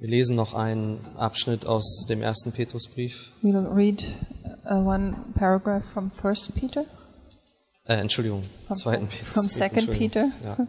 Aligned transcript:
Wir 0.00 0.08
lesen 0.08 0.36
noch 0.36 0.54
einen 0.54 1.04
Abschnitt 1.16 1.66
aus 1.66 2.06
dem 2.08 2.22
ersten 2.22 2.52
Petrusbrief. 2.52 3.32
We'll 3.42 3.66
read 3.66 4.04
uh, 4.64 4.74
one 4.74 5.16
paragraph 5.34 5.82
from 5.92 6.12
First 6.12 6.54
Peter, 6.54 6.84
Äh, 7.84 7.94
Entschuldigung, 7.94 8.44
from, 8.68 8.76
zweiten 8.76 9.08
from 9.08 9.18
Petrusbrief. 9.18 9.52
Second 9.52 9.88
Entschuldigung. 9.88 10.08
Peter. 10.08 10.30
Ja. 10.44 10.66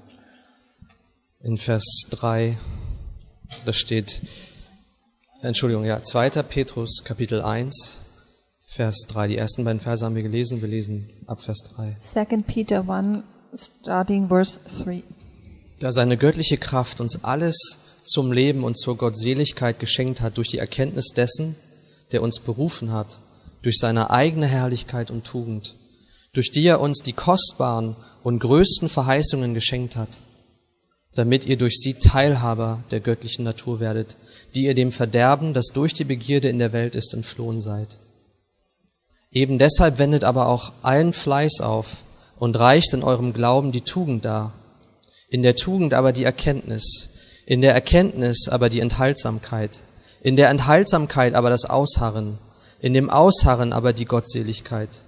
In 1.41 1.57
Vers 1.57 2.07
3, 2.09 2.57
da 3.65 3.73
steht, 3.73 4.21
Entschuldigung, 5.41 5.85
ja, 5.85 6.03
2. 6.03 6.41
Petrus, 6.41 7.03
Kapitel 7.03 7.43
1, 7.43 8.01
Vers 8.65 9.05
3. 9.09 9.27
Die 9.27 9.37
ersten 9.37 9.63
beiden 9.63 9.79
Verse 9.79 10.03
haben 10.03 10.15
wir 10.15 10.23
gelesen, 10.23 10.61
wir 10.61 10.69
lesen 10.69 11.07
ab 11.27 11.43
Vers 11.43 11.59
3. 11.75 11.97
Second 12.01 12.47
Peter 12.47 12.87
one, 12.87 13.23
starting 13.55 14.27
verse 14.27 14.57
three. 14.83 15.03
Da 15.79 15.91
seine 15.91 16.17
göttliche 16.17 16.57
Kraft 16.57 16.99
uns 16.99 17.23
alles 17.23 17.79
zum 18.03 18.31
Leben 18.31 18.63
und 18.63 18.77
zur 18.77 18.97
Gottseligkeit 18.97 19.79
geschenkt 19.79 20.21
hat 20.21 20.37
durch 20.37 20.47
die 20.47 20.57
Erkenntnis 20.57 21.09
dessen, 21.15 21.55
der 22.11 22.21
uns 22.21 22.39
berufen 22.39 22.91
hat, 22.91 23.19
durch 23.61 23.77
seine 23.77 24.09
eigene 24.09 24.47
Herrlichkeit 24.47 25.11
und 25.11 25.25
Tugend, 25.25 25.75
durch 26.33 26.51
die 26.51 26.65
er 26.65 26.81
uns 26.81 26.99
die 26.99 27.13
kostbaren 27.13 27.95
und 28.23 28.39
größten 28.39 28.89
Verheißungen 28.89 29.53
geschenkt 29.53 29.95
hat, 29.95 30.19
damit 31.15 31.45
ihr 31.45 31.57
durch 31.57 31.77
sie 31.77 31.95
Teilhaber 31.95 32.83
der 32.91 32.99
göttlichen 32.99 33.43
Natur 33.43 33.79
werdet, 33.79 34.15
die 34.55 34.65
ihr 34.65 34.75
dem 34.75 34.91
Verderben, 34.91 35.53
das 35.53 35.67
durch 35.67 35.93
die 35.93 36.03
Begierde 36.03 36.49
in 36.49 36.59
der 36.59 36.73
Welt 36.73 36.95
ist, 36.95 37.13
entflohen 37.13 37.59
seid. 37.59 37.97
Eben 39.31 39.59
deshalb 39.59 39.99
wendet 39.99 40.23
aber 40.23 40.47
auch 40.47 40.71
allen 40.81 41.13
Fleiß 41.13 41.61
auf 41.61 42.03
und 42.39 42.57
reicht 42.57 42.93
in 42.93 43.03
eurem 43.03 43.33
Glauben 43.33 43.71
die 43.71 43.81
Tugend 43.81 44.25
dar, 44.25 44.53
in 45.29 45.43
der 45.43 45.55
Tugend 45.55 45.93
aber 45.93 46.13
die 46.13 46.23
Erkenntnis, 46.23 47.09
in 47.49 47.61
der 47.61 47.73
Erkenntnis 47.73 48.47
aber 48.47 48.69
die 48.69 48.79
Enthaltsamkeit, 48.79 49.81
in 50.21 50.35
der 50.35 50.49
Enthaltsamkeit 50.49 51.33
aber 51.33 51.49
das 51.49 51.65
Ausharren, 51.65 52.37
in 52.79 52.93
dem 52.93 53.09
Ausharren 53.09 53.73
aber 53.73 53.91
die 53.91 54.05
Gottseligkeit, 54.05 55.01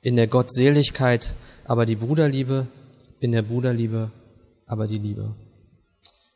in 0.00 0.14
der 0.14 0.28
Gottseligkeit 0.28 1.34
aber 1.64 1.84
die 1.84 1.96
Bruderliebe, 1.96 2.68
in 3.18 3.32
der 3.32 3.42
Bruderliebe 3.42 4.12
aber 4.64 4.86
die 4.86 4.98
Liebe. 4.98 5.34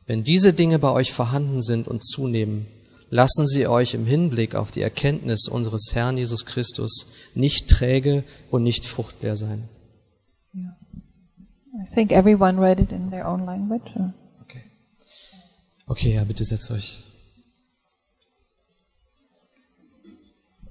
Wenn 0.05 0.25
diese 0.25 0.51
Dinge 0.51 0.79
bei 0.79 0.91
euch 0.91 1.13
vorhanden 1.13 1.61
sind 1.61 1.87
und 1.87 2.03
zunehmen, 2.05 2.67
lassen 3.09 3.47
sie 3.47 3.67
euch 3.67 3.93
im 3.93 4.05
Hinblick 4.05 4.53
auf 4.53 4.71
die 4.71 4.81
Erkenntnis 4.81 5.47
unseres 5.47 5.91
Herrn 5.93 6.17
Jesus 6.17 6.45
Christus 6.45 7.07
nicht 7.35 7.69
träge 7.69 8.25
und 8.51 8.63
nicht 8.63 8.85
fruchtleer 8.85 9.37
sein. 9.37 9.69
I 10.53 11.89
think 11.93 12.11
everyone 12.11 12.59
read 12.59 12.81
it 12.81 12.91
in 12.91 13.09
their 13.11 13.25
own 13.25 13.45
language. 13.45 13.95
or- 13.95 14.13
Okay. 15.87 16.13
Ja, 16.15 16.23
bitte 16.23 16.43
setzt 16.43 16.69
euch. 16.71 17.01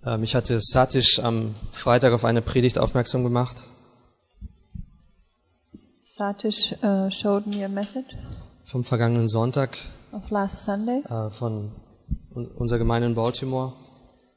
Ähm, 0.04 0.22
ich 0.22 0.34
hatte 0.34 0.58
Satish 0.60 1.18
am 1.20 1.54
Freitag 1.72 2.12
auf 2.12 2.24
eine 2.24 2.42
Predigt 2.42 2.78
aufmerksam 2.78 3.24
gemacht 3.24 3.68
Satish 6.02 6.74
uh, 6.82 7.10
showed 7.10 7.46
me 7.46 7.64
a 7.64 7.68
message 7.68 8.16
vom 8.64 8.84
vergangenen 8.84 9.28
Sonntag 9.28 9.76
of 10.12 10.30
last 10.30 10.64
Sunday 10.64 11.02
äh, 11.08 11.30
von 11.30 11.72
un- 12.34 12.48
unserer 12.48 12.78
Gemeinde 12.78 13.08
in 13.08 13.14
Baltimore. 13.14 13.72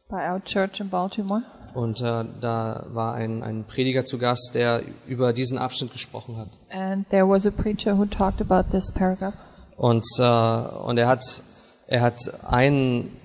by 0.10 0.16
our 0.30 0.44
church 0.44 0.80
in 0.80 0.90
Baltimore. 0.90 1.44
Und 1.76 2.02
äh, 2.02 2.26
da 2.42 2.86
war 2.90 3.14
ein, 3.14 3.44
ein 3.44 3.64
Prediger 3.66 4.04
zu 4.04 4.18
Gast, 4.18 4.56
der 4.56 4.82
über 5.08 5.34
diesen 5.34 5.58
Abschnitt 5.60 5.92
gesprochen 5.94 6.36
hat. 6.38 6.58
And 6.72 7.08
there 7.12 7.30
was 7.30 7.46
a 7.46 7.52
preacher 7.52 7.96
who 7.96 8.06
talked 8.06 8.42
about 8.42 8.72
this 8.72 8.92
paragraph. 8.92 9.36
Und, 9.80 10.06
äh, 10.18 10.24
und 10.24 10.98
er 10.98 11.08
hat, 11.08 11.42
er 11.88 12.02
hat 12.02 12.20
einen, 12.44 13.18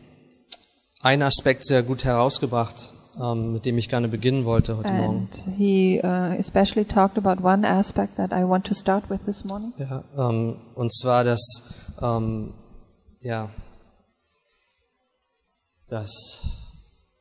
einen 1.03 1.23
Aspekt 1.23 1.67
sehr 1.67 1.83
gut 1.83 2.05
herausgebracht, 2.05 2.93
ähm, 3.21 3.55
mit 3.55 3.67
dem 3.67 3.77
ich 3.77 3.89
gerne 3.89 4.07
beginnen 4.07 4.45
wollte 4.45 4.77
heute 4.77 4.93
Morgen. 4.93 5.29
And 5.47 5.57
he 5.59 6.01
uh, 6.05 6.39
especially 6.39 6.85
talked 6.85 7.19
about 7.19 7.45
one 7.45 7.67
aspect 7.69 8.17
that 8.19 8.31
I 8.31 8.49
want 8.49 8.65
to 8.69 8.75
start 8.75 9.11
with 9.11 9.19
this 9.27 9.45
morning. 9.45 9.73
Ja, 9.79 10.05
ähm, 10.17 10.55
und 10.77 10.95
zwar, 10.95 11.25
dass, 11.25 11.65
ähm, 12.01 12.55
ja, 13.21 13.51
dass, 15.89 16.47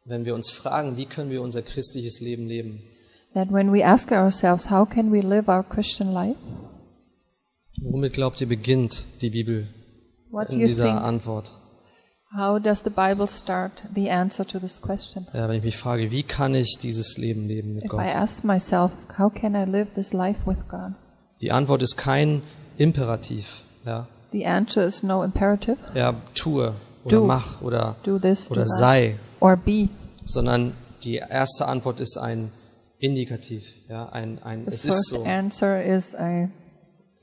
wenn 0.05 0.25
wir 0.25 0.35
uns 0.35 0.51
fragen, 0.51 0.95
wie 0.95 1.05
können 1.05 1.31
wir 1.31 1.41
unser 1.41 1.63
christliches 1.63 2.19
Leben 2.21 2.47
leben, 2.47 2.83
That 3.33 3.51
when 3.51 3.73
we 3.73 3.83
ask 3.83 4.11
ourselves, 4.11 4.69
how 4.69 4.87
can 4.87 5.11
we 5.11 5.21
live 5.21 5.49
our 5.49 5.63
Christian 5.63 6.13
life? 6.13 6.37
Womit 7.83 8.13
glaubt 8.13 8.39
ihr 8.41 8.47
beginnt 8.47 9.05
die 9.21 9.29
Bibel 9.29 9.67
What 10.31 10.49
in 10.49 10.59
dieser 10.59 10.85
think? 10.85 11.01
Antwort? 11.01 11.55
How 12.35 12.57
does 12.59 12.79
the 12.83 12.89
Bible 12.89 13.27
start 13.27 13.71
the 13.93 14.09
answer 14.09 14.45
to 14.47 14.57
this 14.57 14.81
question? 14.81 15.27
Ja, 15.33 15.47
wenn 15.47 15.57
ich 15.57 15.63
mich 15.63 15.77
frage, 15.77 16.09
wie 16.09 16.23
kann 16.23 16.55
ich 16.55 16.77
dieses 16.81 17.17
Leben 17.17 17.47
leben 17.47 17.75
mit 17.75 17.83
If 17.85 17.91
Gott? 17.91 18.01
I 18.01 18.09
ask 18.15 18.43
myself, 18.43 18.91
how 19.19 19.31
can 19.31 19.53
I 19.53 19.69
live 19.69 19.87
this 19.93 20.13
life 20.13 20.39
with 20.45 20.57
God? 20.67 20.93
Die 21.41 21.51
Antwort 21.51 21.83
ist 21.83 21.95
kein 21.97 22.41
Imperativ. 22.77 23.63
Ja, 23.85 24.07
The 24.31 24.47
answer 24.47 24.83
is 24.83 25.03
no 25.03 25.23
imperative. 25.23 25.77
ja 25.93 26.15
tue 26.33 26.73
oder 27.03 27.17
Do. 27.17 27.25
mach 27.25 27.61
oder, 27.61 27.95
this, 28.21 28.49
oder 28.49 28.65
sei, 28.65 29.19
or 29.39 29.55
be. 29.55 29.89
sondern 30.25 30.73
die 31.03 31.17
erste 31.17 31.67
Antwort 31.67 31.99
ist 31.99 32.17
ein 32.17 32.49
Indikativ. 32.97 33.63
Ja, 33.89 34.09
ein, 34.09 34.41
ein, 34.41 34.65
The 34.65 34.71
es 34.73 34.85
ist 34.85 34.95
first 34.95 35.09
so. 35.09 35.23
answer 35.23 35.83
is 35.83 36.15
a 36.15 36.47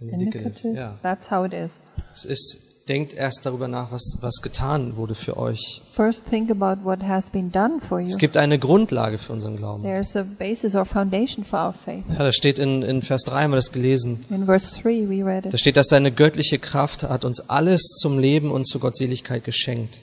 Indicative. 0.00 0.74
Ja. 0.74 0.98
That's 1.02 1.30
how 1.30 1.44
it 1.46 1.52
is. 1.52 1.78
Es 2.14 2.24
ist, 2.24 2.58
denkt 2.88 3.12
erst 3.12 3.44
darüber 3.46 3.68
nach, 3.68 3.92
was, 3.92 4.16
was 4.20 4.40
getan 4.42 4.96
wurde 4.96 5.14
für 5.14 5.36
euch. 5.36 5.82
First, 5.92 6.24
think 6.26 6.50
about 6.50 6.82
what 6.84 7.02
has 7.02 7.30
been 7.30 7.52
done 7.52 7.80
for 7.86 8.00
you. 8.00 8.08
Es 8.08 8.18
gibt 8.18 8.36
eine 8.36 8.58
Grundlage 8.58 9.18
für 9.18 9.32
unseren 9.32 9.56
Glauben. 9.56 9.82
There's 9.82 10.16
a 10.16 10.22
basis 10.24 10.74
or 10.74 10.84
foundation 10.84 11.44
for 11.44 11.58
our 11.66 11.72
faith. 11.72 12.04
Ja, 12.10 12.18
da 12.24 12.32
steht 12.32 12.58
in, 12.58 12.82
in 12.82 13.02
Vers 13.02 13.22
3 13.24 13.42
haben 13.44 13.52
wir 13.52 13.56
das 13.56 13.70
gelesen. 13.72 14.24
In 14.30 14.46
verse 14.46 14.80
3, 14.82 15.08
we 15.08 15.24
read 15.24 15.44
Da 15.44 15.50
it. 15.50 15.60
steht, 15.60 15.76
dass 15.76 15.88
seine 15.88 16.10
göttliche 16.10 16.58
Kraft 16.58 17.04
hat 17.04 17.24
uns 17.24 17.40
alles 17.48 17.82
zum 18.00 18.18
Leben 18.18 18.50
und 18.50 18.66
zur 18.66 18.80
Gottseligkeit 18.80 19.44
geschenkt. 19.44 20.02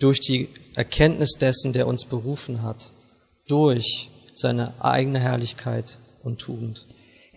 Durch 0.00 0.20
die 0.20 0.48
Erkenntnis 0.74 1.32
dessen, 1.40 1.72
der 1.72 1.86
uns 1.86 2.04
berufen 2.04 2.62
hat. 2.62 2.90
Durch 3.48 4.10
seine 4.34 4.72
eigene 4.80 5.18
Herrlichkeit 5.18 5.98
und 6.22 6.38
Tugend. 6.38 6.86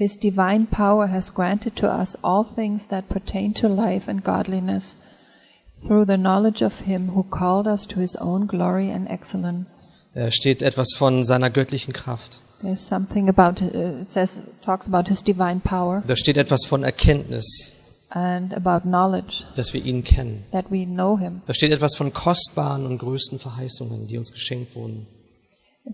His 0.01 0.17
divine 0.17 0.65
power 0.65 1.09
has 1.09 1.29
granted 1.29 1.75
to 1.75 1.87
us 1.87 2.17
all 2.23 2.43
things 2.43 2.87
that 2.87 3.07
pertain 3.07 3.53
to 3.53 3.67
life 3.67 4.07
and 4.07 4.23
godliness 4.23 4.95
through 5.85 6.05
the 6.05 6.17
knowledge 6.17 6.63
of 6.63 6.87
him 6.87 7.09
who 7.09 7.21
called 7.21 7.67
us 7.67 7.85
to 7.85 7.99
his 7.99 8.15
own 8.15 8.47
glory 8.47 8.89
and 8.89 9.07
excellence. 9.11 9.69
Da 10.15 10.31
steht 10.31 10.63
etwas 10.63 10.95
von 10.97 11.23
seiner 11.23 11.51
göttlichen 11.51 11.93
Kraft. 11.93 12.41
There's 12.63 12.81
something 12.81 13.29
about 13.29 13.61
uh, 13.61 14.01
it 14.01 14.11
says 14.11 14.41
talks 14.65 14.87
about 14.87 15.07
his 15.07 15.21
divine 15.21 15.61
power 15.61 16.01
Da 16.07 16.15
steht 16.15 16.37
etwas 16.37 16.65
von 16.65 16.83
Erkenntnis, 16.83 17.73
and 18.09 18.53
about 18.53 18.89
knowledge 18.89 19.45
dass 19.55 19.71
wir 19.71 19.85
ihn 19.85 20.03
kennen. 20.03 20.45
that 20.51 20.71
we 20.71 20.83
know 20.83 21.15
him. 21.19 21.43
Da 21.45 21.53
steht 21.53 21.71
etwas 21.71 21.95
von 21.95 22.11
kostbaren 22.11 22.87
und 22.87 22.97
größten 22.97 23.37
Verheißungen, 23.37 24.07
die 24.07 24.17
uns 24.17 24.31
geschenkt 24.31 24.75
wurden. 24.75 25.05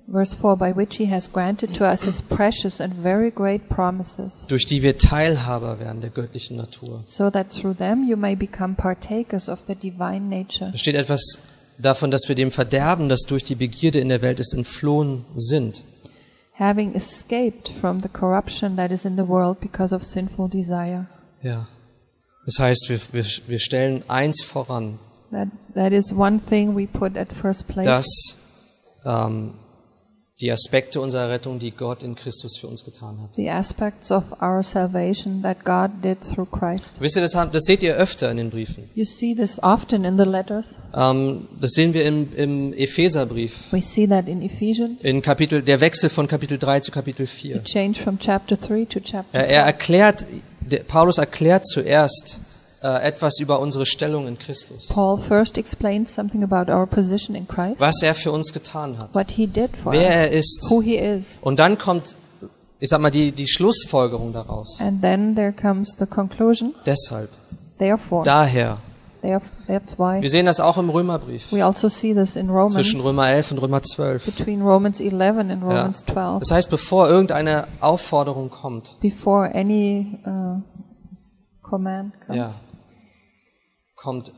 Verse 0.08 0.34
4 0.36 0.58
by 0.58 0.74
which 0.76 0.98
he 0.98 1.06
has 1.12 1.32
granted 1.32 1.74
to 1.74 1.86
us 1.86 2.04
his 2.04 2.22
precious 2.22 2.82
and 2.82 2.94
very 2.94 3.32
great 3.32 3.70
promises 3.70 4.46
durch 4.48 4.66
die 4.66 4.82
wir 4.84 4.98
Teilhaber 4.98 5.80
werden 5.80 6.02
der 6.02 6.10
göttlichen 6.10 6.58
Natur. 6.58 7.04
so 7.06 7.30
that 7.30 7.50
through 7.50 7.74
them 7.76 8.04
you 8.08 8.18
may 8.18 8.36
become 8.36 8.76
partakers 8.76 9.48
of 9.48 9.60
the 9.68 9.76
divine 9.76 10.28
nature. 10.30 10.70
Da 10.72 10.78
steht 10.78 10.96
etwas 10.96 11.40
davon, 11.78 12.12
dass 12.12 12.28
wir 12.28 12.36
dem 12.36 12.52
Verderben, 12.52 13.08
das 13.08 13.22
durch 13.22 13.44
die 13.44 13.56
Begierde 13.56 14.00
in 14.00 14.10
der 14.10 14.22
Welt 14.22 14.40
ist, 14.40 14.54
entflohen 14.54 15.24
sind. 15.36 15.84
having 16.60 16.94
escaped 16.96 17.70
from 17.70 18.02
the 18.02 18.10
corruption 18.10 18.76
that 18.78 18.92
is 18.92 19.06
in 19.06 19.16
the 19.16 19.28
world 19.28 19.60
because 19.62 19.94
of 19.96 20.04
sinful 20.04 20.50
desire. 20.50 21.06
Ja. 21.44 21.68
Das 22.46 22.60
heißt, 22.60 22.88
wir, 22.90 23.00
wir, 23.14 23.26
wir 23.48 23.60
stellen 23.60 24.04
eins 24.10 24.42
voran, 24.44 25.00
That 25.32 25.48
that 25.76 25.92
is 25.94 26.12
one 26.14 26.40
thing 26.40 26.76
we 26.76 26.88
put 26.88 27.16
at 27.18 27.32
first 27.32 27.68
place. 27.68 27.86
dass 27.86 28.38
ähm, 29.06 29.54
die 30.40 30.52
Aspekte 30.52 31.02
unserer 31.02 31.30
Rettung, 31.32 31.58
die 31.58 31.72
Gott 31.72 32.04
in 32.04 32.14
Christus 32.14 32.58
für 32.58 32.68
uns 32.68 32.86
getan 32.86 33.20
hat. 33.22 33.34
the 33.36 33.50
aspects 33.50 34.12
of 34.12 34.24
our 34.40 34.62
salvation 34.62 35.42
that 35.42 35.64
God 35.66 35.90
did 36.04 36.22
through 36.22 36.48
Christ. 36.52 37.02
Wisst 37.02 37.16
ihr, 37.16 37.24
das, 37.24 37.32
das 37.32 37.64
seht 37.64 37.82
ihr 37.82 37.96
öfter 37.96 38.30
in 38.30 38.38
den 38.38 38.50
Briefen. 38.52 38.88
You 38.94 39.06
see 39.06 39.34
this 39.34 39.58
often 39.64 40.06
in 40.06 40.18
the 40.18 40.26
letters. 40.26 40.76
Ähm, 40.94 41.48
das 41.60 41.72
sehen 41.72 41.94
wir 41.96 42.06
im, 42.06 42.30
im 42.36 42.74
Epheserbrief, 42.74 43.72
We 43.72 43.82
see 43.82 44.08
that 44.08 44.28
in 44.28 44.44
Ephesians. 44.44 45.04
in 45.04 45.24
Kapitel, 45.24 45.64
der 45.64 45.82
Wechsel 45.82 46.10
von 46.10 46.28
Kapitel 46.28 46.60
3 46.60 46.82
zu 46.82 46.92
Kapitel 46.92 47.26
4. 47.26 47.56
The 47.56 47.64
change 47.64 48.00
from 48.00 48.20
chapter 48.20 48.58
3 48.60 48.86
to 48.86 49.00
chapter 49.00 49.26
Er, 49.34 49.48
er 49.48 49.64
erklärt, 49.64 50.26
der, 50.62 50.84
Paulus 50.84 51.18
erklärt 51.18 51.66
zuerst 51.66 52.40
äh, 52.84 53.02
etwas 53.04 53.40
über 53.40 53.60
unsere 53.60 53.86
Stellung 53.86 54.28
in 54.28 54.38
Christus. 54.38 54.88
Paul 54.90 55.18
first 55.18 55.58
explains 55.58 56.14
something 56.14 56.44
about 56.44 56.72
our 56.72 56.86
position 56.86 57.36
in 57.36 57.48
Christ, 57.48 57.80
Was 57.80 58.02
er 58.02 58.14
für 58.16 58.32
uns 58.32 58.54
getan 58.54 58.98
hat. 58.98 59.14
what 59.16 59.32
he 59.32 59.48
did 59.48 59.72
for 59.78 59.94
Wer 59.94 60.02
us, 60.10 60.16
er 60.16 60.32
ist. 60.32 60.68
who 60.70 60.82
he 60.82 60.96
is. 60.98 61.26
Und 61.42 61.60
dann 61.60 61.78
kommt, 61.78 62.18
ich 62.80 62.90
sag 62.90 63.00
mal, 63.02 63.10
die, 63.12 63.32
die 63.32 63.48
Schlussfolgerung 63.48 64.34
daraus. 64.34 64.80
And 64.80 65.02
then 65.02 65.36
there 65.36 65.52
comes 65.54 65.96
the 65.98 66.06
conclusion. 66.06 66.76
Deshalb, 66.86 67.30
Therefore, 67.80 68.24
daher, 68.24 68.78
That's 69.68 69.98
why 70.00 70.22
Wir 70.22 70.30
sehen 70.30 70.46
das 70.46 70.60
auch 70.62 70.78
im 70.78 70.90
Römerbrief. 70.90 71.52
we 71.52 71.66
also 71.66 71.90
see 71.90 72.14
this 72.14 72.36
in 72.38 72.50
Romans 72.50 72.74
Zwischen 72.76 73.02
Römer 73.02 73.28
11 73.30 73.52
und 73.52 73.58
Römer 73.58 73.82
12. 73.84 74.26
between 74.26 74.62
Romans 74.62 75.02
11 75.02 75.38
and 75.40 75.50
Ja. 75.50 75.58
Romans 75.68 76.06
12. 76.06 76.40
Das 76.40 76.52
heißt, 76.52 76.70
bevor 76.70 77.10
irgendeine 77.10 77.68
Aufforderung 77.82 78.50
kommt, 78.50 78.96
Before 79.02 79.54
any 79.54 80.20
uh, 80.26 80.62
command 81.62 82.14
comes, 82.26 82.38
ja, 82.38 82.50
kommt 83.98 84.32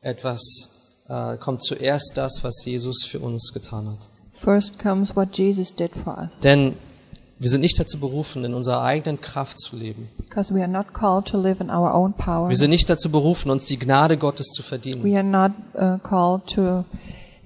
etwas, 0.00 0.70
äh, 1.08 1.36
kommt 1.36 1.62
zuerst 1.62 2.14
das, 2.16 2.42
was 2.42 2.64
Jesus 2.64 3.04
für 3.04 3.20
uns 3.20 3.52
getan 3.54 3.86
hat. 3.86 4.08
first 4.32 4.78
comes 4.78 5.14
what 5.14 5.36
Jesus 5.38 5.72
did 5.74 5.92
for 5.94 6.18
us. 6.18 6.40
Denn 6.40 6.74
wir 7.38 7.50
sind 7.50 7.60
nicht 7.60 7.78
dazu 7.78 7.98
berufen, 7.98 8.44
in 8.44 8.54
unserer 8.54 8.82
eigenen 8.82 9.20
Kraft 9.20 9.58
zu 9.58 9.76
leben. 9.76 10.08
Because 10.18 10.54
we 10.54 10.60
are 10.60 10.68
not 10.70 10.92
called 10.92 11.26
to 11.26 11.40
live 11.40 11.60
in 11.60 11.70
our 11.70 11.94
own 11.94 12.12
power. 12.14 12.48
Wir 12.48 12.56
sind 12.56 12.70
nicht 12.70 12.88
dazu 12.88 13.10
berufen, 13.10 13.50
uns 13.50 13.64
die 13.66 13.78
Gnade 13.78 14.16
Gottes 14.16 14.48
zu 14.48 14.62
verdienen. 14.62 15.04
We 15.04 15.16
are 15.16 15.24
not 15.24 15.52
uh, 15.74 15.98
called 16.02 16.46
to 16.54 16.84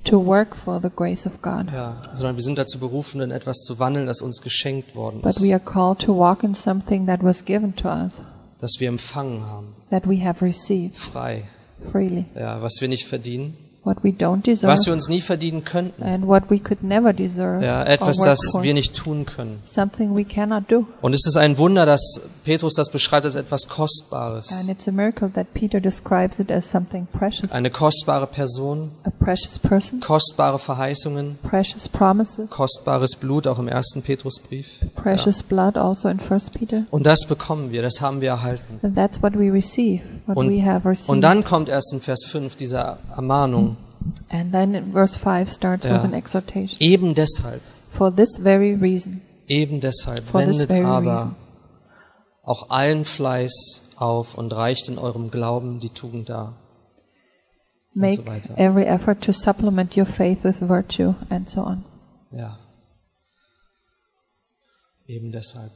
to 0.05 0.25
work 0.25 0.57
for 0.57 0.81
the 0.81 0.91
grace 0.95 1.27
of 1.27 1.43
God. 1.43 1.71
Ja, 1.73 1.97
sondern 2.15 2.37
wir 2.37 2.43
sind 2.43 2.59
dazu 2.59 2.79
berufen, 2.79 3.21
in 3.21 3.31
etwas 3.31 3.59
zu 3.59 3.79
wandeln, 3.79 4.07
das 4.07 4.21
uns 4.23 4.41
geschenkt 4.41 4.95
worden 4.95 5.21
But 5.21 5.41
we 5.41 5.49
ist, 5.49 5.53
are 5.53 5.61
called 5.61 5.99
to 6.01 6.17
walk 6.17 6.43
in 6.43 6.55
something 6.55 7.07
that 7.07 7.23
was 7.23 7.45
given 7.45 7.75
to 7.77 7.89
us, 7.89 8.13
das 8.61 8.81
wir 8.81 8.89
empfangen 8.89 9.45
haben, 9.45 9.75
that 9.91 10.09
we 10.09 10.25
have 10.25 10.45
received 10.45 10.97
frei, 10.97 11.45
freely, 11.93 12.27
ja, 12.35 12.61
was 12.63 12.81
wir 12.81 12.89
nicht 12.89 13.07
verdienen, 13.07 13.57
what 13.85 14.03
we 14.03 14.11
don't 14.11 14.43
deserve, 14.43 14.73
was 14.73 14.87
wir 14.87 14.93
uns 14.93 15.09
nie 15.09 15.21
verdienen 15.21 15.65
könnten, 15.65 16.03
and 16.03 16.27
what 16.27 16.51
we 16.51 16.59
could 16.59 16.83
never 16.83 17.13
deserve 17.13 17.65
ja, 17.65 17.85
etwas, 17.85 18.19
das 18.19 18.39
wir 18.61 18.75
nicht 18.75 18.95
tun 18.95 19.27
können. 19.27 19.61
Something 19.65 20.17
we 20.17 20.25
cannot 20.25 20.71
do. 20.71 20.87
Und 21.01 21.15
es 21.15 21.27
ist 21.27 21.37
ein 21.37 21.59
Wunder, 21.59 21.87
dass 21.87 22.21
Petrus 22.49 22.73
das 22.73 22.89
beschreibt 22.91 23.27
als 23.27 23.35
etwas 23.35 23.69
Kostbares, 23.69 24.51
And 24.59 24.71
it's 24.71 24.89
a 24.89 24.93
miracle 24.93 25.31
that 25.35 25.53
Peter 25.53 25.81
describes 25.81 26.39
it 26.39 26.51
as 26.51 26.71
something 26.71 27.07
precious, 27.13 27.53
eine 27.53 27.71
kostbare 27.71 28.27
Person, 28.27 28.91
a 29.05 29.11
precious 29.11 29.59
person, 29.59 30.01
kostbare 30.01 30.59
Verheißungen, 30.59 31.37
precious 31.43 31.89
promises, 31.89 32.49
kostbares 32.51 33.17
Blut, 33.17 33.47
auch 33.47 33.59
im 33.59 33.69
ersten 33.69 34.01
Petrusbrief. 34.01 34.79
precious 34.95 35.43
blood 35.43 35.77
also 35.77 36.09
in 36.09 36.19
First 36.21 36.55
Peter. 36.55 36.85
Und 36.91 37.05
das 37.07 37.27
bekommen 37.29 37.71
wir, 37.71 37.83
das 37.83 38.01
haben 38.01 38.21
wir 38.23 38.31
erhalten. 38.31 38.81
And 38.83 38.95
that's 38.97 39.23
what 39.23 39.35
we 39.39 39.53
receive, 39.53 40.03
what 40.27 40.37
Und, 40.39 40.49
we 40.51 40.65
have 40.65 40.89
received. 40.89 41.11
und 41.11 41.21
dann 41.21 41.45
kommt 41.45 41.69
erst 41.69 41.93
in 41.93 42.01
Vers 42.01 42.25
5 42.27 42.57
diese 42.57 42.97
Ermahnung. 43.15 43.77
and 44.31 44.53
then 44.53 44.73
in 44.75 44.93
verse 44.93 45.19
5 45.19 45.51
starts 45.53 45.85
Ja. 45.85 45.97
with 45.97 46.05
an 46.05 46.15
exhortation. 46.15 46.77
Eben 46.81 47.15
deshalb, 47.15 47.61
For 47.91 48.11
this 48.15 48.39
very 48.43 48.73
reason, 48.75 49.21
eben 49.49 49.81
deshalb 49.81 50.23
For 50.31 50.41
this 50.41 50.51
wendet 50.61 50.69
very 50.71 50.85
aber 50.85 51.13
reason. 51.13 51.35
Auch 52.49 52.71
allen 52.71 53.05
Fleiß 53.05 53.83
auf 53.97 54.37
und 54.37 54.53
reicht 54.55 54.89
in 54.89 54.99
eurem 54.99 55.31
Glauben 55.31 55.81
die 55.81 55.91
Tugend 55.91 56.29
dar. 56.29 56.55
make 57.95 58.17
so 58.17 58.27
weiter. 58.27 58.55
every 58.59 58.85
effort 58.85 59.21
to 59.23 59.33
supplement 59.33 59.97
your 59.97 60.07
faith 60.07 60.45
with 60.45 60.61
virtue, 60.69 61.15
and 61.31 61.49
so 61.51 61.63
on. 61.63 61.85
Ja. 62.31 62.57
Eben 65.07 65.33
deshalb. 65.33 65.71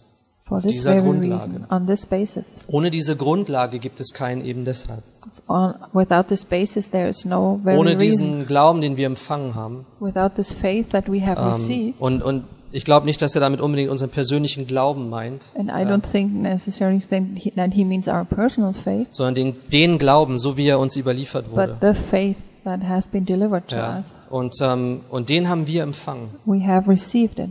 For 0.45 0.59
Auf 0.59 0.65
this 0.65 0.73
dieser 0.73 1.01
Grundlage. 1.01 1.45
reason, 1.45 1.67
on 1.71 1.87
this 1.87 2.05
basis. 2.05 2.57
Ohne 2.67 2.91
diese 2.91 3.17
Grundlage 3.17 3.79
gibt 3.79 4.01
es 4.01 4.13
kein 4.13 4.45
eben 4.45 4.65
deshalb. 4.65 5.03
On, 5.49 5.75
without 5.93 6.25
this 6.29 6.45
basis, 6.45 6.91
there 6.91 7.09
is 7.09 7.25
no 7.25 7.61
very 7.63 7.79
Ohne 7.79 7.91
reason. 7.93 7.99
diesen 8.27 8.47
Glauben, 8.47 8.81
den 8.81 8.97
wir 8.97 9.07
empfangen 9.07 9.55
haben. 9.55 9.87
Without 10.01 10.31
this 10.37 10.53
faith 10.53 10.91
that 10.91 11.09
we 11.11 11.25
have 11.25 11.41
Ähm, 11.41 11.49
received, 11.53 12.01
und, 12.01 12.23
und 12.23 12.45
ich 12.73 12.85
glaube 12.85 13.07
nicht, 13.07 13.21
dass 13.23 13.35
er 13.35 13.41
damit 13.41 13.61
unbedingt 13.61 13.91
unseren 13.91 14.11
persönlichen 14.11 14.67
Glauben 14.67 15.09
meint, 15.11 15.53
and 15.59 15.69
I 15.71 15.85
don't 15.85 16.03
think 16.11 16.33
necessarily 16.35 17.01
think 17.01 17.39
he, 17.39 17.51
that 17.53 17.71
he 17.73 17.85
means 17.85 18.09
our 18.09 18.25
personal 18.25 18.73
faith, 18.73 19.09
sondern 19.11 19.35
den, 19.35 19.57
den 19.73 19.99
Glauben, 19.99 20.39
so 20.39 20.57
wie 20.57 20.67
er 20.69 20.79
uns 20.79 20.97
überliefert 20.97 21.51
wurde. 21.51 21.77
but 21.81 21.95
the 21.95 22.01
faith 22.01 22.37
that 22.65 22.81
has 22.83 23.07
been 23.07 23.25
delivered 23.25 23.69
to 23.69 23.77
Ja. 23.77 23.97
us. 23.99 24.05
Und, 24.31 24.55
ähm, 24.63 25.01
und 25.11 25.29
den 25.29 25.49
haben 25.49 25.67
wir 25.67 25.83
empfangen. 25.83 26.31
We 26.47 26.67
have 26.67 26.89
received 26.91 27.39
it. 27.39 27.51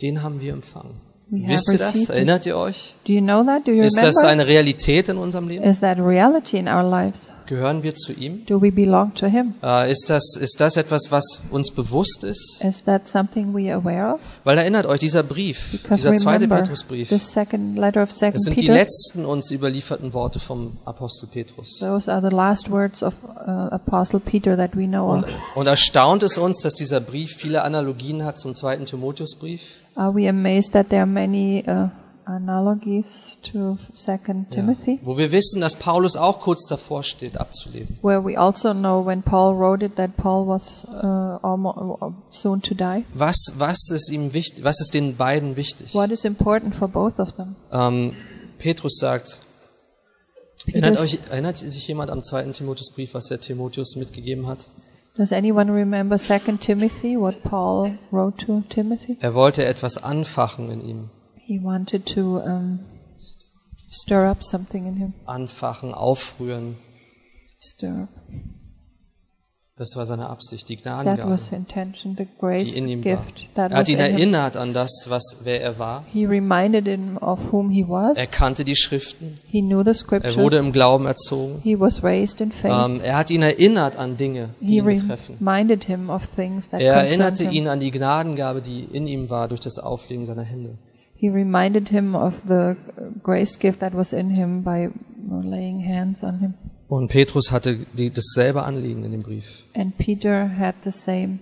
Den 0.00 0.22
haben 0.22 0.40
wir 0.40 0.52
empfangen. 0.54 0.92
We 1.30 1.46
Wisst 1.46 1.70
ihr 1.70 1.78
das? 1.78 1.94
it. 1.94 2.08
Erinnert 2.08 2.46
ihr 2.46 2.56
euch? 2.56 2.94
Do 3.06 3.12
you 3.12 3.20
know 3.20 3.44
that? 3.44 3.66
Do 3.66 3.72
you 3.72 3.82
Ist 3.84 4.00
das 4.02 4.16
eine 4.24 4.46
Realität 4.46 5.10
in 5.10 5.18
unserem 5.18 5.48
Leben? 5.48 5.62
Is 5.64 5.80
that 5.80 5.98
reality 5.98 6.56
in 6.56 6.66
our 6.68 6.82
lives? 6.82 7.28
Gehören 7.48 7.82
wir 7.82 7.94
zu 7.94 8.12
ihm? 8.12 8.44
Do 8.44 8.60
we 8.60 8.70
belong 8.70 9.14
to 9.14 9.26
Him? 9.26 9.54
Äh, 9.62 9.90
ist, 9.90 10.10
das, 10.10 10.36
ist 10.38 10.60
das 10.60 10.76
etwas, 10.76 11.04
was 11.08 11.40
uns 11.50 11.70
bewusst 11.70 12.22
ist? 12.22 12.62
Is 12.62 12.84
that 12.84 13.08
something 13.08 13.54
we 13.54 13.72
are 13.72 13.80
aware 13.80 14.14
of? 14.14 14.20
Weil 14.44 14.58
erinnert 14.58 14.84
euch, 14.84 15.00
dieser 15.00 15.22
Brief, 15.22 15.70
Because 15.72 16.02
dieser 16.02 16.14
zweite 16.16 16.42
remember, 16.42 16.62
Petrusbrief, 16.62 17.08
the 17.08 17.18
second 17.18 17.78
letter 17.78 18.02
of 18.02 18.10
das 18.10 18.18
sind 18.18 18.50
die 18.54 18.60
Peter. 18.60 18.74
letzten 18.74 19.24
uns 19.24 19.50
überlieferten 19.50 20.12
Worte 20.12 20.38
vom 20.40 20.76
Apostel 20.84 21.26
Petrus. 21.32 21.78
Those 21.80 22.12
are 22.12 22.20
the 22.20 22.34
last 22.34 22.70
words 22.70 23.02
of 23.02 23.14
uh, 23.24 23.50
Apostle 23.70 24.20
Peter 24.20 24.54
that 24.54 24.76
we 24.76 24.86
know 24.86 25.10
Und, 25.10 25.24
of. 25.24 25.30
und 25.54 25.66
erstaunt 25.66 26.22
es 26.22 26.36
uns, 26.36 26.58
dass 26.58 26.74
dieser 26.74 27.00
Brief 27.00 27.32
viele 27.38 27.62
Analogien 27.62 28.24
hat 28.24 28.38
zum 28.38 28.54
zweiten 28.54 28.84
Timotheusbrief? 28.84 29.62
Are 29.94 30.14
we 30.14 30.28
amazed 30.28 30.72
that 30.72 30.90
there 30.90 31.00
are 31.00 31.10
many 31.10 31.64
uh, 31.66 31.88
analogies 32.28 33.38
to 33.42 33.78
Second 33.92 34.50
Timothy, 34.50 35.00
Wo 35.02 35.16
wir 35.16 35.32
wissen, 35.32 35.60
dass 35.60 35.76
Paulus 35.76 36.16
auch 36.16 36.40
kurz 36.40 36.66
davor 36.68 37.02
steht, 37.02 37.38
abzuleben. 37.38 37.98
where 38.02 38.24
we 38.24 38.38
also 38.38 38.72
know 38.74 39.04
when 39.04 39.22
Paul 39.22 39.54
wrote 39.58 39.84
it 39.84 39.96
that 39.96 40.16
Paul 40.16 40.46
was 40.46 40.84
uh, 40.84 41.38
almost 41.42 42.12
soon 42.30 42.60
to 42.62 42.74
die? 42.74 43.04
Was, 43.14 43.54
was 43.56 43.90
ist 43.90 44.10
ihm 44.10 44.34
wichtig, 44.34 44.64
was 44.64 44.80
ist 44.80 44.94
den 44.94 45.16
beiden 45.16 45.56
wichtig? 45.56 45.94
What 45.94 46.10
is 46.10 46.24
important 46.24 46.74
for 46.74 46.88
both 46.88 47.18
of 47.18 47.32
them? 47.32 47.56
Ähm, 47.72 48.12
Petrus 48.58 48.98
sagt, 48.98 49.40
erinnert, 50.66 51.00
euch, 51.00 51.18
erinnert 51.30 51.56
sich 51.56 51.86
jemand 51.88 52.10
am 52.10 52.22
zweiten 52.22 52.52
Timotheusbrief, 52.52 53.14
was 53.14 53.30
er 53.30 53.40
Timotheus 53.40 53.96
mitgegeben 53.96 54.46
hat? 54.46 54.68
Does 55.16 55.32
anyone 55.32 55.72
remember 55.72 56.16
Second 56.16 56.60
Timothy? 56.60 57.16
What 57.18 57.42
Paul 57.42 57.98
wrote 58.12 58.46
to 58.46 58.62
Timothy? 58.68 59.16
Er 59.20 59.34
wollte 59.34 59.64
etwas 59.64 60.02
anfachen 60.02 60.70
in 60.70 60.86
ihm. 60.86 61.10
He 61.48 61.58
wanted 61.58 62.04
to 62.14 62.42
um, 62.44 62.80
stir 63.90 64.26
up 64.30 64.42
something 64.44 64.86
in 64.86 64.96
him. 64.96 65.14
Anfachen, 65.24 65.94
aufrühren. 65.94 66.76
Stir 67.58 68.02
up. 68.02 68.08
Das 69.76 69.94
war 69.96 70.04
seine 70.04 70.28
Absicht, 70.28 70.68
die 70.68 70.76
Gnadengabe, 70.76 71.30
was 71.30 71.46
the 71.50 71.54
intention, 71.54 72.16
the 72.18 72.26
grace 72.38 72.64
die 72.64 72.76
in 72.76 72.88
ihm 72.88 73.02
war. 73.04 73.16
gift 73.16 73.48
Er 73.54 73.70
hat 73.70 73.88
ihn 73.88 73.98
erinnert 73.98 74.56
an 74.58 74.74
das, 74.74 75.06
was, 75.08 75.38
wer 75.44 75.62
er 75.62 75.78
war. 75.78 76.04
He 76.12 76.26
reminded 76.26 76.86
him 76.86 77.16
of 77.18 77.50
whom 77.50 77.70
he 77.70 77.88
was. 77.88 78.18
Er 78.18 78.26
kannte 78.26 78.64
die 78.66 78.76
Schriften. 78.76 79.38
He 79.46 79.62
knew 79.62 79.82
the 79.82 79.90
Er 79.90 79.94
scriptures. 79.94 80.36
wurde 80.36 80.58
im 80.58 80.72
Glauben 80.72 81.06
erzogen. 81.06 81.60
He 81.62 81.80
was 81.80 82.02
raised 82.02 82.42
in 82.42 82.52
faith. 82.52 82.72
Ähm, 82.74 83.00
er 83.00 83.16
hat 83.16 83.30
ihn 83.30 83.40
erinnert 83.40 83.96
an 83.96 84.18
Dinge, 84.18 84.50
die 84.60 84.66
he 84.66 84.78
ihn 84.80 84.84
betreffen. 84.84 85.36
reminded 85.40 85.84
him 85.84 86.10
of 86.10 86.26
things 86.26 86.68
that 86.68 86.80
Er 86.82 86.94
erinnerte 86.94 87.44
him. 87.44 87.52
ihn 87.52 87.68
an 87.68 87.80
die 87.80 87.90
Gnadengabe, 87.92 88.60
die 88.60 88.82
in 88.92 89.06
ihm 89.06 89.30
war 89.30 89.48
durch 89.48 89.60
das 89.60 89.78
Auflegen 89.78 90.26
seiner 90.26 90.42
Hände. 90.42 90.76
He 91.20 91.28
reminded 91.28 91.88
him 91.88 92.14
of 92.14 92.42
the 92.46 92.76
grace 93.22 93.58
gift 93.58 93.80
that 93.80 93.92
was 93.92 94.12
in 94.12 94.30
him 94.30 94.62
by 94.62 94.90
laying 95.28 95.80
hands 95.80 96.22
on 96.22 96.38
him. 96.38 96.54
Und 96.86 97.08
Petrus 97.08 97.50
hatte 97.50 97.76
die, 97.92 98.10
dasselbe 98.10 98.62
Anliegen 98.62 99.04
in 99.04 99.10
dem 99.10 99.22
Brief. 99.22 99.64
And 99.74 99.98
Peter 99.98 100.48
had 100.48 100.76
the 100.84 100.92
same 100.92 101.40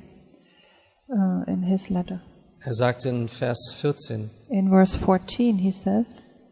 uh, 1.10 1.42
in 1.46 1.62
his 1.62 1.90
letter. 1.90 2.20
Er 2.60 2.72
sagte 2.72 3.10
in 3.10 3.28
Vers 3.28 3.74
14, 3.76 4.30
In 4.48 4.70
verse 4.70 4.98
14, 4.98 5.58
he 5.58 5.70
says, 5.70 6.06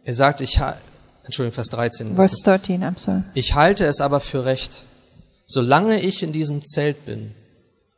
er 0.04 0.14
sagt, 0.14 0.42
ich 0.42 0.60
Entschuldigung, 1.24 1.54
Vers 1.54 1.70
13. 1.70 2.10
ist 2.10 2.16
verse 2.16 2.36
es. 2.36 2.42
13, 2.42 2.84
I'm 2.84 2.98
sorry. 2.98 3.22
Ich 3.32 3.54
halte 3.54 3.86
es 3.86 4.02
aber 4.02 4.20
für 4.20 4.44
recht, 4.44 4.84
solange 5.46 6.00
ich 6.00 6.22
in 6.22 6.32
diesem 6.32 6.62
Zelt 6.62 7.06
bin, 7.06 7.32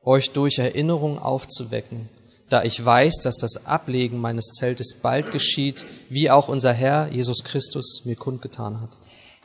euch 0.04 0.30
durch 0.30 0.59
Erinnerung 0.59 1.18
aufzuwecken, 1.18 2.09
da 2.49 2.62
ich 2.62 2.85
weiß, 2.85 3.17
dass 3.23 3.37
das 3.37 3.67
Ablegen 3.67 4.21
meines 4.21 4.53
Zeltes 4.53 4.95
bald 5.03 5.33
geschieht, 5.33 5.85
wie 6.09 6.31
auch 6.31 6.49
unser 6.49 6.73
Herr 6.73 7.09
Jesus 7.11 7.43
Christus 7.45 8.03
mir 8.05 8.17
kundgetan 8.17 8.81
hat. 8.81 8.99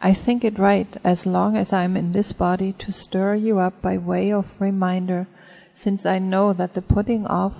I 0.04 0.14
think 0.14 0.44
it 0.44 0.58
right, 0.58 0.88
as 1.04 1.26
long 1.26 1.56
as 1.56 1.72
I 1.72 1.84
am 1.84 1.96
in 1.96 2.12
this 2.12 2.34
body, 2.34 2.74
to 2.74 2.92
stir 2.92 3.36
you 3.36 3.60
up 3.60 3.82
by 3.82 4.00
way 4.00 4.34
of 4.34 4.46
reminder, 4.60 5.28
since 5.74 6.08
I 6.08 6.20
know 6.20 6.54
that 6.54 6.74
the 6.74 6.82
putting 6.82 7.28
off 7.28 7.54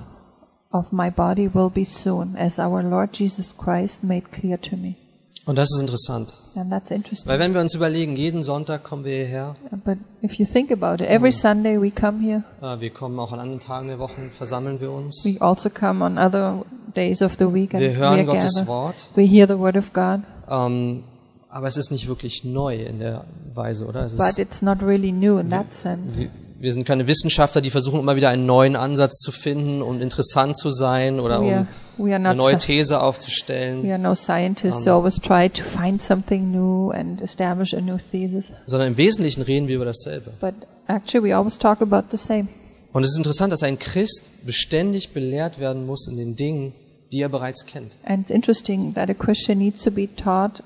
of 0.72 0.92
my 0.92 1.12
body 1.12 1.48
will 1.48 1.70
be 1.70 1.86
soon, 1.86 2.36
as 2.36 2.58
our 2.58 2.82
Lord 2.82 3.14
Jesus 3.14 3.54
Christ 3.54 4.04
made 4.04 4.32
clear 4.32 4.58
to 4.58 4.76
me. 4.76 5.01
Und 5.46 5.56
das 5.58 5.72
ist 5.74 5.82
interessant, 5.82 6.36
And 6.56 6.70
that's 6.72 6.92
interesting. 6.92 7.28
weil 7.32 7.40
wenn 7.40 7.54
wir 7.54 7.62
uns 7.62 7.74
überlegen, 7.74 8.16
jeden 8.16 8.44
Sonntag 8.44 8.84
kommen 8.84 9.04
wir 9.06 9.16
hierher, 9.16 9.56
But 9.84 9.98
if 10.24 10.34
you 10.36 10.46
think 10.46 10.72
about 10.72 11.04
it, 11.04 11.10
every 11.10 11.32
Sunday 11.32 11.82
we 11.82 11.90
come 11.90 12.20
here. 12.22 12.44
wir 12.80 12.90
kommen 12.92 13.18
auch 13.20 13.32
an 13.32 13.40
anderen 13.40 13.60
Tagen 13.60 13.88
der 13.88 13.98
Woche, 13.98 14.30
versammeln 14.30 14.80
wir 14.80 14.92
uns, 14.92 15.24
We 15.26 15.42
also 15.42 15.70
come 15.72 16.04
on 16.06 16.20
other 16.20 16.64
days 16.96 17.22
of 17.24 17.38
the 17.40 17.52
week 17.52 17.74
and 17.74 17.82
wir 17.82 17.92
we 17.94 17.98
hören 17.98 18.26
Gottes 18.28 18.54
gather. 18.56 18.68
Wort, 18.68 19.10
We 19.16 19.24
hear 19.24 19.48
the 19.48 19.58
word 19.58 19.78
of 19.78 19.92
God, 19.94 20.20
ähm, 20.48 21.04
aber 21.50 21.68
es 21.68 21.76
ist 21.76 21.90
nicht 21.92 22.08
wirklich 22.08 22.44
neu 22.46 22.76
in 22.76 23.00
der 23.00 23.24
Weise, 23.56 23.88
oder? 23.88 24.06
Es 24.06 24.16
but 24.18 24.28
ist, 24.30 24.40
it's 24.40 24.62
not 24.62 24.84
really 24.84 25.12
new 25.12 25.40
in 25.40 25.50
that 25.50 25.74
sense. 25.74 26.30
Wir, 26.62 26.74
sind 26.74 26.86
keine 26.86 27.08
Wissenschaftler, 27.08 27.62
die 27.62 27.72
versuchen 27.72 28.00
immer 28.00 28.16
wieder 28.16 28.30
einen 28.30 28.46
neuen 28.46 28.76
Ansatz 28.76 29.20
zu 29.20 29.32
finden 29.32 29.82
und 29.82 30.02
interessant 30.02 30.58
zu 30.58 30.72
sein 30.72 31.20
oder 31.20 31.42
We 31.42 31.56
are, 31.56 31.68
um 31.98 32.12
eine 32.12 32.36
neue 32.36 32.58
These 32.58 33.02
aufzustellen, 33.02 33.84
we 33.84 33.92
are 33.92 34.00
no 34.00 34.16
scientists 34.16 34.86
who 34.86 34.92
always 34.92 35.20
try 35.20 35.50
to 35.50 35.64
find 35.64 36.02
something 36.02 36.52
new 36.52 36.92
and 36.92 37.22
establish 37.22 37.74
a 37.74 37.82
new 37.82 37.98
thesis. 37.98 38.52
sondern 38.66 38.90
im 38.90 38.98
Wesentlichen 38.98 39.42
reden 39.42 39.68
wir 39.68 39.76
über 39.76 39.86
dasselbe. 39.86 40.32
But 40.40 40.54
actually, 40.88 41.30
we 41.30 41.36
always 41.36 41.58
talk 41.58 41.82
about 41.82 42.06
the 42.12 42.18
same. 42.18 42.48
Und 42.94 43.04
es 43.04 43.12
ist 43.12 43.18
interessant, 43.18 43.54
dass 43.54 43.64
ein 43.64 43.80
Christ 43.80 44.32
beständig 44.46 45.14
belehrt 45.14 45.60
werden 45.60 45.86
muss 45.86 46.08
in 46.08 46.18
den 46.18 46.36
Dingen, 46.36 46.74
die 47.12 47.22
er 47.22 47.30
bereits 47.30 47.66
kennt. 47.66 47.98
And 48.06 48.22
it's 48.22 48.32
interesting 48.32 48.94
that 48.94 49.10
a 49.10 49.14
Christian 49.14 49.58
needs 49.58 49.84
to 49.84 49.92
be 49.92 50.08
taught, 50.16 50.64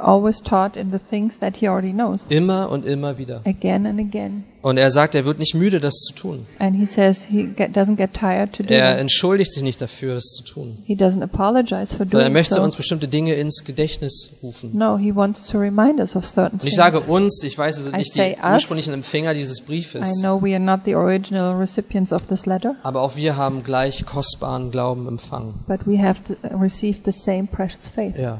always 0.00 0.40
taught 0.42 0.76
in 0.76 0.92
the 0.92 0.98
things 0.98 1.38
that 1.40 1.56
he 1.56 1.68
already 1.68 1.92
knows, 1.92 2.26
Immer 2.28 2.68
und 2.70 2.86
immer 2.86 3.18
wieder. 3.18 3.40
again 3.44 3.86
and 3.86 3.98
again. 4.00 4.44
Und 4.62 4.78
er 4.78 4.90
sagt, 4.90 5.14
er 5.14 5.26
wird 5.26 5.38
nicht 5.38 5.54
müde, 5.54 5.78
das 5.78 5.92
zu 5.94 6.14
tun. 6.14 6.46
And 6.58 6.74
he 6.74 6.86
says 6.86 7.24
he 7.28 7.44
get, 7.44 7.76
doesn't 7.76 7.96
get 7.96 8.14
tired 8.14 8.54
to 8.54 8.62
do 8.62 8.72
Er 8.72 8.98
entschuldigt 8.98 9.52
sich 9.52 9.62
nicht 9.62 9.78
dafür, 9.80 10.14
das 10.14 10.24
zu 10.24 10.42
tun. 10.44 10.78
He 10.84 10.94
doesn't 10.94 11.22
apologize 11.22 11.88
for 11.94 12.06
Sondern 12.06 12.20
er 12.20 12.24
doing 12.26 12.32
möchte 12.32 12.54
so. 12.54 12.62
uns 12.62 12.74
bestimmte 12.76 13.06
Dinge 13.08 13.34
ins 13.34 13.64
Gedächtnis 13.64 14.30
rufen. 14.42 14.70
No, 14.72 14.96
he 14.96 15.14
wants 15.14 15.46
to 15.48 15.58
remind 15.58 16.00
us 16.00 16.16
of 16.16 16.24
certain 16.26 16.60
Und 16.60 16.66
ich 16.66 16.74
things. 16.74 16.76
sage 16.76 17.00
uns, 17.00 17.42
ich 17.42 17.58
weiß, 17.58 17.76
wir 17.76 17.84
sind 17.84 17.94
I 17.94 17.98
nicht 17.98 18.14
die 18.14 18.20
us. 18.42 18.52
ursprünglichen 18.54 18.94
Empfänger 18.94 19.34
dieses 19.34 19.60
I 19.60 19.64
Briefes, 19.66 20.20
know 20.22 20.40
we 20.40 20.54
are 20.54 20.60
not 20.64 20.80
the 20.86 20.94
original 20.94 21.54
recipients 21.56 22.10
of 22.12 22.26
this 22.28 22.46
letter, 22.46 22.76
aber 22.84 23.02
auch 23.02 23.16
wir 23.16 23.36
haben 23.36 23.64
gleich 23.64 24.06
kostbaren 24.06 24.70
Glauben 24.70 25.06
empfangen. 25.08 25.54
but 25.68 25.80
we 25.86 26.02
have 26.02 26.20
uh, 26.42 26.56
received 26.56 27.04
the 27.04 27.12
same 27.12 27.46
precious 27.48 27.86
faith. 27.88 28.16
Ja. 28.16 28.38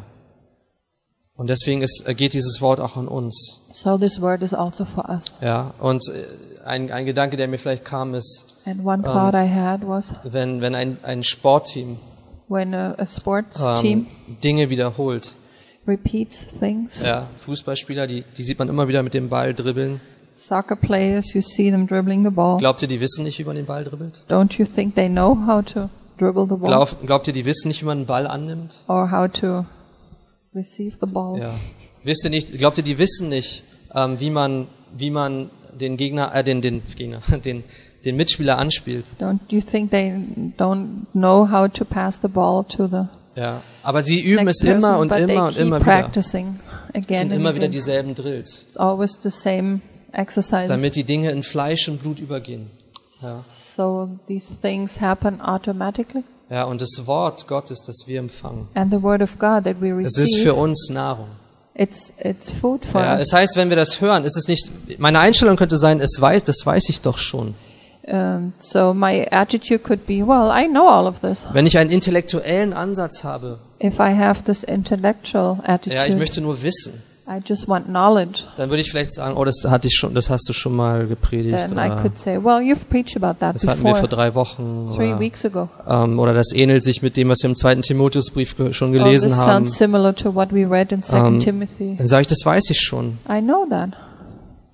Und 1.37 1.49
deswegen 1.49 1.83
ist, 1.83 2.05
geht 2.17 2.33
dieses 2.33 2.61
Wort 2.61 2.79
auch 2.81 2.97
an 2.97 3.09
uns. 3.09 3.61
So 3.73 3.99
this 3.99 4.21
word 4.21 4.43
is 4.43 4.55
also 4.55 4.85
for 4.85 5.09
us. 5.09 5.25
Ja. 5.41 5.75
Und 5.81 6.03
äh, 6.09 6.65
ein, 6.67 6.93
ein 6.93 7.07
Gedanke, 7.07 7.37
der 7.37 7.49
mir 7.49 7.59
vielleicht 7.59 7.85
kam, 7.85 8.15
ist, 8.15 8.47
And 8.67 8.85
one 8.85 9.03
thought 9.03 9.35
I 9.35 9.49
had 9.49 9.81
was 9.87 10.05
wenn, 10.23 10.61
wenn 10.61 10.75
ein, 10.75 10.97
ein 11.03 11.23
Sportteam 11.23 11.99
when 12.49 12.73
a, 12.75 12.95
a 12.99 13.05
sports 13.07 13.61
ähm, 13.61 13.77
team 13.79 14.07
Dinge 14.43 14.71
wiederholt. 14.71 15.35
repeats 15.87 16.47
things, 16.59 17.03
Ja, 17.03 17.29
Fußballspieler, 17.41 18.07
die, 18.07 18.25
die 18.37 18.43
sieht 18.45 18.59
man 18.59 18.69
immer 18.69 18.89
wieder 18.89 19.03
mit 19.03 19.13
dem 19.13 19.29
Ball 19.29 19.53
dribbeln. 19.55 20.01
soccer 20.37 20.77
players, 20.77 21.35
you 21.35 21.43
see 21.43 21.71
them 21.71 21.87
dribbling 21.87 22.25
the 22.25 22.31
ball. 22.31 22.59
Glaubt 22.59 22.81
ihr, 22.81 22.89
die 22.89 23.01
wissen 23.01 23.25
nicht, 23.25 23.39
wie 23.39 23.45
man 23.45 23.57
den 23.57 23.67
Ball 23.67 23.85
dribbelt? 23.85 24.23
Don't 24.29 24.57
you 24.59 24.65
think 24.67 24.95
they 24.95 25.09
know 25.09 25.37
how 25.47 25.63
to 25.65 25.91
dribble 26.19 26.45
the 26.49 26.57
ball 26.57 26.69
Glaub, 26.71 27.07
glaubt 27.07 27.27
ihr, 27.27 27.33
die 27.33 27.45
wissen 27.45 27.69
nicht, 27.69 27.83
wie 27.83 27.87
man 27.87 27.99
einen 27.99 28.07
Ball 28.07 28.27
annimmt? 28.27 28.83
or 28.89 29.11
how 29.11 29.29
to 29.31 29.65
receive 30.55 30.97
the 31.01 31.13
ball? 31.13 31.39
Ja. 31.39 31.55
Wisst 32.03 32.25
ihr 32.25 32.31
nicht, 32.31 32.53
glaubt 32.59 32.79
ihr, 32.79 32.85
die 32.85 32.99
wissen 32.99 33.29
nicht, 33.29 33.63
ähm, 33.95 34.21
wie 34.21 34.31
man, 34.31 34.67
wie 34.97 35.11
man 35.11 35.51
den 35.79 35.97
Gegner, 35.97 36.35
äh, 36.35 36.45
den, 36.45 36.61
den 36.61 36.83
Gegner, 36.97 37.21
den, 37.45 37.65
den 38.05 38.17
Mitspieler 38.17 38.59
anspielt? 38.59 39.07
Don't 39.21 39.41
you 39.49 39.61
think 39.61 39.91
they 39.91 40.13
don't 40.59 41.07
know 41.13 41.51
how 41.51 41.69
to 41.69 41.85
pass 41.85 42.19
the 42.23 42.29
ball 42.29 42.65
to 42.65 42.87
the 42.87 43.07
Ja. 43.37 43.63
Aber 43.83 44.03
sie 44.05 44.21
üben 44.21 44.47
es 44.49 44.63
immer 44.63 44.99
und 44.99 45.13
immer 45.13 45.47
und 45.47 45.57
immer 45.57 45.81
wieder. 45.81 46.11
Es 46.15 46.31
sind 46.31 47.33
immer 47.33 47.55
wieder 47.55 47.69
dieselben 47.69 48.15
Drills, 48.15 48.67
It's 48.69 48.77
always 48.77 49.19
the 49.21 49.31
same 49.31 49.81
exercise. 50.13 50.69
damit 50.69 50.95
die 50.95 51.05
Dinge 51.05 51.31
in 51.31 51.43
Fleisch 51.43 51.89
und 51.89 52.01
Blut 52.01 52.21
übergehen. 52.21 52.71
Ja. 53.21 53.43
So 53.47 54.09
these 54.29 54.55
things 54.61 55.01
happen 55.01 55.41
automatically. 55.41 56.23
Ja, 56.51 56.65
und 56.65 56.81
das 56.83 57.07
Wort 57.07 57.47
Gottes, 57.49 57.81
das 57.87 58.07
wir 58.07 58.19
empfangen, 58.19 58.69
And 58.75 58.93
the 58.93 59.03
word 59.03 59.23
of 59.23 59.39
God 59.39 59.65
that 59.65 59.81
we 59.81 59.89
es 60.03 60.19
ist 60.19 60.37
für 60.37 60.51
receive, 60.51 60.55
uns 60.55 60.89
Nahrung. 60.91 61.29
it's 61.75 62.13
it's 62.23 62.51
food 62.51 62.85
for 62.85 63.01
Ja, 63.01 63.15
us. 63.15 63.29
es 63.29 63.33
heißt, 63.33 63.57
wenn 63.57 63.71
wir 63.71 63.77
das 63.77 64.01
hören, 64.01 64.25
ist 64.25 64.37
es 64.37 64.47
nicht, 64.49 64.71
meine 64.99 65.19
Einstellung 65.21 65.57
könnte 65.57 65.77
sein, 65.79 66.01
es 66.01 66.21
weiß, 66.21 66.45
das 66.45 66.65
weiß 66.65 66.89
ich 66.91 67.01
doch 67.01 67.19
schon. 67.19 67.55
Um, 68.07 68.53
so 68.59 68.93
my 68.93 69.27
attitude 69.31 69.79
could 69.79 70.05
be, 70.07 70.17
well, 70.27 70.51
I 70.55 70.69
know 70.69 70.87
all 70.87 71.07
of 71.07 71.21
this. 71.21 71.47
Wenn 71.55 71.67
ich 71.67 71.79
einen 71.79 71.89
intellektuellen 71.89 72.75
Ansatz 72.75 73.25
habe, 73.25 73.59
If 73.83 73.95
I 73.99 74.15
have 74.15 74.43
this 74.45 74.63
intellectual 74.63 75.57
ja, 75.67 75.75
ich 75.77 75.89
attitude, 75.89 76.17
möchte 76.19 76.41
nur 76.43 76.63
wissen, 76.63 77.03
I 77.27 77.41
just 77.43 77.67
want 77.69 77.87
knowledge. 77.87 78.43
dann 78.59 78.69
würde 78.69 78.83
ich 78.83 78.91
vielleicht 78.91 79.15
sagen, 79.15 79.37
oh, 79.39 79.45
das 79.47 79.57
hatte 79.67 79.89
ich 79.89 79.95
schon, 79.97 80.15
das 80.15 80.29
hast 80.29 80.47
du 80.47 80.53
schon 80.53 80.77
mal 80.77 81.07
gepredigt 81.07 81.57
Then 81.69 81.79
I 81.79 81.87
oder 81.91 81.97
could 82.03 82.19
say, 82.19 82.37
well, 82.37 82.59
you've 82.61 82.85
preached 82.91 83.17
about 83.17 83.39
that 83.41 83.55
das 83.55 83.67
hatten 83.67 83.83
wir 83.83 83.95
vor 83.95 84.03
before, 84.03 84.09
drei 84.09 84.35
Wochen 84.35 84.87
three 84.95 85.13
oder, 85.13 85.21
weeks 85.21 85.43
ago. 85.47 85.71
ähm, 85.89 86.19
oder 86.19 86.35
das 86.35 86.53
ähnelt 86.53 86.85
sich 86.85 87.01
mit 87.01 87.17
dem, 87.17 87.31
was 87.31 87.39
wir 87.43 87.49
im 87.49 87.57
zweiten 87.57 87.81
Timotheusbrief 87.81 88.55
schon 88.73 88.91
Oh, 88.91 88.93
this 88.93 89.03
gelesen 89.03 89.37
haben. 89.37 89.67
sounds 89.67 89.79
similar 89.79 90.15
to 90.15 90.35
what 90.35 90.53
we 90.53 90.69
read 90.71 90.93
in 90.93 91.03
Second 91.03 91.35
Ähm, 91.37 91.41
Timothy. 91.41 91.95
Dann 91.97 92.09
sage 92.09 92.23
ich, 92.23 92.29
das 92.29 92.45
weiß 92.45 92.69
ich 92.69 92.81
schon. 92.81 93.17
I 93.27 93.41
know 93.41 93.67
that. 93.71 93.91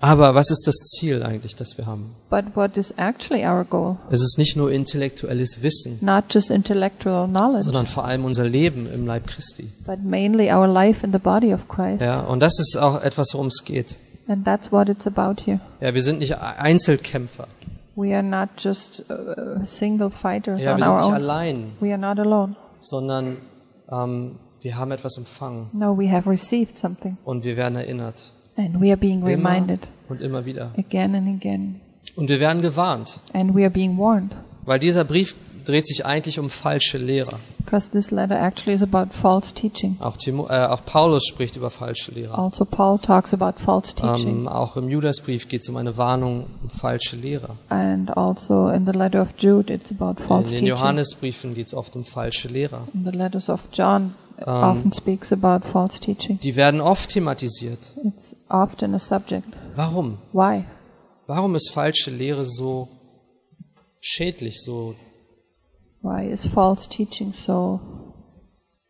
Aber 0.03 0.33
was 0.33 0.49
ist 0.49 0.63
das 0.67 0.75
Ziel 0.77 1.21
eigentlich, 1.23 1.55
das 1.55 1.77
wir 1.77 1.85
haben? 1.85 2.15
But 2.29 2.55
what 2.55 2.75
is 2.75 2.91
actually 2.97 3.45
our 3.45 3.63
goal? 3.63 3.97
Es 4.09 4.21
ist 4.21 4.37
nicht 4.37 4.57
nur 4.57 4.71
intellektuelles 4.71 5.61
Wissen, 5.61 5.99
Not 6.01 6.25
just 6.31 6.49
intellectual 6.49 7.27
knowledge, 7.27 7.63
sondern 7.65 7.85
vor 7.87 8.05
allem 8.05 8.25
unser 8.25 8.45
Leben 8.45 8.91
im 8.91 9.05
Leib 9.05 9.27
Christi. 9.27 9.69
but 9.85 10.03
mainly 10.03 10.51
our 10.51 10.67
life 10.67 11.05
in 11.05 11.13
the 11.13 11.19
body 11.19 11.53
of 11.53 11.67
Christ. 11.67 12.01
Ja, 12.01 12.21
und 12.21 12.39
das 12.39 12.59
ist 12.59 12.77
auch 12.77 13.01
etwas, 13.03 13.29
worum 13.33 13.47
es 13.47 13.63
geht. 13.63 13.97
And 14.27 14.43
that's 14.43 14.71
what 14.71 14.89
it's 14.89 15.05
about 15.05 15.43
here. 15.45 15.59
Ja, 15.81 15.93
wir 15.93 16.01
sind 16.01 16.19
nicht 16.19 16.35
Einzelkämpfer. 16.37 17.47
We 17.95 18.13
are 18.15 18.23
not 18.23 18.49
just 18.57 19.03
uh, 19.11 19.63
single 19.65 20.09
fighters 20.09 20.61
Ja, 20.63 20.73
on 20.73 20.77
wir 20.79 20.85
sind 20.85 20.93
our 20.93 20.99
nicht 20.99 21.07
own. 21.09 21.13
allein, 21.13 21.71
We 21.79 21.89
are 21.91 21.97
not 21.99 22.17
alone. 22.17 22.55
sondern 22.79 23.37
ähm, 23.91 24.37
wir 24.61 24.77
haben 24.77 24.91
etwas 24.91 25.17
empfangen 25.17 25.69
No, 25.73 25.97
we 25.97 26.09
have 26.11 26.27
received 26.29 26.79
something. 26.79 27.17
und 27.23 27.43
wir 27.43 27.57
werden 27.57 27.75
erinnert. 27.75 28.31
And 28.65 28.81
we 28.81 28.87
are 28.89 28.97
being 28.97 29.19
Immer 29.25 29.29
reminded 29.51 29.87
und 30.09 30.21
immer 30.21 30.45
wieder. 30.45 30.71
again 30.77 31.15
and 31.15 31.27
again. 31.41 31.81
Und 32.15 32.29
wir 32.29 32.39
werden 32.39 32.61
gewarnt, 32.61 33.19
And 33.33 33.55
we 33.55 33.61
are 33.61 33.69
being 33.71 33.97
warned. 33.97 34.35
weil 34.65 34.79
dieser 34.79 35.03
Brief 35.03 35.35
dreht 35.65 35.87
sich 35.87 36.05
eigentlich 36.05 36.39
um 36.39 36.49
falsche 36.49 36.97
Lehrer. 36.97 37.37
Because 37.59 37.91
this 37.91 38.09
letter 38.09 38.35
actually 38.41 38.73
is 38.75 38.81
about 38.81 39.13
false 39.13 39.53
teaching. 39.53 39.95
Auch, 39.99 40.17
Timo, 40.17 40.47
äh, 40.49 40.65
auch 40.65 40.83
Paulus 40.83 41.27
spricht 41.27 41.55
über 41.55 41.69
falsche 41.69 42.11
Lehrer. 42.11 42.37
Also, 42.37 42.65
Paul 42.65 42.97
talks 42.97 43.33
about 43.33 43.59
false 43.63 43.93
teaching. 43.95 44.41
Ähm, 44.41 44.47
auch 44.47 44.75
im 44.77 44.89
Judasbrief 44.89 45.47
geht 45.47 45.61
es 45.61 45.69
um 45.69 45.77
eine 45.77 45.95
Warnung 45.95 46.47
um 46.63 46.69
falsche 46.71 47.15
Lehrer. 47.15 47.55
And 47.69 48.15
also 48.17 48.69
in 48.69 48.85
the 48.87 48.91
letter 48.91 49.21
of 49.21 49.29
Jude, 49.37 49.71
it's 49.71 49.91
about 49.91 50.19
In 50.21 50.27
false 50.27 50.49
den 50.49 50.59
teaching. 50.61 50.67
Johannesbriefen 50.67 51.53
geht 51.53 51.67
es 51.67 51.73
oft 51.75 51.95
um 51.95 52.03
falsche 52.03 52.47
Lehrer. 52.47 52.87
In 52.95 53.05
the 53.05 53.11
letters 53.15 53.47
of 53.47 53.67
John, 53.71 54.15
often 54.45 54.91
speaks 54.93 55.31
about 55.31 55.67
false 55.67 55.99
teaching. 55.99 56.39
Die 56.39 56.55
werden 56.55 56.81
oft 56.81 57.11
thematisiert. 57.11 57.95
It's 58.03 58.35
often 58.49 58.93
a 58.93 58.99
subject. 58.99 59.47
Warum? 59.75 60.17
Why? 60.33 60.65
Warum 61.27 61.55
ist 61.55 61.71
falsche 61.71 62.11
Lehre 62.11 62.45
so 62.45 62.87
schädlich, 63.99 64.61
so 64.61 64.95
Why 66.01 66.27
is 66.27 66.47
false 66.47 66.89
teaching 66.89 67.33
so 67.33 67.79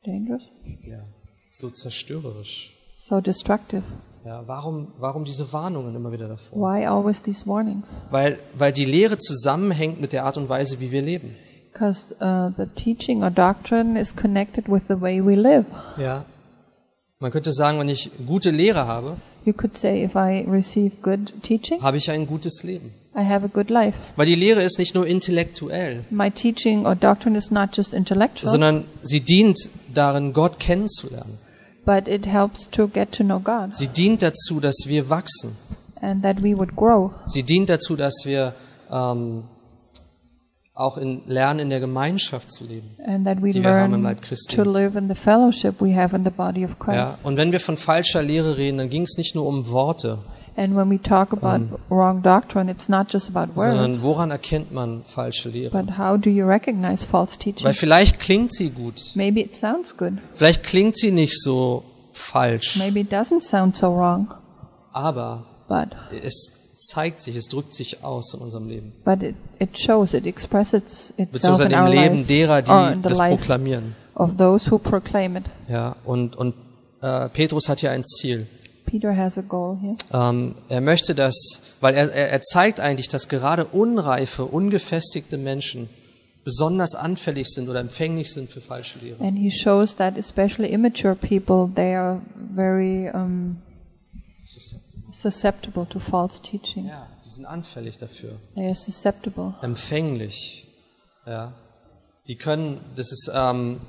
dangerous? 0.06 0.44
ja, 0.84 1.04
so 1.52 1.70
zerstörerisch? 1.70 2.74
So 2.98 3.20
destructive? 3.20 3.84
Ja, 4.26 4.48
warum, 4.48 4.94
warum 5.00 5.26
diese 5.26 5.52
Warnungen 5.52 5.96
immer 5.96 6.12
wieder 6.12 6.28
davor? 6.28 6.60
Why 6.60 6.86
always 6.86 7.22
these 7.22 7.46
warnings? 7.46 7.90
Weil, 8.12 8.38
weil 8.58 8.72
die 8.72 8.86
Lehre 8.86 9.18
zusammenhängt 9.18 10.00
mit 10.00 10.14
der 10.14 10.26
Art 10.26 10.38
und 10.38 10.48
Weise, 10.48 10.80
wie 10.80 10.92
wir 10.92 11.02
leben. 11.02 11.36
Because 11.72 12.14
uh, 12.22 12.50
the 12.58 12.68
teaching 12.76 13.24
or 13.24 13.30
doctrine 13.32 13.96
is 13.96 14.14
connected 14.16 14.68
with 14.68 14.88
the 14.88 15.00
way 15.00 15.22
we 15.22 15.36
live. 15.36 15.66
Ja. 15.98 16.26
Man 17.20 17.32
könnte 17.32 17.54
sagen, 17.54 17.80
wenn 17.80 17.88
ich 17.90 18.12
gute 18.28 18.50
Lehre 18.52 18.88
habe, 18.88 19.18
You 19.44 19.54
could 19.54 19.76
say 19.76 20.04
if 20.04 20.14
I 20.16 20.46
receive 20.48 20.98
good 21.02 21.34
teaching, 21.42 21.82
habe 21.82 21.98
ich 21.98 22.12
ein 22.12 22.28
gutes 22.28 22.62
Leben. 22.64 22.92
I 23.16 23.24
have 23.24 23.44
a 23.44 23.48
good 23.48 23.70
life. 23.70 23.98
Weil 24.16 24.28
die 24.28 24.36
Lehre 24.36 24.62
ist 24.62 24.78
nicht 24.80 24.94
nur 24.96 25.08
intellektuell, 25.08 26.04
My 26.12 26.30
teaching 26.30 26.86
or 26.86 26.96
doctrine 26.96 27.36
is 27.38 27.50
not 27.52 27.76
just 27.76 27.94
intellectual, 27.94 28.52
sondern 28.52 28.86
sie 29.02 29.20
dient 29.22 29.58
darin, 29.94 30.34
Gott 30.34 30.60
kennenzulernen. 30.60 31.38
but 31.86 32.08
it 32.08 32.26
helps 32.28 32.70
to 32.70 32.88
get 32.88 33.12
to 33.12 33.24
know 33.24 33.40
God 33.40 33.76
Sie 33.76 33.88
dient 33.88 34.22
dazu, 34.22 34.60
dass 34.60 34.84
wir 34.86 35.10
wachsen. 35.10 35.56
and 36.02 36.22
that 36.24 36.44
we 36.44 36.56
would 36.56 36.76
grow 36.76 37.12
Sie 37.26 37.42
dient 37.44 37.70
dazu, 37.70 37.96
dass 37.96 38.14
wir 38.26 38.54
ähm, 38.92 39.44
auch 40.74 40.98
in, 40.98 41.22
lernen, 41.28 41.60
in 41.60 41.70
der 41.70 41.80
Gemeinschaft 41.82 42.52
zu 42.52 42.64
leben. 42.66 42.90
and 43.06 43.26
that 43.26 43.42
we 43.42 43.52
Die 43.52 43.62
wir 43.62 43.70
haben 43.74 43.94
im 43.94 44.02
learn 44.02 44.04
Leib 44.04 44.22
Christi. 44.22 44.56
to 44.56 44.64
live 44.64 44.96
in 44.98 45.10
the 45.10 45.16
fellowship 45.16 45.76
we 45.82 45.94
have 45.96 46.16
in 46.16 46.24
the 46.24 46.32
body 46.32 46.64
of 46.66 46.80
Christ. 46.80 46.96
Ja, 46.98 47.18
und 47.24 47.38
wenn 47.38 47.52
wir 47.52 47.60
von 47.60 47.78
falscher 47.78 48.22
Lehre 48.24 48.58
reden, 48.58 48.78
dann 48.78 48.90
ging 48.90 49.04
es 49.04 49.18
nicht 49.18 49.36
nur 49.36 49.46
um 49.48 49.70
Worte, 49.70 50.20
And 50.58 50.76
when 50.76 50.90
we 50.90 51.02
talk 51.02 51.32
about 51.32 51.80
wrong 51.90 52.22
doctrine, 52.22 52.70
it's 52.70 52.90
not 52.90 53.12
just 53.12 53.30
about 53.34 53.56
words, 53.56 53.70
sondern 53.72 54.02
woran 54.04 54.32
erkennt 54.32 54.72
man 54.74 55.04
falsche 55.08 55.48
Lehre? 55.50 55.72
but 55.72 55.98
how 55.98 56.18
do 56.18 56.30
you 56.30 56.46
recognize 56.46 57.06
false 57.06 57.38
teaching? 57.40 57.66
Weil 57.66 57.74
vielleicht 57.74 58.20
klingt 58.20 58.54
sie 58.54 58.70
gut, 58.70 59.12
Maybe 59.16 59.40
it 59.42 59.56
sounds 59.56 59.96
good. 59.96 60.14
vielleicht 60.36 60.64
klingt 60.64 60.98
sie 60.98 61.12
nicht 61.12 61.42
so 61.42 61.84
falsch, 62.12 62.78
Maybe 62.78 63.00
it 63.00 63.12
doesn't 63.14 63.44
sound 63.44 63.78
so 63.78 63.88
wrong, 63.96 64.28
aber 64.94 65.44
but 65.70 65.88
es 66.24 66.61
zeigt 66.82 67.22
sich, 67.22 67.36
es 67.36 67.48
drückt 67.48 67.74
sich 67.74 68.04
aus 68.04 68.34
in 68.34 68.40
unserem 68.42 68.68
Leben. 68.68 68.94
but 69.06 69.22
it, 69.22 69.36
it 69.60 69.78
shows, 69.78 70.14
it 70.14 70.26
expresses 70.26 71.12
itself 71.12 71.30
Beziehungsweise 71.32 71.70
in 71.70 71.74
im 71.74 71.80
our 71.80 71.90
Leben 71.90 72.16
lives 72.18 72.28
derer, 72.28 72.62
die 72.62 73.02
das 73.02 73.18
proklamieren. 73.18 73.96
of 74.16 74.36
those 74.38 74.70
who 74.70 74.78
proclaim 74.78 75.38
it. 75.38 75.44
Ja, 75.70 75.96
und, 76.06 76.36
und 76.36 76.56
äh, 77.02 77.30
Petrus 77.30 77.70
hat 77.70 77.82
ja 77.82 77.92
ein 77.92 78.04
Ziel. 78.04 78.48
Peter 78.86 79.16
has 79.16 79.38
a 79.38 79.42
goal 79.42 79.78
here. 79.82 79.96
Ähm, 80.12 80.56
er 80.68 80.82
möchte 80.82 81.16
das, 81.16 81.62
weil 81.80 81.96
er, 81.96 82.12
er, 82.12 82.30
er 82.30 82.42
zeigt 82.42 82.80
eigentlich, 82.82 83.08
dass 83.08 83.30
gerade 83.30 83.66
unreife, 83.66 84.44
ungefestigte 84.46 85.38
Menschen 85.38 85.88
besonders 86.44 86.96
anfällig 86.96 87.48
sind 87.50 87.70
oder 87.70 87.80
empfänglich 87.80 88.34
sind 88.34 88.50
für 88.50 88.60
falsche 88.62 89.00
Lehre. 89.00 89.24
And 89.24 89.38
he 89.38 89.50
shows 89.52 89.96
that 89.96 90.18
especially 90.18 90.70
immature 90.72 91.16
people, 91.16 91.70
they 91.74 91.96
are 91.96 92.20
very 92.56 93.10
um, 93.14 93.58
susceptible 95.22 95.86
to 95.88 96.00
false 96.00 96.42
teaching. 96.42 96.88
Ja, 96.88 97.08
die 97.26 97.30
sind 97.30 97.46
anfällig 97.46 97.98
dafür, 97.98 98.32
They 98.56 98.66
are 98.68 98.76
susceptible. 98.76 99.54
empfänglich. 99.62 100.68
Ja, 101.26 101.54
die 102.28 102.36
können, 102.36 102.80
das 102.96 103.12
ist 103.12 103.32
ähm, 103.34 103.80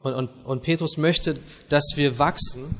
und, 0.00 0.14
und, 0.14 0.30
und 0.44 0.62
Petrus 0.62 0.96
möchte, 0.96 1.38
dass 1.68 1.92
wir 1.96 2.18
wachsen 2.18 2.76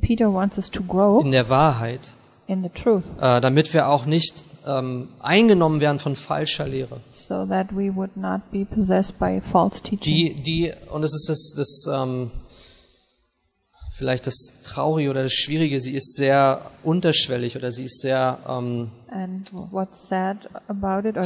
Peter 0.00 0.32
wants 0.32 0.56
us 0.56 0.70
to 0.70 0.82
grow 0.82 1.22
in 1.24 1.30
der 1.30 1.48
Wahrheit, 1.48 2.14
in 2.46 2.62
the 2.62 2.68
truth 2.70 3.04
äh, 3.20 3.40
damit 3.40 3.72
wir 3.74 3.88
auch 3.88 4.06
nicht 4.06 4.44
ähm, 4.66 5.08
eingenommen 5.20 5.80
werden 5.80 5.98
von 5.98 6.16
falscher 6.16 6.66
Lehre. 6.66 7.00
so 7.12 7.46
that 7.46 7.68
we 7.72 7.94
would 7.94 8.14
not 8.16 8.40
be 8.50 8.64
possessed 8.64 9.18
by 9.18 9.40
false 9.40 9.82
teaching. 9.82 10.00
Die, 10.14 10.34
die, 10.34 10.72
und 10.90 11.02
es 11.02 11.14
ist 11.14 11.28
das, 11.28 11.52
das 11.56 11.94
ähm, 11.94 12.30
vielleicht 14.00 14.26
das 14.26 14.54
Traurige 14.62 15.10
oder 15.10 15.24
das 15.24 15.34
Schwierige, 15.34 15.78
sie 15.78 15.92
ist 15.92 16.14
sehr 16.16 16.70
unterschwellig 16.82 17.54
oder 17.54 17.70
sie 17.70 17.84
ist 17.84 18.00
sehr 18.00 18.38
ähm, 18.48 18.90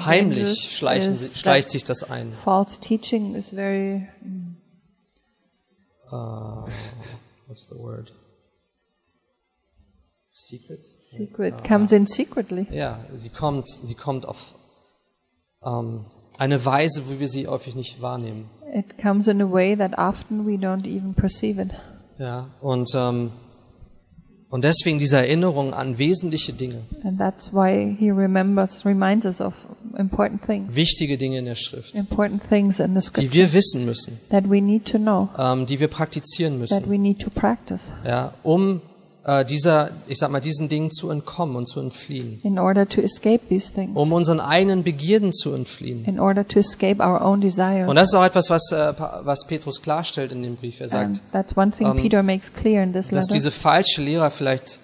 heimlich, 0.04 0.76
schleichen, 0.76 1.14
sie- 1.16 1.28
schleicht 1.38 1.71
sich 1.71 1.85
das 1.85 2.02
ein. 2.11 2.33
false 2.43 2.81
teaching 2.81 3.37
is 3.37 3.50
very 3.50 4.09
Uh, 6.11 6.66
what's 7.47 7.69
the 7.69 7.78
word? 7.78 8.12
Secret? 10.31 10.85
secret, 11.12 11.62
comes 11.62 11.93
in 11.93 12.09
secretly. 12.09 12.66
Ja, 12.73 12.99
sie 13.14 13.28
kommt, 13.31 13.69
sie 13.69 13.95
kommt 13.95 14.26
auf 14.26 14.57
ähm, 15.64 16.07
eine 16.38 16.64
Weise, 16.64 17.09
wo 17.09 17.21
wir 17.21 17.28
sie 17.28 17.47
häufig 17.47 17.76
nicht 17.76 18.02
wahrnehmen. 18.02 18.50
It 18.75 18.99
comes 19.00 19.28
in 19.28 19.40
a 19.40 19.49
way 19.50 19.76
that 19.76 19.97
often 19.97 20.45
we 20.45 20.57
don't 20.57 20.87
even 20.87 21.14
perceive 21.14 21.61
it. 21.62 21.71
Ja, 22.18 22.49
und 22.61 22.90
ähm, 22.94 23.30
und 24.50 24.62
deswegen 24.62 25.00
diese 25.00 25.16
Erinnerung 25.16 25.75
an 25.75 25.99
wesentliche 25.99 26.52
Dinge, 26.52 26.83
And 27.02 27.18
that's 27.18 27.52
why 27.52 27.97
he 27.99 28.11
remembers, 28.12 28.87
reminds 28.87 29.26
us 29.26 29.40
of 29.40 29.54
important 29.99 30.47
things, 30.47 30.76
wichtige 30.76 31.18
Dinge 31.18 31.38
in 31.38 31.47
der 31.47 31.56
Schrift, 31.56 31.92
important 31.94 32.40
things 32.49 32.78
in 32.78 32.94
the 32.94 33.11
die 33.21 33.33
wir 33.33 33.52
wissen 33.52 33.85
müssen, 33.85 34.21
that 34.30 34.49
we 34.49 34.61
need 34.61 34.85
to 34.85 34.99
know, 34.99 35.28
ähm, 35.37 35.66
die 35.66 35.80
wir 35.80 35.88
praktizieren 35.88 36.61
that 36.61 36.61
müssen, 36.61 36.90
we 36.90 36.99
need 36.99 37.21
to 37.21 37.30
practice. 37.30 37.92
Ja, 38.06 38.33
um 38.44 38.80
äh, 39.26 39.45
dieser, 39.45 39.90
ich 40.07 40.19
sag 40.19 40.31
mal, 40.31 40.40
diesen 40.40 40.69
Dingen 40.69 40.90
zu 40.90 41.11
entkommen 41.11 41.57
und 41.57 41.66
zu 41.66 41.81
entfliehen, 41.81 42.40
in 42.43 42.59
order 42.59 42.87
to 42.88 43.00
escape 43.00 43.40
these 43.49 43.73
things, 43.73 43.97
um 43.97 44.12
unseren 44.12 44.38
eigenen 44.40 44.83
Begierden 44.85 45.33
zu 45.33 45.54
entfliehen. 45.54 46.04
in 46.04 46.21
order 46.21 46.47
to 46.47 46.59
escape 46.61 47.02
our 47.02 47.23
own 47.23 47.40
desires. 47.40 47.88
Und 47.88 47.97
das 47.97 48.11
ist 48.11 48.14
auch 48.14 48.25
etwas, 48.25 48.50
was, 48.50 48.71
äh, 48.73 48.93
was 49.23 49.47
Petrus 49.47 49.81
klarstellt 49.81 50.31
in 50.33 50.43
dem 50.43 50.57
Brief. 50.57 50.81
Er 50.81 50.93
And 50.95 51.16
sagt, 51.16 51.33
that's 51.33 51.57
one 51.57 51.71
thing 51.71 51.95
Peter 51.97 52.23
makes 52.23 52.52
clear 52.52 52.83
in 52.83 52.93
this 52.93 53.09
dass 53.09 53.28
diese 53.28 53.50
falsche 53.50 54.02
Lehrer 54.02 54.31
vielleicht 54.31 54.78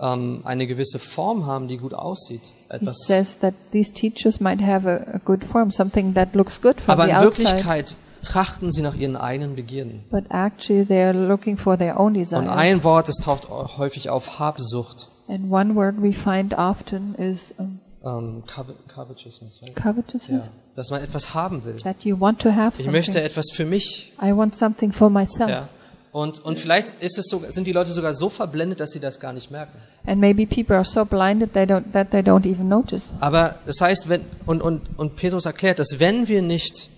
ähm, 0.00 0.40
eine 0.44 0.66
gewisse 0.66 0.98
Form 0.98 1.46
haben, 1.46 1.68
die 1.68 1.76
gut 1.76 1.94
aussieht. 1.94 2.42
He 2.42 2.76
Etwas. 2.76 2.96
says 3.06 3.38
that 3.38 3.54
these 3.70 3.92
teachers 3.92 4.40
might 4.40 4.60
have 4.60 4.88
a, 4.88 5.14
a 5.14 5.18
good 5.24 5.44
form, 5.44 5.70
something 5.70 6.14
that 6.14 6.34
looks 6.34 6.60
good 6.60 6.80
from 6.80 6.94
Aber 6.94 7.04
the 7.04 7.10
in 7.10 7.16
outside, 7.16 7.44
Wirklichkeit 7.44 7.94
trachten 8.24 8.72
sie 8.72 8.82
nach 8.82 8.94
ihren 8.96 9.16
eigenen 9.16 9.54
Begierden. 9.54 10.02
but 10.10 10.24
actually 10.30 10.84
they 10.84 11.02
are 11.02 11.12
looking 11.12 11.56
for 11.56 11.78
their 11.78 11.98
own 11.98 12.08
Und 12.08 12.14
desires. 12.14 12.48
ein 12.50 12.82
Wort, 12.84 13.08
das 13.08 13.16
taucht 13.16 13.48
auch 13.50 13.78
häufig 13.78 14.10
auf, 14.10 14.38
Habsucht, 14.38 15.08
And 15.28 15.50
one 15.50 15.74
word 15.74 15.94
we 16.02 16.12
find 16.12 16.52
often 16.58 17.14
is 17.14 17.54
um, 17.56 17.78
ähm, 18.04 18.42
covet- 18.46 18.76
Covetousness. 18.92 19.62
Right? 19.62 19.74
covetousness, 19.74 20.44
Ja, 20.44 20.50
dass 20.74 20.90
man 20.90 21.02
etwas 21.02 21.32
haben 21.34 21.64
will. 21.64 21.76
that 21.76 22.04
you 22.04 22.18
want 22.20 22.40
to 22.42 22.50
have 22.52 22.80
Ich 22.80 22.90
möchte 22.90 23.22
etwas 23.22 23.46
für 23.52 23.64
mich. 23.64 24.12
I 24.22 24.36
want 24.36 24.54
something 24.56 24.92
for 24.92 25.08
myself. 25.10 25.48
Ja. 25.48 25.68
Und, 26.12 26.44
und 26.44 26.60
vielleicht 26.60 26.90
ist 27.02 27.18
es 27.18 27.26
so, 27.28 27.42
sind 27.48 27.66
die 27.66 27.72
Leute 27.72 27.90
sogar 27.90 28.14
so 28.14 28.28
verblendet, 28.28 28.78
dass 28.78 28.92
sie 28.92 29.00
das 29.00 29.18
gar 29.18 29.32
nicht 29.32 29.50
merken. 29.50 29.78
And 30.06 30.20
maybe 30.20 30.46
people 30.46 30.76
are 30.76 30.84
so 30.84 31.04
blinded 31.04 31.54
they 31.54 31.64
don't, 31.64 31.90
that 31.92 32.10
they 32.12 32.20
don't 32.20 32.46
even 32.46 32.68
notice. 32.68 33.12
Aber 33.20 33.56
das 33.66 33.80
heißt, 33.80 34.08
wenn, 34.08 34.20
und, 34.46 34.62
und, 34.62 34.82
und 34.96 35.16
Petrus 35.16 35.44
erklärt, 35.46 35.78
dass 35.80 35.96
wenn 35.98 36.28
wir 36.28 36.40
nicht, 36.42 36.88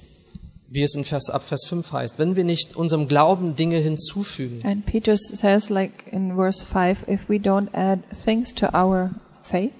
wie 0.68 0.82
es 0.82 0.94
in 0.94 1.04
Vers, 1.04 1.30
ab 1.30 1.42
Vers 1.44 1.64
5 1.68 1.92
heißt, 1.92 2.18
wenn 2.18 2.34
wir 2.36 2.44
nicht 2.44 2.74
unserem 2.76 3.06
Glauben 3.08 3.54
Dinge 3.56 3.76
hinzufügen, 3.78 4.60
And 4.64 4.84
Peter 4.86 5.16
says, 5.16 5.68
like 5.68 5.92
in 6.12 6.34
verse 6.34 6.64
5, 6.64 7.06
if 7.08 7.28
we 7.28 7.36
don't 7.36 7.68
add 7.74 8.00
things 8.24 8.52
to 8.54 8.66
our 8.74 9.10
faith, 9.42 9.72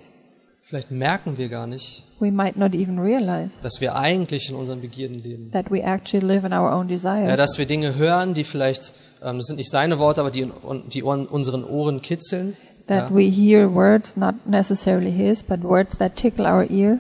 vielleicht 0.63 0.91
merken 0.91 1.39
wir 1.39 1.49
gar 1.49 1.67
nicht, 1.67 2.05
we 2.21 2.31
might 2.31 2.57
not 2.57 2.73
even 2.75 2.99
realize 2.99 3.51
dass 3.63 3.81
wir 3.81 3.97
eigentlich 3.97 4.49
in 4.49 4.55
unseren 4.57 4.81
Begierden 4.81 5.23
leben. 5.23 5.51
that 5.53 5.71
we 5.71 5.83
actually 5.83 6.25
live 6.25 6.45
in 6.45 6.53
our 6.53 6.73
own 6.73 6.87
desires. 6.89 7.29
Ja, 7.29 7.37
dass 7.37 7.59
wir 7.59 7.67
Dinge 7.67 7.97
hören, 7.97 8.35
die 8.35 8.45
vielleicht, 8.45 8.95
ähm, 9.23 9.39
das 9.39 9.47
sind 9.47 9.57
nicht 9.57 9.71
seine 9.71 9.99
Worte, 9.99 10.21
aber 10.21 10.31
die, 10.31 10.41
in, 10.43 10.53
die 10.93 11.03
Ohren, 11.03 11.27
unseren 11.27 11.65
Ohren 11.65 12.01
kitzeln. 12.01 12.57
that 12.87 13.11
Ja. 13.11 13.17
we 13.17 13.23
hear 13.29 13.73
words, 13.75 14.17
not 14.17 14.35
necessarily 14.47 15.11
his, 15.11 15.43
but 15.43 15.63
words 15.65 15.99
that 15.99 16.15
tickle 16.17 16.47
our 16.47 16.69
ear, 16.71 16.99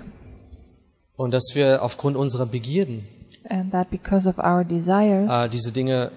Und 1.16 1.31
dass 1.33 1.53
wir 1.55 1.83
aufgrund 1.83 2.16
unserer 2.16 2.46
Begierden 2.46 3.07
and 3.51 3.73
that 3.73 3.91
because 3.91 4.29
of 4.29 4.39
our 4.39 4.65
desires, 4.65 5.31
äh, 5.31 5.49
diese 5.49 5.73
Dinge 5.73 6.11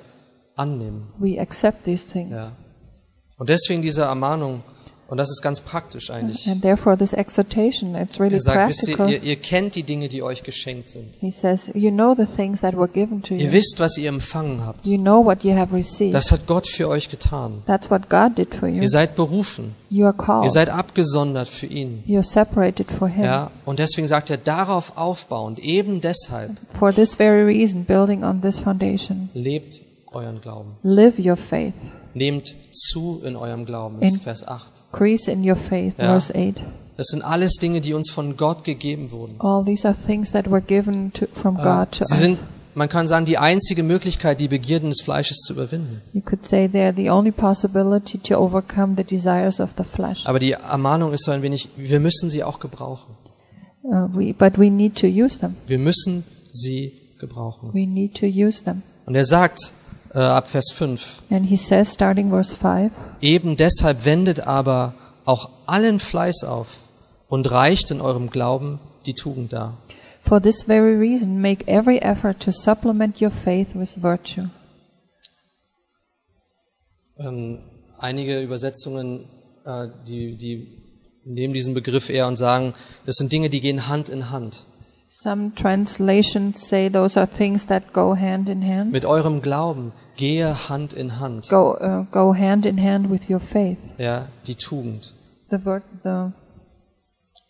annehmen. 0.56 1.08
we 1.20 1.40
accept 1.40 1.86
these 1.86 2.06
things. 2.08 2.32
Ja. 2.32 2.52
Und 3.38 3.50
deswegen 3.50 3.82
diese 3.82 4.04
Ermahnung, 4.04 4.64
und 5.10 5.18
das 5.18 5.30
ist 5.30 5.42
ganz 5.42 5.60
praktisch 5.60 6.12
eigentlich. 6.12 6.48
And 6.48 6.62
therefore, 6.62 6.98
this 6.98 7.14
exhortation, 7.14 7.96
it's 7.96 8.20
really 8.20 8.36
Er 8.36 8.42
sagt, 8.42 8.70
wisst 8.70 8.88
ihr, 8.88 8.96
practical. 8.98 9.24
ihr, 9.26 9.30
ihr 9.32 9.36
kennt 9.38 9.76
die 9.76 9.84
Dinge, 9.84 10.08
die 10.08 10.22
euch 10.24 10.44
geschenkt 10.44 10.90
sind. 10.90 11.16
He 11.20 11.32
says, 11.32 11.72
You 11.74 11.92
know 11.92 12.14
the 12.16 12.26
things 12.26 12.62
that 12.62 12.76
were 12.78 12.88
given 12.88 13.22
to 13.24 13.34
Ihr 13.34 13.46
you. 13.48 13.52
wisst, 13.52 13.80
was 13.80 13.98
ihr 13.98 14.10
empfangen 14.10 14.66
habt. 14.66 14.86
You 14.86 14.98
know 14.98 15.24
what 15.26 15.44
you 15.44 15.56
have 15.56 15.76
received. 15.76 16.14
Das 16.14 16.32
hat 16.32 16.46
Gott 16.48 16.68
für 16.68 16.88
euch 16.88 17.10
getan. 17.10 17.64
That's 17.66 17.90
what 17.90 18.10
God 18.10 18.38
did 18.38 18.54
for 18.54 18.68
you. 18.68 18.82
Ihr 18.82 18.90
seid 18.90 19.16
berufen. 19.16 19.76
You 19.90 20.06
are 20.06 20.14
Ihr 20.18 20.24
called. 20.26 20.52
seid 20.52 20.70
abgesondert 20.70 21.48
für 21.50 21.66
ihn. 21.66 22.04
You're 22.08 22.24
separated 22.24 22.92
for 22.92 23.08
Him. 23.08 23.24
Ja, 23.24 23.52
und 23.66 23.80
deswegen 23.80 24.08
sagt 24.08 24.30
er, 24.30 24.38
darauf 24.38 24.94
aufbauend, 24.96 25.58
eben 25.60 26.02
deshalb, 26.02 26.52
For 26.78 26.94
this 26.94 27.16
very 27.16 27.44
reason, 27.44 27.84
building 27.86 28.24
on 28.24 28.42
this 28.42 28.60
foundation, 28.60 29.30
lebt 29.34 29.82
euren 30.12 30.40
Glauben. 30.42 30.72
live 30.84 31.18
your 31.18 31.36
faith. 31.38 31.74
Nehmt 32.14 32.56
zu 32.72 33.22
in 33.24 33.36
eurem 33.36 33.66
Glauben, 33.66 34.02
ist 34.02 34.24
Vers 34.24 34.48
8. 34.48 34.84
Increase 34.92 35.32
in 35.32 35.48
your 35.48 35.56
faith. 35.56 35.96
Ja. 35.98 36.20
Verse 36.20 36.34
8. 36.34 36.64
Das 36.98 37.08
sind 37.08 37.22
alles 37.22 37.54
Dinge, 37.54 37.80
die 37.80 37.94
uns 37.94 38.10
von 38.10 38.36
Gott 38.36 38.64
gegeben 38.66 39.12
wurden. 39.12 39.36
All 39.40 39.64
these 39.64 39.88
are 39.88 39.96
things 39.96 40.32
that 40.32 40.52
were 40.52 40.62
given 40.62 41.14
to, 41.14 41.28
from 41.32 41.56
God 41.56 41.92
to 41.92 42.04
Sie 42.04 42.14
us. 42.14 42.20
sind, 42.20 42.40
man 42.76 42.90
kann 42.90 43.08
sagen, 43.08 43.26
die 43.26 43.38
einzige 43.38 43.84
Möglichkeit, 43.84 44.40
die 44.40 44.50
Begierden 44.50 44.90
des 44.90 45.02
Fleisches 45.02 45.38
zu 45.38 45.54
überwinden. 45.54 46.02
You 46.14 46.22
could 46.22 46.46
say 46.46 46.66
they're 46.66 46.94
the 46.94 47.10
only 47.10 47.32
possibility 47.32 48.18
to 48.18 48.36
overcome 48.36 48.96
the 48.98 49.04
desires 49.04 49.62
of 49.62 49.72
the 49.78 49.84
flesh. 49.86 50.26
Aber 50.26 50.40
die 50.40 50.52
Ermahnung 50.52 51.14
ist 51.14 51.24
so 51.24 51.32
ein 51.32 51.42
wenig, 51.42 51.70
wir 51.78 52.02
müssen 52.02 52.30
sie 52.30 52.44
auch 52.44 52.60
gebrauchen. 52.60 53.16
Uh, 53.84 54.10
we, 54.14 54.34
but 54.34 54.60
we 54.60 54.70
need 54.70 54.96
to 54.96 55.08
use 55.08 55.40
them. 55.40 55.56
Wir 55.68 55.80
müssen 55.80 56.26
sie 56.52 56.92
gebrauchen. 57.20 57.70
We 57.74 57.88
need 57.88 58.16
to 58.16 58.26
use 58.26 58.64
them. 58.64 58.84
Und 59.06 59.16
er 59.16 59.26
sagt 59.26 59.72
äh, 60.14 60.20
ab 60.20 60.48
Vers 60.48 60.72
5, 60.74 61.24
And 61.30 61.50
he 61.50 61.58
says, 61.58 61.94
starting 61.94 62.30
verse 62.30 62.56
5, 62.56 62.92
eben 63.22 63.56
deshalb 63.56 64.06
wendet 64.06 64.42
aber 64.42 64.94
auch 65.26 65.50
allen 65.66 66.00
Fleiß 66.00 66.44
auf 66.44 66.80
und 67.28 67.50
reicht 67.52 67.92
in 67.92 68.02
eurem 68.02 68.30
Glauben 68.30 68.80
die 69.06 69.14
Tugend 69.14 69.54
dar. 69.54 69.78
For 70.22 70.42
this 70.42 70.64
very 70.64 70.96
reason, 70.96 71.42
make 71.42 71.68
every 71.68 71.98
effort 72.00 72.40
to 72.42 72.52
supplement 72.52 73.22
your 73.22 73.32
faith 73.32 73.70
with 73.74 74.02
virtue. 74.02 74.50
Ähm, 77.18 77.60
einige 77.98 78.42
Übersetzungen, 78.42 79.26
äh, 79.66 79.88
die, 80.08 80.36
die 80.36 80.80
nehmen 81.26 81.54
diesen 81.54 81.74
Begriff 81.74 82.10
eher 82.10 82.28
und 82.28 82.38
sagen, 82.38 82.74
das 83.06 83.16
sind 83.16 83.32
Dinge, 83.32 83.50
die 83.50 83.62
gehen 83.62 83.88
Hand 83.88 84.10
in 84.10 84.32
Hand. 84.32 84.66
Some 85.12 85.54
translations 85.56 86.68
say 86.68 86.88
those 86.88 87.18
are 87.18 87.26
things 87.28 87.66
that 87.66 87.94
go 87.94 88.16
hand 88.16 88.48
in 88.48 88.62
hand. 88.62 88.92
Mit 88.92 89.06
eurem 89.06 89.42
Glauben 89.42 89.92
gehe 90.16 90.70
Hand 90.70 90.94
in 90.94 91.20
Hand. 91.20 91.50
Go, 91.50 91.76
uh, 91.82 92.06
go 92.12 92.36
hand 92.36 92.66
in 92.68 92.78
hand 92.78 93.10
with 93.10 93.28
your 93.28 93.40
faith. 93.40 93.80
Ja, 93.98 94.28
die 94.46 94.54
Tugend. 94.54 95.14
The, 95.50 95.58
vir- 95.58 95.82
the 96.04 96.32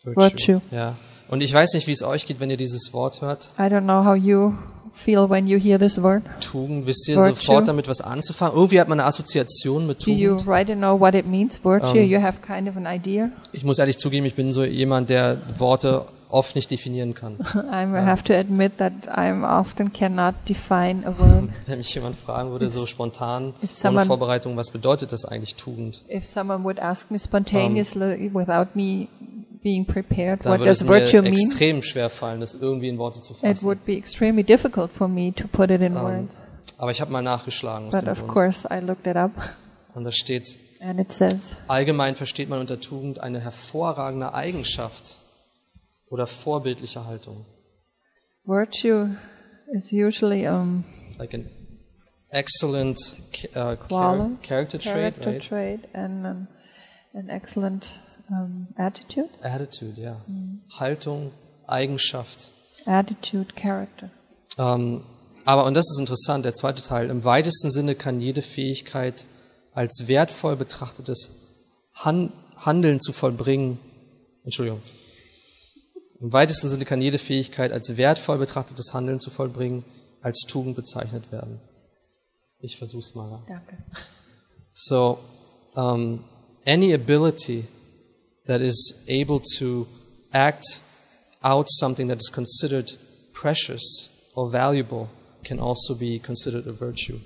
Virtue. 0.04 0.62
Ja. 0.70 0.94
Und 1.28 1.42
ich 1.42 1.52
weiß 1.52 1.74
nicht, 1.74 1.86
wie 1.86 1.92
es 1.92 2.02
euch 2.02 2.24
geht, 2.24 2.40
wenn 2.40 2.48
ihr 2.50 2.56
dieses 2.56 2.94
Wort 2.94 3.20
hört. 3.20 3.50
I 3.58 3.62
don't 3.64 3.82
know 3.82 4.04
how 4.06 4.16
you 4.16 4.54
feel 4.94 5.28
when 5.28 5.46
you 5.46 5.58
hear 5.58 5.78
this 5.78 6.02
word. 6.02 6.22
Tugend, 6.40 6.86
wisst 6.86 7.08
ihr 7.08 7.16
Virtue. 7.16 7.34
sofort 7.36 7.68
damit 7.68 7.88
was 7.88 8.00
anzufangen? 8.00 8.56
Irgendwie 8.56 8.80
hat 8.80 8.88
man 8.88 8.98
eine 9.00 9.06
Assoziation 9.06 9.86
mit 9.86 10.06
Do 10.06 10.10
you 10.10 10.30
Tugend. 10.30 10.48
right 10.48 10.66
to 10.66 10.74
know 10.74 10.98
what 10.98 11.14
it 11.14 11.26
means, 11.26 11.62
virtue? 11.62 12.00
Um, 12.00 12.08
you 12.10 12.20
have 12.22 12.38
kind 12.40 12.68
of 12.70 12.76
an 12.78 12.86
idea. 12.86 13.28
Ich 13.52 13.64
muss 13.64 13.78
ehrlich 13.78 13.98
zugeben, 13.98 14.24
ich 14.24 14.34
bin 14.34 14.54
so 14.54 14.64
jemand, 14.64 15.10
der 15.10 15.36
Worte 15.58 16.06
oft 16.30 16.54
nicht 16.56 16.70
definieren 16.70 17.14
kann. 17.14 17.36
I 17.54 17.86
have 17.98 18.22
to 18.24 18.32
admit 18.34 18.78
that 18.78 18.92
I 19.06 19.32
often 19.32 19.92
cannot 19.92 20.34
define 20.48 21.04
a 21.06 21.10
word. 21.18 21.50
Wenn 21.66 21.78
mich 21.78 21.94
jemand 21.94 22.16
fragen 22.16 22.50
würde, 22.50 22.70
so 22.70 22.86
spontan, 22.86 23.54
If 23.62 23.70
ohne 23.70 23.70
someone- 23.72 24.06
Vorbereitung, 24.06 24.56
was 24.56 24.70
bedeutet 24.70 25.12
das 25.12 25.24
eigentlich 25.24 25.56
Tugend? 25.56 26.02
If 26.08 26.26
someone 26.26 26.64
would 26.64 26.78
ask 26.80 27.10
me 27.10 27.18
spontaneously 27.18 28.30
without 28.32 28.68
me 28.74 29.08
being 29.62 29.84
prepared, 29.84 30.44
what 30.46 30.60
does 30.60 30.86
virtue 30.86 31.20
mean? 31.22 31.34
extrem 31.34 31.82
schwer 31.82 32.08
fallen, 32.10 32.40
das 32.40 32.54
irgendwie 32.54 32.88
in 32.88 32.98
Worte 32.98 33.20
zu 33.20 33.32
It 33.34 33.40
fassen. 33.40 33.64
would 33.66 33.84
be 33.84 33.96
extremely 33.96 34.42
difficult 34.42 34.90
for 34.92 35.06
me 35.08 35.32
to 35.34 35.46
put 35.48 35.70
it 35.70 35.80
in 35.82 35.94
Ähm, 35.96 36.02
words. 36.02 36.34
aber 36.78 36.90
ich 36.92 37.00
habe 37.00 37.12
mal 37.12 37.20
nachgeschlagen 37.22 37.88
aus 37.88 37.92
But 37.92 38.02
dem 38.02 38.08
of 38.12 38.18
Grund. 38.20 38.32
course, 38.32 38.68
I 38.70 38.80
looked 38.84 39.06
it 39.06 39.16
up, 39.16 39.32
Und 39.94 40.04
da 40.04 40.12
steht, 40.12 40.58
and 40.80 40.98
it 40.98 41.12
says, 41.12 41.56
allgemein 41.68 42.14
versteht 42.16 42.48
man 42.48 42.58
unter 42.60 42.80
Tugend 42.80 43.20
eine 43.20 43.40
hervorragende 43.40 44.32
Eigenschaft 44.32 45.18
oder 46.10 46.26
vorbildliche 46.26 47.04
Haltung. 47.06 47.46
virtue 48.44 49.16
is 49.72 49.92
usually 49.92 50.46
um, 50.46 50.84
Like 51.18 51.34
an 51.34 51.48
excellent 52.30 52.98
uh, 53.54 53.76
Quality, 53.76 54.36
character 54.42 54.78
trait, 54.78 55.14
character 55.14 55.30
right? 55.30 55.42
trait 55.42 55.80
and 55.94 56.26
an, 56.26 56.48
an 57.14 57.28
excellent 57.28 58.00
um, 58.30 58.68
attitude. 58.76 59.28
Attitude, 59.42 60.00
ja. 60.00 60.16
Mhm. 60.26 60.62
Haltung, 60.78 61.32
Eigenschaft. 61.66 62.50
Attitude, 62.86 63.54
character. 63.54 64.10
Ähm, 64.58 65.04
aber, 65.44 65.64
und 65.64 65.74
das 65.74 65.86
ist 65.90 66.00
interessant, 66.00 66.44
der 66.44 66.54
zweite 66.54 66.82
Teil, 66.82 67.10
im 67.10 67.24
weitesten 67.24 67.70
Sinne 67.70 67.94
kann 67.94 68.20
jede 68.20 68.42
Fähigkeit 68.42 69.26
als 69.72 70.04
wertvoll 70.06 70.56
betrachtetes 70.56 71.30
Han 71.94 72.32
Handeln 72.56 73.00
zu 73.00 73.12
vollbringen, 73.12 73.78
Entschuldigung, 74.44 74.82
im 76.20 76.32
weitesten 76.32 76.68
Sinne 76.68 76.84
kann 76.84 77.00
jede 77.00 77.18
Fähigkeit 77.18 77.72
als 77.72 77.96
wertvoll 77.96 78.38
betrachtetes 78.38 78.92
Handeln 78.92 79.20
zu 79.20 79.30
vollbringen 79.30 79.84
als 80.20 80.40
Tugend 80.46 80.76
bezeichnet 80.76 81.32
werden. 81.32 81.60
Ich 82.58 82.76
versuch's 82.76 83.14
mal. 83.14 83.42
Danke. 83.48 83.78
So, 84.72 85.18
um, 85.74 86.24
any 86.66 86.92
ability 86.92 87.66
that 88.46 88.60
is 88.60 89.02
able 89.08 89.40
to 89.58 89.86
act 90.32 90.82
out 91.42 91.70
something 91.70 92.08
that 92.08 92.20
is 92.20 92.30
considered 92.30 92.98
precious 93.32 94.10
or 94.34 94.50
valuable 94.50 95.08
can 95.42 95.58
also 95.58 95.94
be 95.94 96.18
considered 96.18 96.66
a 96.66 96.72
virtue. 96.72 97.18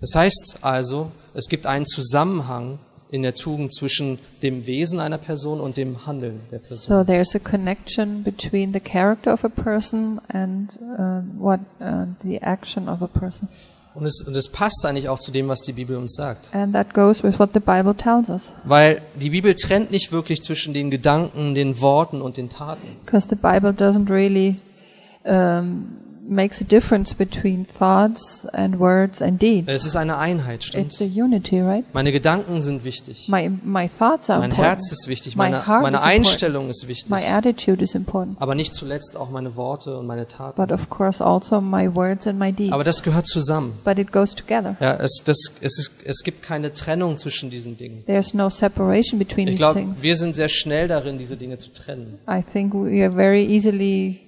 Das 0.00 0.14
heißt 0.14 0.58
also, 0.62 1.12
es 1.34 1.48
gibt 1.48 1.66
einen 1.66 1.86
Zusammenhang 1.86 2.78
in 3.10 3.22
der 3.22 3.34
Tugend 3.34 3.74
zwischen 3.74 4.18
dem 4.42 4.66
Wesen 4.66 5.00
einer 5.00 5.18
Person 5.18 5.60
und 5.60 5.76
dem 5.76 6.06
Handeln 6.06 6.40
der 6.52 6.58
Person. 6.58 6.76
So 6.76 7.04
there's 7.04 7.34
a 7.34 7.38
connection 7.38 8.22
between 8.22 8.72
the 8.72 8.80
character 8.80 9.32
of 9.32 9.44
a 9.44 9.48
person 9.48 10.20
and 10.28 10.70
uh, 10.82 11.22
what 11.42 11.60
uh, 11.80 12.04
the 12.22 12.38
action 12.42 12.88
of 12.88 13.02
a 13.02 13.06
person, 13.06 13.48
Und 13.94 14.04
es, 14.06 14.22
und 14.26 14.36
es 14.36 14.48
passt 14.48 14.84
eigentlich 14.86 15.08
auch 15.08 15.18
zu 15.18 15.32
dem, 15.32 15.48
was 15.48 15.60
die 15.62 15.72
Bibel 15.72 15.96
uns 15.96 16.14
sagt. 16.14 16.50
and 16.54 16.72
that 16.74 16.92
goes 16.94 17.22
with 17.24 17.38
what 17.38 17.50
the 17.54 17.60
Bible 17.60 17.94
tells 17.96 18.28
us. 18.28 18.52
Weil 18.64 19.00
die 19.20 19.30
Bibel 19.30 19.54
trennt 19.54 19.90
nicht 19.90 20.12
wirklich 20.12 20.42
zwischen 20.42 20.74
den 20.74 20.90
Gedanken, 20.90 21.54
den 21.54 21.80
Worten 21.80 22.20
und 22.20 22.36
den 22.36 22.48
Taten. 22.50 22.86
Because 23.04 23.26
the 23.28 23.36
Bible 23.36 23.70
doesn't 23.70 24.10
really 24.10 24.56
um, 25.24 25.88
makes 26.28 26.60
a 26.60 26.64
difference 26.64 27.14
between 27.14 27.66
thoughts 27.66 28.46
and 28.52 28.78
words 28.78 29.22
and 29.22 29.40
deeds. 29.40 29.68
Es 29.72 29.84
ist 29.86 29.96
eine 29.96 30.18
Einheit, 30.18 30.56
It's 30.56 30.66
stimmt's? 30.66 31.00
a 31.00 31.04
unity, 31.04 31.60
right? 31.60 31.84
Meine 31.94 32.12
Gedanken 32.12 32.60
sind 32.62 32.84
wichtig. 32.84 33.28
My 33.28 33.50
my 33.64 33.88
thoughts 33.88 34.28
are 34.28 34.38
Mein 34.40 34.50
important. 34.50 34.74
Herz 34.82 34.92
ist 34.92 35.08
wichtig. 35.08 35.36
My 35.36 35.44
Meine, 35.44 35.66
heart 35.66 35.82
meine 35.82 35.96
is 35.96 36.02
important. 36.02 36.26
Einstellung 36.26 36.70
ist 36.70 36.86
wichtig. 36.88 37.10
My 37.10 37.24
attitude 37.26 37.82
is 37.82 37.94
important, 37.94 38.36
Aber 38.40 38.54
nicht 38.54 38.74
zuletzt 38.74 39.16
auch 39.16 39.30
meine 39.30 39.56
Worte 39.56 39.96
und 39.98 40.06
meine 40.06 40.26
Taten. 40.28 40.60
but 40.60 40.70
of 40.72 40.88
course 40.90 41.24
also 41.24 41.60
my 41.60 41.92
words 41.94 42.26
and 42.26 42.38
my 42.38 42.52
deeds. 42.52 42.72
Aber 42.72 42.84
das 42.84 43.02
gehört 43.02 43.26
zusammen. 43.26 43.72
But 43.84 43.98
it 43.98 44.12
goes 44.12 44.34
together. 44.34 44.76
Ja, 44.80 44.96
es, 44.96 45.22
das, 45.24 45.38
es, 45.60 45.78
ist, 45.78 45.92
es 46.04 46.22
gibt 46.22 46.42
keine 46.42 46.74
Trennung 46.74 47.16
zwischen 47.18 47.48
diesen 47.50 47.76
Dingen. 47.76 48.04
There's 48.06 48.34
no 48.34 48.50
separation 48.50 49.18
between 49.18 49.48
Ich 49.48 49.54
these 49.54 49.58
glaube, 49.58 49.80
things. 49.80 49.96
wir 50.02 50.16
sind 50.16 50.36
sehr 50.36 50.48
schnell 50.48 50.88
darin, 50.88 51.18
diese 51.18 51.36
Dinge 51.36 51.58
zu 51.58 51.72
trennen. 51.72 52.18
I 52.28 52.42
think 52.42 52.74
we 52.74 53.02
are 53.04 53.12
very 53.14 53.44
easily 53.44 54.20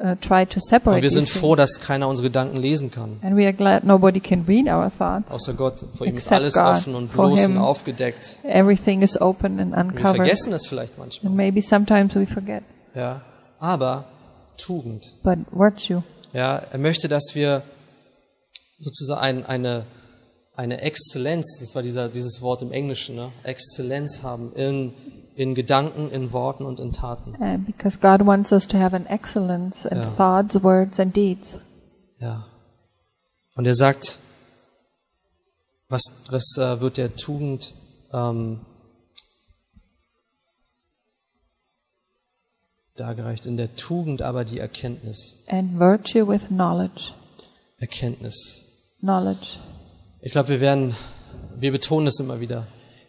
uh, 0.00 0.14
try 0.20 0.46
to 0.46 0.60
separate 0.60 0.96
Und 0.96 1.02
wir 1.02 1.10
sind 1.10 1.28
froh, 1.28 1.56
dass 1.56 1.80
keiner 1.80 2.08
unsere 2.08 2.28
Gedanken 2.28 2.56
lesen 2.56 2.90
kann. 2.90 3.18
And 3.22 3.36
we 3.36 3.44
are 3.44 3.52
glad 3.52 3.84
nobody 3.84 4.20
can 4.20 4.44
read 4.46 4.66
our 4.66 4.90
thoughts. 4.90 5.30
Außer 5.30 5.54
Gott. 5.54 5.84
Vor 5.96 6.06
ihm 6.06 6.16
ist 6.16 6.30
alles 6.32 6.54
God. 6.54 6.62
offen 6.62 6.94
und 6.94 7.12
bloß 7.12 7.40
him. 7.40 7.52
und 7.52 7.58
aufgedeckt. 7.58 8.38
Everything 8.44 9.02
is 9.02 9.20
open 9.20 9.60
and 9.60 9.72
Wir 9.72 9.78
uncovered. 9.80 10.16
vergessen 10.16 10.52
es 10.52 10.66
vielleicht 10.66 10.98
manchmal. 10.98 11.30
And 11.30 11.36
maybe 11.36 11.60
sometimes 11.62 12.14
we 12.14 12.26
forget. 12.26 12.62
Ja. 12.94 13.22
Aber 13.58 14.04
Tugend. 14.56 15.14
But 15.22 15.38
virtue. 15.52 16.02
Ja, 16.32 16.62
er 16.70 16.78
möchte, 16.78 17.08
dass 17.08 17.34
wir 17.34 17.62
sozusagen 18.78 19.20
ein, 19.20 19.46
eine, 19.46 19.84
eine 20.54 20.80
Exzellenz, 20.80 21.58
das 21.60 21.74
war 21.74 21.82
dieser, 21.82 22.08
dieses 22.08 22.42
Wort 22.42 22.62
im 22.62 22.72
Englischen, 22.72 23.16
ne? 23.16 23.30
Exzellenz 23.42 24.22
haben 24.22 24.52
in, 24.54 24.92
in 25.36 25.54
Gedanken, 25.54 26.10
in 26.10 26.32
Worten 26.32 26.64
und 26.64 26.80
in 26.80 26.92
Taten. 26.92 27.34
Uh, 27.38 27.58
because 27.58 27.98
God 27.98 28.26
wants 28.26 28.52
us 28.52 28.66
to 28.66 28.78
have 28.78 28.96
an 28.96 29.06
excellence 29.06 29.84
in 29.84 29.98
Yeah. 29.98 30.10
thoughts, 30.16 30.62
words, 30.62 30.98
and 30.98 31.14
deeds. 31.14 31.58
Ja. 32.18 32.46
Und 33.54 33.66
er 33.66 33.74
sagt, 33.74 34.18
was, 35.88 36.02
was 36.30 36.56
äh, 36.58 36.80
wird 36.80 36.96
der 36.96 37.14
Tugend 37.16 37.74
ähm, 38.12 38.60
dargereicht? 42.96 43.46
In 43.46 43.56
der 43.58 43.76
Tugend 43.76 44.22
aber 44.22 44.44
die 44.44 44.58
Erkenntnis. 44.58 45.38
And 45.48 45.78
virtue 45.78 46.26
with 46.26 46.48
knowledge. 46.48 47.12
Erkenntnis. 47.78 48.62
Knowledge. 49.00 49.58
Ich 50.22 50.32
glaube, 50.32 50.48
wir 50.48 50.60
werden, 50.60 50.96
wir 51.58 51.72
betonen 51.72 52.06
es 52.06 52.18
immer 52.18 52.40
wieder. 52.40 52.66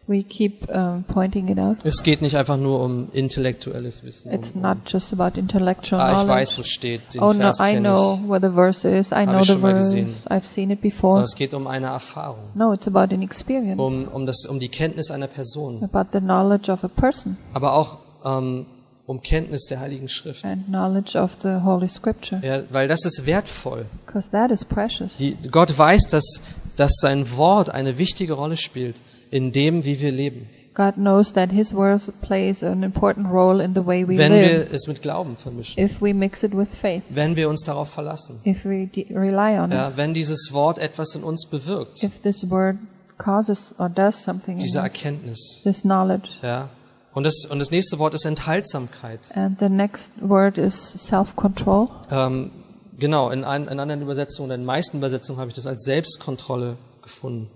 We 0.09 0.23
keep 0.23 0.69
um, 0.69 1.03
pointing 1.05 1.49
it 1.49 1.59
out. 1.59 1.77
Es 1.83 2.01
geht 2.01 2.21
nicht 2.21 2.37
einfach 2.37 2.55
nur 2.55 2.79
um 2.81 3.09
intellektuelles 3.11 4.05
Wissen. 4.05 4.31
It's 4.31 4.51
um, 4.55 4.61
not 4.61 4.77
just 4.87 5.11
about 5.11 5.37
intellectual 5.37 5.99
ah, 5.99 6.07
ich 6.07 6.13
knowledge. 6.13 6.29
weiß, 6.33 6.57
wo 6.59 6.63
steht. 6.63 7.01
Den 7.13 7.21
Oh 7.21 7.33
no, 7.33 7.39
Vers 7.39 7.59
I 7.59 7.73
kenn 7.73 7.83
know 7.83 8.19
ich. 8.23 8.29
where 8.29 8.39
the 8.41 8.53
verse 8.55 8.87
is. 8.87 9.11
I 9.11 9.25
know 9.25 9.41
ich 9.41 9.47
the 9.47 9.53
schon 9.53 9.61
mal 9.61 9.71
verse. 9.71 9.95
gesehen. 9.95 10.13
I've 10.29 10.45
seen 10.45 10.71
it 10.71 10.79
Sondern 10.79 10.81
before. 10.81 11.23
es 11.23 11.35
geht 11.35 11.53
um 11.53 11.67
eine 11.67 11.87
Erfahrung, 11.87 12.45
No, 12.55 12.71
it's 12.71 12.87
about 12.87 13.13
an 13.13 13.21
experience. 13.21 13.77
um, 13.81 14.07
um, 14.07 14.25
das, 14.25 14.45
um 14.45 14.59
die 14.61 14.69
Kenntnis 14.69 15.11
einer 15.11 15.27
Person, 15.27 15.83
About 15.83 16.09
the 16.13 16.19
knowledge 16.21 16.71
of 16.71 16.85
a 16.85 16.87
person 16.87 17.35
aber 17.53 17.73
auch 17.73 17.97
ähm, 18.23 18.65
um 19.07 19.21
Kenntnis 19.21 19.65
der 19.65 19.81
Heiligen 19.81 20.07
Schrift. 20.07 20.45
and 20.45 20.67
knowledge 20.67 21.17
of 21.19 21.31
the 21.43 21.59
Holy 21.65 21.89
Scripture. 21.89 22.39
Ja, 22.45 22.61
weil 22.71 22.87
das 22.87 23.03
ist 23.03 23.25
wertvoll. 23.25 23.85
Because 24.05 24.29
that 24.31 24.51
is 24.51 24.63
precious. 24.63 25.17
Die, 25.17 25.35
Gott 25.51 25.77
weiß, 25.77 26.03
dass, 26.07 26.41
dass 26.77 26.93
sein 27.01 27.35
Wort 27.35 27.69
eine 27.69 27.97
wichtige 27.97 28.31
Rolle 28.33 28.55
spielt 28.55 29.01
in 29.31 29.51
dem, 29.51 29.85
wie 29.85 29.99
wir 29.99 30.11
leben. 30.11 30.49
God 30.77 30.93
knows 30.95 31.33
that 31.33 31.51
His 31.51 31.73
word 31.73 32.01
plays 32.21 32.61
an 32.61 32.83
important 32.83 33.31
role 33.31 33.63
in 33.63 33.73
the 33.73 33.83
way 33.83 34.07
we 34.07 34.15
Wenn 34.15 34.31
live 34.31 34.69
wir 34.69 34.73
es 34.73 34.87
mit 34.87 35.01
Glauben 35.01 35.35
vermischen, 35.35 35.83
if 35.83 35.99
we 36.01 36.13
mix 36.13 36.43
it 36.43 36.55
with 36.55 36.75
faith, 36.75 37.01
wenn 37.09 37.35
wir 37.35 37.49
uns 37.49 37.63
darauf 37.63 37.89
verlassen, 37.89 38.39
if 38.45 38.63
we 38.63 38.87
rely 39.09 39.57
on 39.57 39.71
it, 39.71 39.77
ja, 39.77 39.93
wenn 39.95 40.13
dieses 40.13 40.53
Wort 40.53 40.77
etwas 40.77 41.15
in 41.15 41.23
uns 41.23 41.47
bewirkt, 41.47 42.03
if 42.03 42.21
this 42.21 42.47
word 42.47 42.77
causes 43.17 43.73
or 43.79 43.89
does 43.89 44.23
something 44.23 44.57
in 44.57 44.59
diese 44.59 44.77
Erkenntnis. 44.77 45.61
this 45.63 45.81
knowledge. 45.81 46.29
Ja. 46.43 46.69
Und, 47.17 47.23
das, 47.23 47.47
und 47.49 47.57
das 47.57 47.71
nächste 47.71 47.97
Wort 47.97 48.13
ist 48.13 48.25
Enthaltsamkeit. 48.25 49.35
And 49.35 49.59
the 49.59 49.69
next 49.69 50.11
word 50.21 50.59
is 50.59 50.75
self-control. 50.75 51.89
Ähm, 52.11 52.51
genau, 52.99 53.31
in, 53.31 53.43
ein, 53.43 53.67
in 53.67 53.79
anderen 53.79 54.03
Übersetzungen, 54.03 54.51
in 54.51 54.59
den 54.59 54.65
meisten 54.65 54.97
Übersetzungen 54.97 55.39
habe 55.39 55.49
ich 55.49 55.55
das 55.55 55.65
als 55.65 55.83
Selbstkontrolle 55.83 56.77
gefunden. 57.01 57.49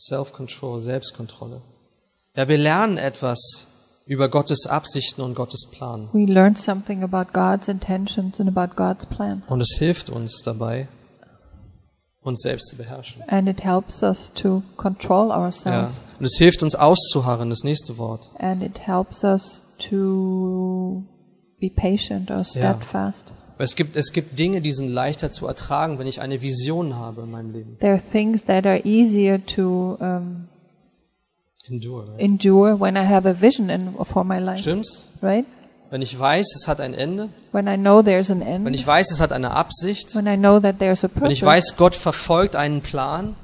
Self-Control, 0.00 0.80
Selbstkontrolle. 0.80 1.60
Ja, 2.36 2.48
wir 2.48 2.58
lernen 2.58 2.96
etwas 2.96 3.66
über 4.06 4.28
Gottes 4.28 4.66
Absichten 4.66 5.20
und 5.22 5.34
Gottes 5.34 5.68
Plan. 5.70 6.08
We 6.12 6.24
learn 6.24 6.56
something 6.56 7.02
about 7.02 7.32
God's 7.32 7.68
intentions 7.68 8.40
and 8.40 8.48
about 8.56 8.74
God's 8.76 9.06
plan. 9.06 9.42
Und 9.48 9.60
es 9.60 9.76
hilft 9.78 10.10
uns 10.10 10.42
dabei, 10.42 10.88
uns 12.22 12.42
selbst 12.42 12.70
zu 12.70 12.76
beherrschen. 12.76 13.22
And 13.28 13.48
it 13.48 13.62
helps 13.62 14.02
us 14.02 14.32
to 14.34 14.62
control 14.76 15.28
Ja. 15.28 15.38
ourselves. 15.44 16.08
Und 16.18 16.24
es 16.26 16.36
hilft 16.38 16.62
uns 16.62 16.74
auszuharren, 16.74 17.50
das 17.50 17.62
nächste 17.62 17.98
Wort. 17.98 18.30
And 18.38 18.62
it 18.62 18.86
helps 18.86 19.22
us 19.22 19.64
to 19.90 21.04
be 21.60 21.70
patient 21.70 22.30
or 22.30 22.42
steadfast. 22.44 23.32
Weil 23.32 23.39
Es 23.60 23.76
gibt, 23.76 23.94
es 23.94 24.12
gibt 24.12 24.38
Dinge, 24.38 24.62
die 24.62 24.72
sind 24.72 24.88
leichter 24.88 25.30
zu 25.30 25.46
ertragen, 25.46 25.98
wenn 25.98 26.06
ich 26.06 26.20
eine 26.20 26.40
Vision 26.40 26.96
habe 26.96 27.22
in 27.22 27.30
meinem 27.30 27.52
Leben. 27.52 27.76
There 27.80 27.92
are 27.92 28.02
things 28.02 28.44
that 28.44 28.64
are 28.64 28.80
easier 28.84 29.44
to 29.46 29.98
um, 30.00 30.48
Endure. 31.68 32.08
Right? 32.08 32.20
endure 32.20 32.74
when 32.80 32.96
I 32.96 33.04
have 33.04 33.28
a 33.28 33.34
vision 33.34 33.68
in, 33.68 33.94
for 34.04 34.24
my 34.24 34.38
life, 34.40 34.60
Stimmt's? 34.60 35.08
right? 35.20 35.44
Wenn 35.90 36.02
ich 36.02 36.16
weiß, 36.16 36.54
es 36.54 36.68
hat 36.68 36.80
ein 36.80 36.94
Ende, 36.94 37.28
when 37.50 37.66
I 37.66 37.76
know 37.76 38.00
there's 38.00 38.30
an 38.30 38.40
wenn 38.40 38.66
end, 38.66 38.76
ich 38.76 38.86
weiß, 38.86 39.10
es 39.10 39.20
hat 39.20 39.32
eine 39.32 39.50
Absicht, 39.50 40.14
a 41.04 41.08
wenn 41.08 41.08
purpose, 41.08 41.32
ich 41.32 41.42
weiß, 41.42 41.74
Gott 41.76 41.96
verfolgt 41.96 42.54
einen 42.54 42.80
Plan. 42.80 43.34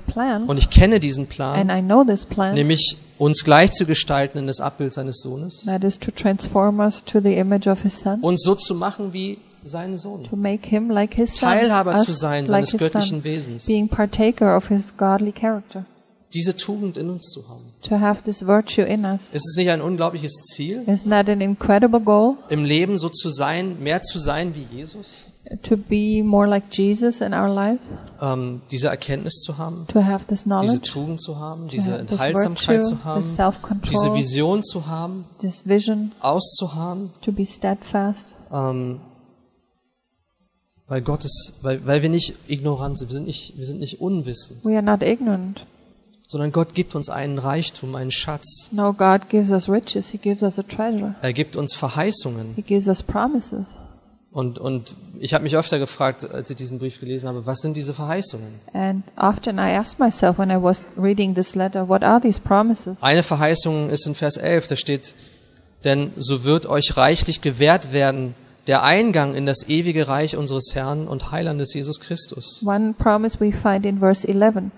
Plan, 0.00 0.48
und 0.48 0.56
ich 0.56 0.70
kenne 0.70 0.98
diesen 0.98 1.26
Plan, 1.26 1.68
plan, 2.30 2.54
nämlich 2.54 2.96
uns 3.18 3.44
gleich 3.44 3.72
zu 3.72 3.84
gestalten 3.84 4.38
in 4.38 4.46
das 4.46 4.60
Abbild 4.60 4.94
seines 4.94 5.20
Sohnes, 5.20 5.66
Son, 8.02 8.22
uns 8.22 8.42
so 8.42 8.54
zu 8.54 8.74
machen 8.74 9.12
wie 9.12 9.38
sein 9.62 9.96
Sohn, 9.96 10.24
to 10.24 10.36
make 10.36 10.66
Him 10.66 10.90
like 10.90 11.14
His 11.14 11.36
Son, 11.36 11.50
Teilhaber 11.50 11.98
zu 11.98 12.12
sein 12.12 12.46
like 12.46 12.66
seines 12.66 12.80
göttlichen 12.80 13.22
Son, 13.22 13.24
Wesens, 13.24 13.66
diese 16.32 16.56
Tugend 16.56 16.96
in 16.96 17.10
uns 17.10 17.30
zu 17.30 17.48
haben. 17.48 17.72
To 17.88 17.98
have 18.00 18.22
this 18.22 18.42
virtue 18.46 18.82
in 18.82 19.04
us. 19.04 19.20
Ist 19.32 19.46
es 19.50 19.56
nicht 19.56 19.70
ein 19.70 19.80
unglaubliches 19.80 20.32
Ziel, 20.44 20.82
Isn't 20.86 21.10
that 21.10 21.28
an 21.28 21.40
incredible 21.40 22.00
goal? 22.00 22.36
im 22.48 22.64
Leben 22.64 22.98
so 22.98 23.08
zu 23.08 23.30
sein, 23.30 23.82
mehr 23.82 24.02
zu 24.02 24.18
sein 24.18 24.54
wie 24.54 24.66
Jesus, 24.74 25.30
To 25.62 25.76
be 25.76 26.24
more 26.24 26.48
like 26.48 26.64
Jesus 26.72 27.20
in 27.20 27.32
our 27.32 27.48
lives, 27.48 27.86
ähm, 28.20 28.62
diese 28.72 28.88
Erkenntnis 28.88 29.34
zu 29.42 29.58
haben, 29.58 29.86
to 29.86 30.02
have 30.02 30.24
this 30.26 30.40
diese 30.40 30.48
knowledge, 30.48 30.80
Tugend 30.90 31.22
zu 31.22 31.38
haben, 31.38 31.68
to 31.68 31.76
diese 31.76 31.92
have 31.92 32.06
this 32.06 32.10
Enthaltsamkeit 32.20 32.78
virtue, 32.80 32.96
zu 32.96 33.04
haben, 33.04 33.22
this 33.82 33.90
diese 33.90 34.14
Vision 34.14 34.64
zu 34.64 34.86
haben, 34.86 35.24
this 35.40 35.64
vision, 35.68 36.10
auszuharren, 36.18 37.10
to 37.22 37.30
be 37.30 37.46
steadfast, 37.46 38.34
ähm, 38.52 38.98
weil 40.88 41.00
Gottes, 41.02 41.54
weil, 41.62 41.84
weil 41.86 42.02
wir 42.02 42.08
nicht 42.08 42.34
ignorant 42.48 42.98
sind, 42.98 43.08
wir 43.08 43.14
sind 43.14 43.26
nicht, 43.26 43.56
wir 43.56 43.66
sind 43.66 43.78
nicht 43.78 44.00
unwissend, 44.00 44.64
we 44.64 44.74
are 44.74 44.82
not 44.82 45.02
ignorant. 45.02 45.64
Sondern 46.26 46.52
Gott 46.52 46.74
gibt 46.74 46.94
uns 46.94 47.08
einen 47.08 47.38
Reichtum, 47.38 47.94
einen 47.94 48.10
Schatz. 48.10 48.68
No, 48.72 48.92
God 48.92 49.28
gives 49.28 49.50
us 49.50 49.68
riches. 49.68 50.08
He 50.10 50.18
gives 50.18 50.42
us 50.42 50.58
a 50.58 50.62
treasure. 50.62 51.14
Er 51.22 51.32
gibt 51.32 51.56
uns 51.56 51.74
Verheißungen. 51.74 52.54
He 52.56 52.62
gives 52.62 52.88
us 52.88 53.02
promises. 53.02 53.66
Und, 54.32 54.58
und 54.58 54.96
ich 55.18 55.32
habe 55.32 55.44
mich 55.44 55.56
öfter 55.56 55.78
gefragt, 55.78 56.28
als 56.30 56.50
ich 56.50 56.56
diesen 56.56 56.78
Brief 56.78 57.00
gelesen 57.00 57.26
habe, 57.26 57.46
was 57.46 57.60
sind 57.60 57.74
diese 57.74 57.94
Verheißungen? 57.94 58.48
And 58.74 59.02
often 59.16 59.56
I 59.56 59.74
asked 59.74 59.98
myself 59.98 60.38
when 60.38 60.50
I 60.50 60.62
was 60.62 60.84
reading 60.94 61.34
this 61.34 61.54
letter, 61.54 61.88
what 61.88 62.02
are 62.02 62.20
these 62.20 62.38
promises? 62.38 62.98
Eine 63.00 63.22
Verheißung 63.22 63.88
ist 63.88 64.06
in 64.06 64.14
Vers 64.14 64.36
11, 64.36 64.66
da 64.66 64.76
steht, 64.76 65.14
denn 65.84 66.10
so 66.18 66.44
wird 66.44 66.66
euch 66.66 66.98
reichlich 66.98 67.40
gewährt 67.40 67.94
werden 67.94 68.34
der 68.66 68.82
Eingang 68.82 69.34
in 69.34 69.46
das 69.46 69.68
ewige 69.68 70.08
Reich 70.08 70.36
unseres 70.36 70.74
Herrn 70.74 71.06
und 71.08 71.30
Heilandes 71.30 71.72
Jesus 71.72 72.00
Christus. 72.00 72.62
One 72.66 72.94
promise 72.98 73.38
we 73.40 73.52
find 73.52 73.86
in 73.86 74.00
verse 74.00 74.26
11. 74.26 74.70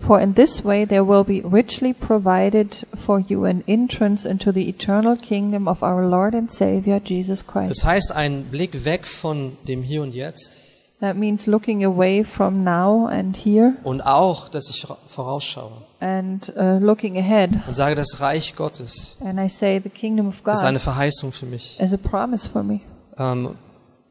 For 0.00 0.20
in 0.20 0.34
this 0.34 0.64
way 0.64 0.86
there 0.86 1.04
will 1.04 1.24
be 1.24 1.42
richly 1.42 1.92
provided 1.92 2.86
for 2.94 3.20
you 3.20 3.44
an 3.44 3.62
entrance 3.66 4.24
into 4.28 4.52
the 4.52 4.68
eternal 4.68 5.16
kingdom 5.16 5.68
of 5.68 5.82
our 5.82 6.06
Lord 6.06 6.34
and 6.34 6.50
Savior 6.50 7.00
Jesus 7.04 7.46
Christ. 7.46 7.70
Das 7.70 7.84
heißt, 7.84 8.12
ein 8.12 8.44
Blick 8.44 8.84
weg 8.84 9.06
von 9.06 9.56
dem 9.68 9.82
Hier 9.82 10.02
und 10.02 10.14
Jetzt. 10.14 10.64
That 11.00 11.16
means 11.16 11.46
looking 11.46 11.82
away 11.82 12.22
from 12.24 12.62
now 12.62 13.06
and 13.06 13.34
here. 13.34 13.74
Und 13.84 14.02
auch, 14.02 14.50
dass 14.50 14.68
ich 14.68 14.86
vorausschaue. 15.06 15.72
And 16.00 16.52
uh, 16.56 16.78
looking 16.78 17.16
ahead. 17.16 17.50
und 17.66 17.74
sage, 17.74 17.94
das 17.94 18.20
Reich 18.20 18.54
Gottes 18.54 19.16
And 19.20 19.38
I 19.38 19.48
say 19.48 19.80
the 19.82 19.88
kingdom 19.88 20.28
of 20.28 20.42
ist 20.44 20.62
eine 20.62 20.78
God 20.78 20.82
Verheißung 20.82 21.32
für 21.32 21.46
mich, 21.46 21.78
is 21.80 21.94
a 21.94 21.96
promise 21.96 22.48
for 22.48 22.62
me, 22.62 22.80
ähm, 23.18 23.54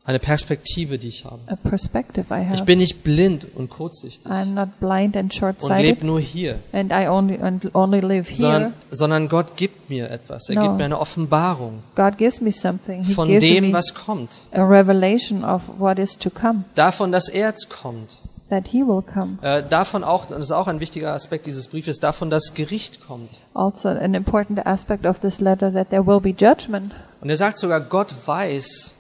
eine 0.10 0.20
Perspektive, 0.20 0.98
die 0.98 1.08
ich 1.08 1.24
habe. 1.26 1.40
a 1.48 1.56
perspective 1.56 2.26
I 2.32 2.42
Ich 2.42 2.50
have. 2.50 2.66
bin 2.66 2.80
nicht 2.80 3.04
blind 3.04 3.48
und 3.56 3.70
kurzsichtig 3.70 4.26
I'm 4.32 4.54
not 4.56 4.80
blind 4.80 5.16
and 5.16 5.32
und 5.42 5.78
lebe 5.78 6.04
nur 6.06 6.20
hier, 6.20 6.58
and 6.72 6.92
I 6.92 7.08
only 7.08 7.40
and 7.40 7.70
only 7.76 8.00
live 8.00 8.28
here. 8.28 8.42
sondern, 8.52 8.74
sondern 8.90 9.30
Gott 9.30 9.56
gibt 9.56 9.90
mir 9.90 10.10
etwas. 10.10 10.50
Er 10.50 10.56
No. 10.56 10.62
gibt 10.64 10.78
mir 10.78 10.86
eine 10.86 11.00
Offenbarung 11.00 11.84
God 11.96 12.18
gives 12.18 12.42
me 12.42 12.52
something. 12.52 13.04
He 13.04 13.14
von 13.14 13.28
gives 13.28 13.44
dem, 13.44 13.68
me 13.68 13.74
was 13.74 13.94
kommt. 13.94 14.48
a 14.52 14.64
revelation 14.64 15.44
of 15.44 15.62
what 15.78 16.00
is 16.00 16.18
to 16.18 16.30
come, 16.32 16.64
Davon, 16.74 17.12
dass 17.12 17.30
er 17.30 17.50
jetzt 17.50 17.70
kommt. 17.70 18.22
that 18.50 18.68
He 18.70 18.80
will 18.82 19.04
come. 19.04 19.38
Äh, 19.44 19.62
davon 19.70 20.04
auch, 20.04 20.24
und 20.24 20.32
das 20.40 20.46
ist 20.46 20.52
auch 20.52 20.66
ein 20.68 20.80
wichtiger 20.80 21.14
Aspekt 21.14 21.46
dieses 21.46 21.68
Briefes, 21.68 22.00
davon, 22.00 22.32
dass 22.32 22.56
Gericht 22.56 23.00
kommt. 23.06 23.30
Also, 23.54 23.90
an 23.90 24.16
important 24.16 24.66
aspect 24.66 25.06
of 25.06 25.20
this 25.20 25.40
letter 25.40 25.72
that 25.72 25.92
there 25.92 26.08
will 26.08 26.20
be 26.20 26.30
judgment. 26.32 26.94
Und 27.22 27.30
er 27.30 27.38
sagt 27.38 27.60
sogar, 27.60 27.80
Gott 27.80 28.16
weiß, 28.26 28.96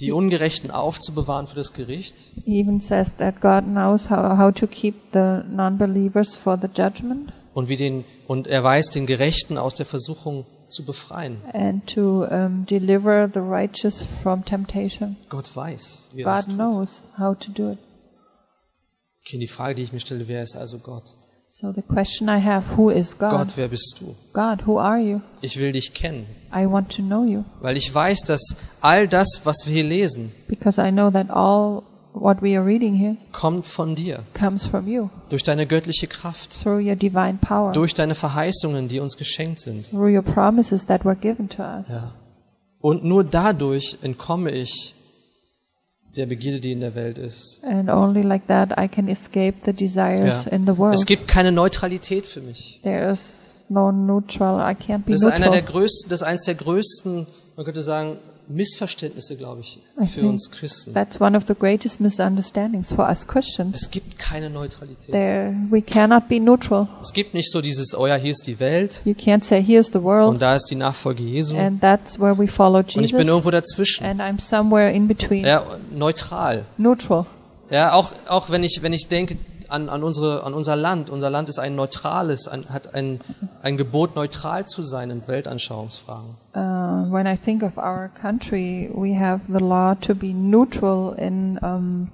die 0.00 0.12
Ungerechten 0.12 0.70
aufzubewahren 0.70 1.46
für 1.46 1.56
das 1.56 1.72
Gericht. 1.72 2.16
He 2.44 2.60
even 2.60 2.80
says 2.80 3.14
that 3.18 3.40
God 3.40 3.64
knows 3.64 4.08
how, 4.10 4.38
how 4.38 4.52
to 4.54 4.66
keep 4.66 4.94
the 5.12 5.42
non-believers 5.50 6.36
for 6.36 6.58
the 6.60 6.68
judgment 6.74 7.32
Und, 7.52 7.68
wie 7.68 7.76
den, 7.76 8.04
und 8.28 8.46
er 8.46 8.62
weiß, 8.62 8.90
den 8.90 9.06
Gerechten 9.06 9.58
aus 9.58 9.74
der 9.74 9.84
Versuchung 9.86 10.46
zu 10.68 10.84
befreien. 10.84 11.38
and 11.52 11.84
to 11.86 12.24
um, 12.24 12.64
deliver 12.64 13.28
the 13.32 13.40
righteous 13.40 14.04
from 14.22 14.44
temptation. 14.44 15.16
Gott 15.28 15.54
weiß, 15.54 16.10
wie 16.14 16.22
er 16.22 16.36
das 16.36 16.46
God 16.46 16.54
tut. 16.54 16.54
knows 16.54 17.06
how 17.18 17.36
to 17.38 17.50
do 17.50 17.72
it. 17.72 17.78
Okay, 19.26 19.38
die 19.38 19.48
Frage, 19.48 19.74
die 19.74 19.82
ich 19.82 19.92
mir 19.92 20.00
stelle, 20.00 20.28
wer 20.28 20.42
ist 20.42 20.56
also 20.56 20.78
Gott? 20.78 21.14
So 21.52 21.72
the 21.72 21.82
question 21.82 22.28
I 22.28 22.40
have, 22.42 22.76
who 22.76 22.88
is 22.88 23.18
God? 23.18 23.32
Gott, 23.32 23.56
wer 23.56 23.68
bist 23.68 23.96
du? 24.00 24.14
God, 24.32 24.66
who 24.66 24.78
are 24.78 24.98
you? 24.98 25.20
Ich 25.42 25.58
will 25.58 25.72
dich 25.72 25.92
kennen, 25.92 26.24
I 26.54 26.66
want 26.66 26.94
to 26.96 27.02
know 27.02 27.24
you 27.24 27.44
weil 27.60 27.76
ich 27.76 27.94
weiß, 27.94 28.20
dass 28.22 28.56
all 28.80 29.06
das, 29.08 29.40
was 29.44 29.62
wir 29.66 29.74
hier 29.74 29.84
lesen, 29.84 30.32
because 30.48 30.80
I 30.80 30.90
know 30.90 31.10
that 31.10 31.30
all 31.30 31.82
what 32.12 32.42
we 32.42 32.56
are 32.58 32.66
reading 32.66 32.94
here 32.94 33.16
kommt 33.32 33.66
von 33.66 33.94
dir, 33.94 34.24
comes 34.38 34.66
from 34.66 34.88
you 34.88 35.08
durch 35.28 35.42
deine 35.44 35.66
göttliche 35.66 36.06
Kraft, 36.08 36.60
through 36.62 36.80
your 36.84 36.96
divine 36.96 37.38
power, 37.40 37.72
durch 37.72 37.94
deine 37.94 38.14
Verheißungen, 38.14 38.88
die 38.88 38.98
uns 39.00 39.16
geschenkt 39.16 39.60
sind. 39.60 39.86
through 39.90 40.08
your 40.14 40.22
promises 40.22 40.86
that 40.86 41.04
were 41.04 41.16
given 41.16 41.48
to 41.48 41.62
us. 41.62 41.84
Ja. 41.88 42.12
Und 42.80 43.04
nur 43.04 43.24
dadurch 43.24 43.98
entkomme 44.02 44.50
ich 44.50 44.94
der 46.16 46.26
Begierde, 46.26 46.58
die 46.58 46.72
in 46.72 46.80
der 46.80 46.94
Welt 46.96 47.18
ist. 47.18 47.60
And 47.62 47.88
only 47.88 48.22
like 48.22 48.48
that 48.48 48.70
I 48.76 48.88
can 48.88 49.06
escape 49.06 49.54
the 49.64 49.72
desires 49.72 50.46
Ja. 50.46 50.50
in 50.50 50.66
the 50.66 50.76
world. 50.76 50.94
Es 50.96 51.06
gibt 51.06 51.28
keine 51.28 51.52
Neutralität 51.52 52.26
für 52.26 52.40
mich. 52.40 52.80
There 52.82 53.12
is 53.12 53.39
no 53.70 53.90
neutral. 53.90 54.60
I 54.60 54.74
can't 54.74 55.04
be 55.04 55.12
Das 55.12 55.22
ist 55.22 55.28
einer 55.28 55.50
der 55.50 55.62
größten, 55.62 56.10
das 56.10 56.20
ist 56.20 56.26
eines 56.26 56.42
der 56.42 56.54
größten, 56.54 57.26
man 57.56 57.64
könnte 57.64 57.82
sagen, 57.82 58.18
Missverständnisse, 58.50 59.36
glaube 59.36 59.60
ich, 59.60 59.80
I 60.00 60.06
für 60.06 60.26
uns 60.26 60.50
Christen. 60.50 60.92
That's 60.92 61.20
one 61.20 61.36
of 61.36 61.44
the 61.46 61.54
greatest 61.54 62.00
misunderstandings 62.00 62.92
for 62.92 63.08
us 63.08 63.26
Christians. 63.26 63.76
Es 63.76 63.90
gibt 63.90 64.18
keine 64.18 64.50
Neutralität. 64.50 65.12
There, 65.12 65.54
we 65.70 65.80
cannot 65.80 66.28
be 66.28 66.40
neutral. 66.40 66.88
Es 67.00 67.12
gibt 67.12 67.32
nicht 67.32 67.50
so 67.50 67.60
dieses, 67.60 67.96
oh 67.96 68.06
ja, 68.06 68.16
hier 68.16 68.32
ist 68.32 68.46
die 68.46 68.58
Welt 68.58 69.02
You 69.04 69.12
can't 69.12 69.44
say, 69.44 69.62
here's 69.62 69.86
the 69.86 69.98
und 69.98 70.04
world, 70.04 70.42
da 70.42 70.56
ist 70.56 70.66
die 70.70 70.74
Nachfolge 70.74 71.22
Jesu 71.22 71.56
and 71.56 71.80
that's 71.80 72.18
where 72.18 72.36
we 72.36 72.48
follow 72.48 72.78
und 72.78 72.88
ich 72.88 72.96
bin 72.96 73.04
Jesus, 73.04 73.28
irgendwo 73.28 73.50
dazwischen. 73.50 74.04
and 74.04 74.20
I'm 74.20 74.40
somewhere 74.40 74.90
in 74.90 75.06
between. 75.06 75.44
Ja, 75.44 75.64
neutral. 75.94 76.64
Neutral. 76.76 77.26
Ja, 77.70 77.92
auch, 77.92 78.12
auch 78.28 78.50
wenn 78.50 78.64
ich, 78.64 78.80
wenn 78.82 78.92
ich 78.92 79.06
denke 79.06 79.36
an, 79.70 79.88
an, 79.88 80.02
unsere, 80.02 80.44
an 80.44 80.54
unser 80.54 80.76
Land. 80.76 81.10
Unser 81.10 81.30
Land 81.30 81.48
ist 81.48 81.58
ein 81.58 81.74
neutrales, 81.76 82.48
ein, 82.48 82.68
hat 82.68 82.94
ein, 82.94 83.20
ein 83.62 83.76
Gebot, 83.76 84.16
neutral 84.16 84.66
zu 84.66 84.82
sein 84.82 85.10
in 85.10 85.26
Weltanschauungsfragen. 85.26 86.36
Uh, 86.54 87.10
when 87.12 87.26
I 87.26 87.36
think 87.36 87.62
of 87.62 87.76
our 87.76 88.08
country, 88.20 88.90
we 88.94 89.18
have 89.18 89.40
the 89.46 89.62
law 89.64 89.94
to 89.94 90.14
be 90.14 90.32
neutral 90.32 91.14
in 91.18 91.58
um, 91.62 92.10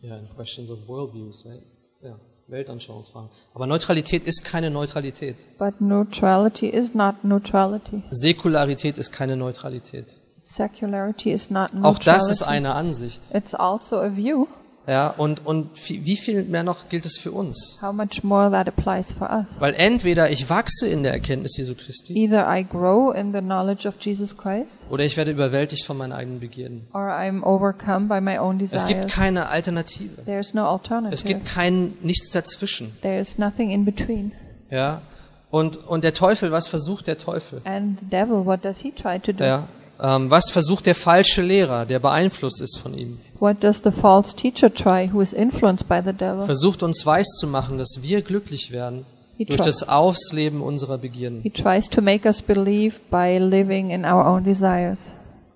Ja, 0.00 0.16
in 0.16 0.28
questions 0.36 0.70
of 0.70 0.86
worldviews, 0.86 1.44
right? 1.44 1.62
Ja, 2.02 2.14
Weltanschauungsfragen. 2.46 3.30
Aber 3.54 3.66
Neutralität 3.66 4.24
ist 4.24 4.44
keine 4.44 4.70
Neutralität. 4.70 5.36
But 5.58 5.80
neutrality 5.80 6.68
is 6.68 6.94
not 6.94 7.24
neutrality. 7.24 8.02
Säkularität 8.10 8.96
ist 8.98 9.12
keine 9.12 9.36
Neutralität. 9.36 10.18
Secularity 10.42 11.30
is 11.30 11.50
not 11.50 11.70
Auch 11.70 11.94
neutrality. 11.94 12.04
das 12.04 12.30
ist 12.30 12.42
eine 12.42 12.74
Ansicht. 12.74 13.22
It's 13.34 13.54
also 13.54 13.96
a 13.96 14.16
view. 14.16 14.46
Ja, 14.88 15.08
und, 15.08 15.44
und 15.44 15.68
wie 15.86 16.16
viel 16.16 16.44
mehr 16.44 16.62
noch 16.62 16.88
gilt 16.88 17.04
es 17.04 17.18
für 17.18 17.30
uns? 17.30 17.78
How 17.82 17.92
much 17.92 18.24
more 18.24 18.50
that 18.50 18.66
applies 18.66 19.12
for 19.12 19.28
us. 19.30 19.60
Weil 19.60 19.74
entweder 19.74 20.30
ich 20.30 20.48
wachse 20.48 20.86
in 20.88 21.02
der 21.02 21.12
Erkenntnis 21.12 21.58
Jesu 21.58 21.74
Christi 21.74 22.14
Either 22.14 22.46
I 22.50 22.64
grow 22.64 23.12
in 23.14 23.34
the 23.34 23.40
knowledge 23.40 23.86
of 23.86 23.96
Jesus 24.00 24.34
Christ, 24.34 24.70
oder 24.88 25.04
ich 25.04 25.18
werde 25.18 25.30
überwältigt 25.32 25.84
von 25.84 25.98
meinen 25.98 26.12
eigenen 26.12 26.40
Begierden. 26.40 26.86
or 26.94 27.10
I'm 27.10 27.42
overcome 27.42 28.06
by 28.08 28.22
my 28.22 28.38
own 28.38 28.58
Es 28.60 28.70
gibt 28.86 29.04
desires. 29.04 29.12
keine 29.12 29.48
Alternative. 29.50 30.24
There's 30.24 30.54
no 30.54 30.62
Es 30.62 30.68
alternative. 30.68 31.22
gibt 31.28 31.44
kein 31.44 31.92
nichts 32.00 32.30
dazwischen. 32.30 32.90
There's 33.02 33.36
nothing 33.36 33.70
in 33.70 33.84
between. 33.84 34.32
Ja? 34.70 35.02
Und, 35.50 35.76
und 35.86 36.02
der 36.02 36.14
Teufel, 36.14 36.50
was 36.50 36.66
versucht 36.66 37.06
der 37.06 37.18
Teufel? 37.18 37.60
And 37.64 37.98
the 38.00 38.06
devil, 38.06 38.44
what 38.46 38.64
does 38.64 38.78
he 38.80 38.90
try 38.92 39.18
to 39.18 39.32
do? 39.32 39.44
Ja? 39.44 39.68
Ähm, 40.00 40.30
was 40.30 40.50
versucht 40.50 40.86
der 40.86 40.94
falsche 40.94 41.42
Lehrer, 41.42 41.84
der 41.84 41.98
beeinflusst 41.98 42.60
ist 42.60 42.78
von 42.78 42.96
ihm? 42.96 43.18
What 43.40 43.62
does 43.62 43.80
the 43.82 43.90
false 43.90 44.34
teacher 44.34 44.72
try 44.72 45.10
who 45.12 45.20
is 45.20 45.32
influenced 45.32 45.88
by 45.88 46.00
the 46.04 46.12
devil? 46.12 46.44
Versucht 46.44 46.82
uns 46.82 47.04
weiszumachen, 47.04 47.78
dass 47.78 47.98
wir 48.00 48.22
glücklich 48.22 48.70
werden 48.70 49.06
He 49.36 49.44
durch 49.44 49.60
das 49.60 49.88
Ausleben 49.88 50.62
unserer 50.62 50.98
Begierden. 50.98 51.42
He 51.42 51.50
tries 51.50 51.88
to 51.88 52.00
make 52.00 52.26
us 52.26 52.40
believe 52.40 52.98
by 53.10 53.38
living 53.38 53.90
in 53.90 54.04
our 54.04 54.24
own 54.24 54.44
desires, 54.44 54.98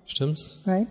Stimmt's? 0.05 0.57
right? 0.65 0.87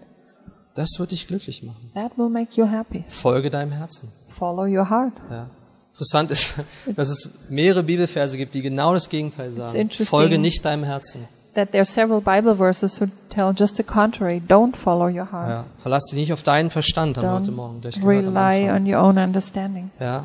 Das 0.74 0.88
wird 0.98 1.10
dich 1.10 1.26
glücklich 1.26 1.62
machen. 1.62 1.90
That 1.94 2.16
will 2.16 2.30
make 2.30 2.58
you 2.58 2.66
happy. 2.66 3.04
Folge 3.08 3.50
deinem 3.50 3.72
Herzen. 3.72 4.10
Follow 4.28 4.64
your 4.64 4.88
heart. 4.88 5.12
Ja. 5.30 5.50
Interessant 5.90 6.30
ist, 6.30 6.56
dass 6.96 7.10
es 7.10 7.32
mehrere 7.50 7.82
Bibelverse 7.82 8.38
gibt, 8.38 8.54
die 8.54 8.62
genau 8.62 8.94
das 8.94 9.10
Gegenteil 9.10 9.52
sagen. 9.52 9.90
Folge 9.90 10.38
nicht 10.38 10.64
deinem 10.64 10.84
Herzen. 10.84 11.28
That 11.54 11.72
there 11.72 11.80
are 11.80 11.84
several 11.84 12.20
Bible 12.20 12.54
verses 12.54 13.00
who 13.00 13.06
tell 13.28 13.52
just 13.52 13.76
the 13.76 13.82
contrary. 13.82 14.40
Don't 14.40 14.76
follow 14.76 15.06
your 15.06 15.30
heart. 15.30 15.48
Ja, 15.48 15.64
verlass 15.82 16.04
dich 16.06 16.18
nicht 16.18 16.32
auf 16.32 16.42
deinen 16.42 16.70
Verstand 16.70 17.18
am 17.18 17.40
heute 17.40 17.50
Morgen. 17.50 17.80
Gleich 17.80 18.02
rely 18.04 18.70
on 18.70 18.86
your 18.86 19.00
own 19.02 19.18
understanding. 19.18 19.90
Ja, 20.00 20.24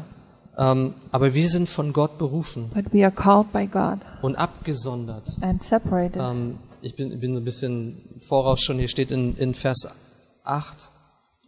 ähm, 0.58 0.94
aber 1.12 1.34
wir 1.34 1.50
sind 1.50 1.70
von 1.70 1.94
Gott 1.94 2.18
berufen 2.18 2.70
But 2.74 2.86
we 2.92 3.04
are 3.04 3.12
called 3.12 3.52
by 3.52 3.68
God 3.68 4.00
und 4.22 4.36
abgesondert. 4.36 5.36
and 5.42 5.64
separated. 5.64 6.22
Ähm, 6.22 6.58
ich 6.82 6.96
bin, 6.96 7.20
bin 7.20 7.34
so 7.34 7.42
ein 7.42 7.44
bisschen 7.44 7.98
voraus 8.28 8.62
schon, 8.62 8.78
hier 8.80 8.88
steht 8.88 9.12
in, 9.12 9.36
in 9.38 9.54
Vers 9.54 9.88
8, 10.44 10.92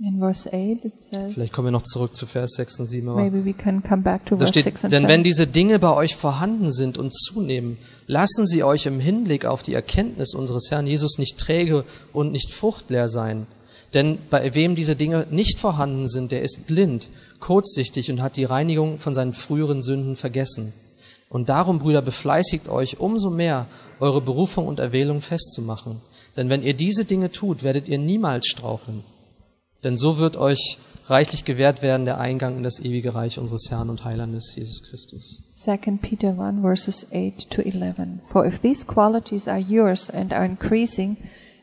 In 0.01 0.19
verse 0.19 0.47
8 0.47 0.85
it 0.85 0.93
says, 1.11 1.33
vielleicht 1.33 1.51
kommen 1.51 1.67
wir 1.67 1.71
noch 1.71 1.81
zurück 1.81 2.15
zu 2.15 2.25
Vers 2.25 2.53
6 2.53 2.79
und 2.79 2.87
7, 2.87 3.09
aber 3.09 3.19
maybe 3.19 3.43
we 3.43 3.51
can 3.51 3.83
come 3.83 4.01
back 4.01 4.25
to 4.25 4.35
da 4.35 4.45
verse 4.45 4.53
steht, 4.53 4.63
6 4.63 4.85
and 4.85 4.93
denn 4.93 5.01
7. 5.01 5.09
wenn 5.09 5.23
diese 5.25 5.45
Dinge 5.45 5.77
bei 5.77 5.93
euch 5.93 6.15
vorhanden 6.15 6.71
sind 6.71 6.97
und 6.97 7.13
zunehmen, 7.13 7.77
lassen 8.07 8.47
sie 8.47 8.63
euch 8.63 8.85
im 8.85 9.01
Hinblick 9.01 9.45
auf 9.45 9.61
die 9.61 9.73
Erkenntnis 9.73 10.33
unseres 10.33 10.71
Herrn 10.71 10.87
Jesus 10.87 11.17
nicht 11.17 11.37
träge 11.37 11.83
und 12.13 12.31
nicht 12.31 12.53
fruchtleer 12.53 13.09
sein. 13.09 13.45
Denn 13.93 14.19
bei 14.29 14.53
wem 14.53 14.75
diese 14.75 14.95
Dinge 14.95 15.27
nicht 15.31 15.59
vorhanden 15.59 16.07
sind, 16.07 16.31
der 16.31 16.43
ist 16.43 16.65
blind, 16.65 17.09
kurzsichtig 17.41 18.09
und 18.09 18.21
hat 18.21 18.37
die 18.37 18.45
Reinigung 18.45 18.99
von 18.99 19.13
seinen 19.13 19.33
früheren 19.33 19.81
Sünden 19.81 20.15
vergessen. 20.15 20.71
Und 21.27 21.49
darum, 21.49 21.79
Brüder, 21.79 22.01
befleißigt 22.01 22.69
euch 22.69 23.01
umso 23.01 23.29
mehr, 23.29 23.67
eure 23.99 24.21
Berufung 24.21 24.67
und 24.67 24.79
Erwählung 24.79 25.19
festzumachen. 25.19 25.97
Denn 26.37 26.49
wenn 26.49 26.63
ihr 26.63 26.73
diese 26.73 27.03
Dinge 27.03 27.31
tut, 27.31 27.63
werdet 27.63 27.89
ihr 27.89 27.97
niemals 27.97 28.47
straucheln. 28.47 29.03
Denn 29.83 29.97
so 29.97 30.17
wird 30.17 30.35
euch 30.37 30.77
reichlich 31.05 31.45
gewährt 31.45 31.81
werden 31.81 32.05
der 32.05 32.19
Eingang 32.19 32.57
in 32.57 32.63
das 32.63 32.79
ewige 32.79 33.15
Reich 33.15 33.39
unseres 33.39 33.67
Herrn 33.69 33.89
und 33.89 34.03
Heilandes 34.03 34.53
Jesus 34.55 34.83
Christus. 34.83 35.43
2 35.53 35.77
Peter 36.01 36.39
1 36.39 36.61
verses 36.61 37.07
8 37.11 37.49
to 37.49 37.61
11. 37.61 38.19
For 38.31 38.45
if 38.45 38.59
these 38.59 38.85
qualities 38.85 39.47
are 39.47 39.59
yours 39.59 40.09
and 40.09 40.33
are 40.33 40.45
increasing, 40.45 41.17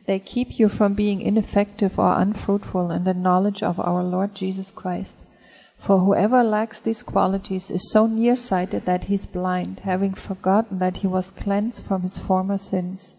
they 0.07 0.19
keep 0.19 0.59
you 0.59 0.69
from 0.69 0.95
being 0.95 1.21
ineffective 1.21 1.99
or 1.99 2.17
unfruitful 2.17 2.91
in 2.91 3.05
the 3.05 3.15
knowledge 3.15 3.63
of 3.63 3.79
our 3.79 4.03
Lord 4.03 4.35
Jesus 4.35 4.75
Christ. 4.75 5.25
For 5.79 5.99
whoever 5.99 6.43
lacks 6.43 6.81
these 6.81 7.03
qualities 7.03 7.71
is 7.71 7.91
so 7.91 8.07
nearsighted 8.07 8.87
that 8.87 9.05
he 9.05 9.15
is 9.15 9.27
blind, 9.27 9.81
having 9.81 10.15
forgotten 10.15 10.79
that 10.79 10.99
he 10.99 11.07
was 11.07 11.31
cleansed 11.31 11.85
from 11.85 12.03
his 12.03 12.19
former 12.19 12.57
sins. 12.57 13.15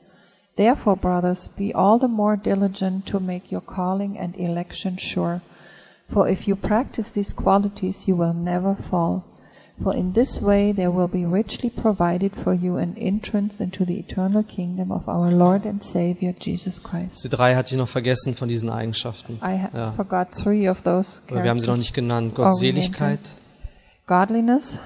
Therefore, 0.58 0.96
brothers, 0.98 1.48
be 1.56 1.72
all 1.74 2.00
the 2.00 2.08
more 2.08 2.36
diligent 2.36 3.06
to 3.08 3.20
make 3.20 3.52
your 3.52 3.62
calling 3.62 4.17
and 4.17 4.36
election 4.38 4.98
sure. 4.98 5.41
For 6.10 6.28
if 6.28 6.48
you 6.48 6.56
practice 6.56 7.12
these 7.12 7.34
qualities, 7.34 8.08
you 8.08 8.17
will 8.17 8.34
never 8.34 8.76
fall. 8.76 9.24
For 9.84 9.93
in 9.96 10.13
this 10.13 10.41
way 10.41 10.72
there 10.72 10.89
will 10.89 11.08
be 11.08 11.24
richly 11.26 11.70
provided 11.70 12.32
for 12.36 12.52
you 12.56 12.78
an 12.78 12.96
entrance 12.98 13.60
into 13.63 13.86
the 13.86 14.00
eternal 14.00 14.41
kingdom 14.41 14.91
of 14.91 15.08
our 15.08 15.30
Lord 15.30 15.65
and 15.67 15.84
Savior 15.84 16.34
Jesus 16.39 16.80
Christ. 16.82 17.17
Diese 17.17 17.30
drei 17.30 17.54
hatte 17.54 17.76
ich 17.76 17.78
noch 17.78 17.88
vergessen 17.88 18.34
von 18.34 18.50
diesen 18.50 18.72
Eigenschaften. 18.72 19.39
I 19.43 19.67
Ja. 19.78 19.91
forgot 19.96 20.32
three 20.32 20.67
of 20.67 20.82
those 20.82 21.22
Aber 21.30 21.43
wir 21.43 21.50
haben 21.52 21.60
sie 21.60 21.67
noch 21.67 21.78
nicht 21.78 21.93
genannt. 21.93 22.34
Oh, 22.39 22.43
Gottseligkeit, 22.46 23.20
Godliness, 24.08 24.80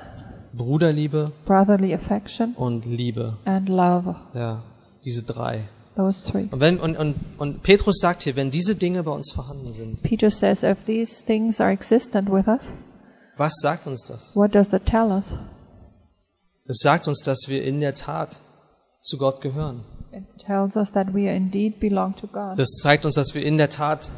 Bruderliebe 0.51 1.31
brotherly 1.45 1.93
affection, 1.93 2.53
und 2.57 2.85
Liebe. 2.85 3.37
and 3.45 3.69
love. 3.69 4.15
Ja, 4.33 4.61
diese 5.03 5.23
drei. 5.23 5.67
Those 5.95 6.23
three. 6.23 6.47
Und, 6.51 6.59
wenn, 6.59 6.79
und, 6.79 6.95
und, 6.95 7.15
und 7.37 7.63
Petrus 7.63 7.99
sagt 7.99 8.23
hier, 8.23 8.35
wenn 8.35 8.49
diese 8.49 8.75
Dinge 8.75 9.03
bei 9.03 9.11
uns 9.11 9.31
vorhanden 9.31 9.71
sind, 9.71 10.01
Peter 10.03 10.31
says, 10.31 10.63
if 10.63 10.83
these 10.85 11.23
things 11.25 11.59
are 11.59 11.71
existent 11.71 12.31
with 12.31 12.47
us, 12.47 12.61
was 13.37 13.53
sagt 13.61 13.87
uns 13.87 14.05
das? 14.05 14.35
what 14.35 14.55
does 14.55 14.69
that 14.69 14.85
tell 14.85 15.11
us? 15.11 15.35
Es 16.65 16.79
sagt 16.79 17.07
uns, 17.07 17.19
dass 17.21 17.45
wir 17.47 17.63
in 17.63 17.81
der 17.81 17.95
Tat 17.95 18.39
zu 19.01 19.17
Gott 19.17 19.41
gehören. 19.41 19.83
It 20.13 20.23
tells 20.45 20.75
us 20.75 20.91
that 20.91 21.13
we 21.13 21.29
indeed 21.29 21.79
belong 21.79 22.15
to 22.15 22.27
God. 22.27 22.57
Das 22.57 22.69
zeigt 22.81 23.05
uns, 23.05 23.15
dass 23.15 23.33
wir 23.33 23.43
in 23.43 23.57
der 23.57 23.69
Tat 23.69 24.11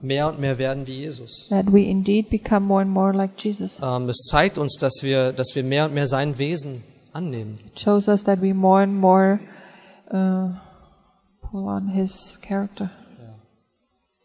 mehr 0.00 0.28
und 0.28 0.40
mehr 0.40 0.58
werden 0.58 0.86
wie 0.86 0.94
Jesus. 0.94 1.48
That 1.50 1.72
we 1.72 1.82
indeed 1.82 2.30
become 2.30 2.66
more 2.66 2.82
and 2.82 2.90
more 2.90 3.12
like 3.12 3.32
Jesus. 3.36 3.78
Ähm, 3.82 4.08
es 4.08 4.26
zeigt 4.28 4.58
uns, 4.58 4.76
dass 4.78 5.02
wir, 5.02 5.32
dass 5.32 5.54
wir 5.54 5.62
mehr 5.62 5.84
und 5.84 5.94
mehr 5.94 6.08
sein 6.08 6.38
Wesen 6.38 6.82
annehmen. 7.12 7.56
It 7.66 7.78
shows 7.78 8.08
us 8.08 8.24
that 8.24 8.40
we 8.40 8.54
more 8.54 8.82
and 8.82 8.94
more 8.94 9.38
uh, 10.12 10.50
pull 11.50 11.68
on 11.68 11.88
His 11.88 12.38
character. 12.42 12.90